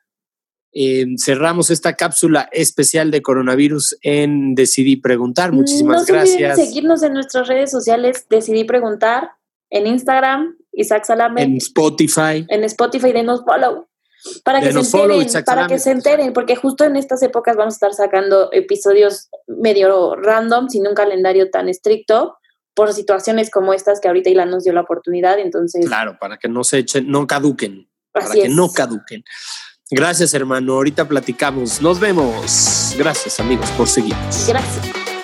Eh, 0.72 1.06
cerramos 1.16 1.70
esta 1.70 1.94
cápsula 1.94 2.50
especial 2.52 3.10
de 3.10 3.22
coronavirus 3.22 3.96
en 4.02 4.54
Decidí 4.54 4.96
Preguntar. 4.96 5.52
Muchísimas 5.52 6.06
no 6.06 6.14
gracias. 6.14 6.56
seguirnos 6.56 7.02
en 7.02 7.14
nuestras 7.14 7.48
redes 7.48 7.70
sociales, 7.70 8.26
Decidí 8.28 8.64
Preguntar, 8.64 9.30
en 9.70 9.86
Instagram, 9.86 10.56
Isaac 10.72 11.04
Salame. 11.04 11.42
En 11.42 11.56
Spotify. 11.56 12.44
En 12.48 12.62
Spotify, 12.64 13.12
denos 13.12 13.42
follow 13.46 13.88
para 14.44 14.60
que, 14.60 14.72
se 14.72 14.78
enteren, 14.78 15.44
para 15.44 15.66
que 15.66 15.78
se 15.78 15.90
enteren, 15.90 16.32
porque 16.32 16.56
justo 16.56 16.84
en 16.84 16.96
estas 16.96 17.22
épocas 17.22 17.56
vamos 17.56 17.74
a 17.74 17.76
estar 17.76 17.94
sacando 17.94 18.50
episodios 18.52 19.28
medio 19.46 20.14
random, 20.16 20.68
sin 20.68 20.86
un 20.86 20.94
calendario 20.94 21.50
tan 21.50 21.68
estricto, 21.68 22.36
por 22.74 22.92
situaciones 22.92 23.50
como 23.50 23.72
estas 23.72 24.00
que 24.00 24.08
ahorita 24.08 24.30
Ilan 24.30 24.50
nos 24.50 24.64
dio 24.64 24.72
la 24.72 24.82
oportunidad, 24.82 25.38
entonces... 25.38 25.86
Claro, 25.86 26.18
para 26.20 26.36
que 26.36 26.48
no 26.48 26.62
se 26.62 26.78
echen, 26.78 27.10
no 27.10 27.26
caduquen, 27.26 27.88
para 28.12 28.28
que 28.30 28.42
es. 28.42 28.50
no 28.50 28.70
caduquen. 28.70 29.24
Gracias, 29.90 30.34
hermano. 30.34 30.74
Ahorita 30.74 31.06
platicamos. 31.06 31.80
Nos 31.80 32.00
vemos. 32.00 32.94
Gracias, 32.98 33.38
amigos, 33.38 33.70
por 33.72 33.86
seguirnos. 33.86 34.46
Gracias. 34.48 35.15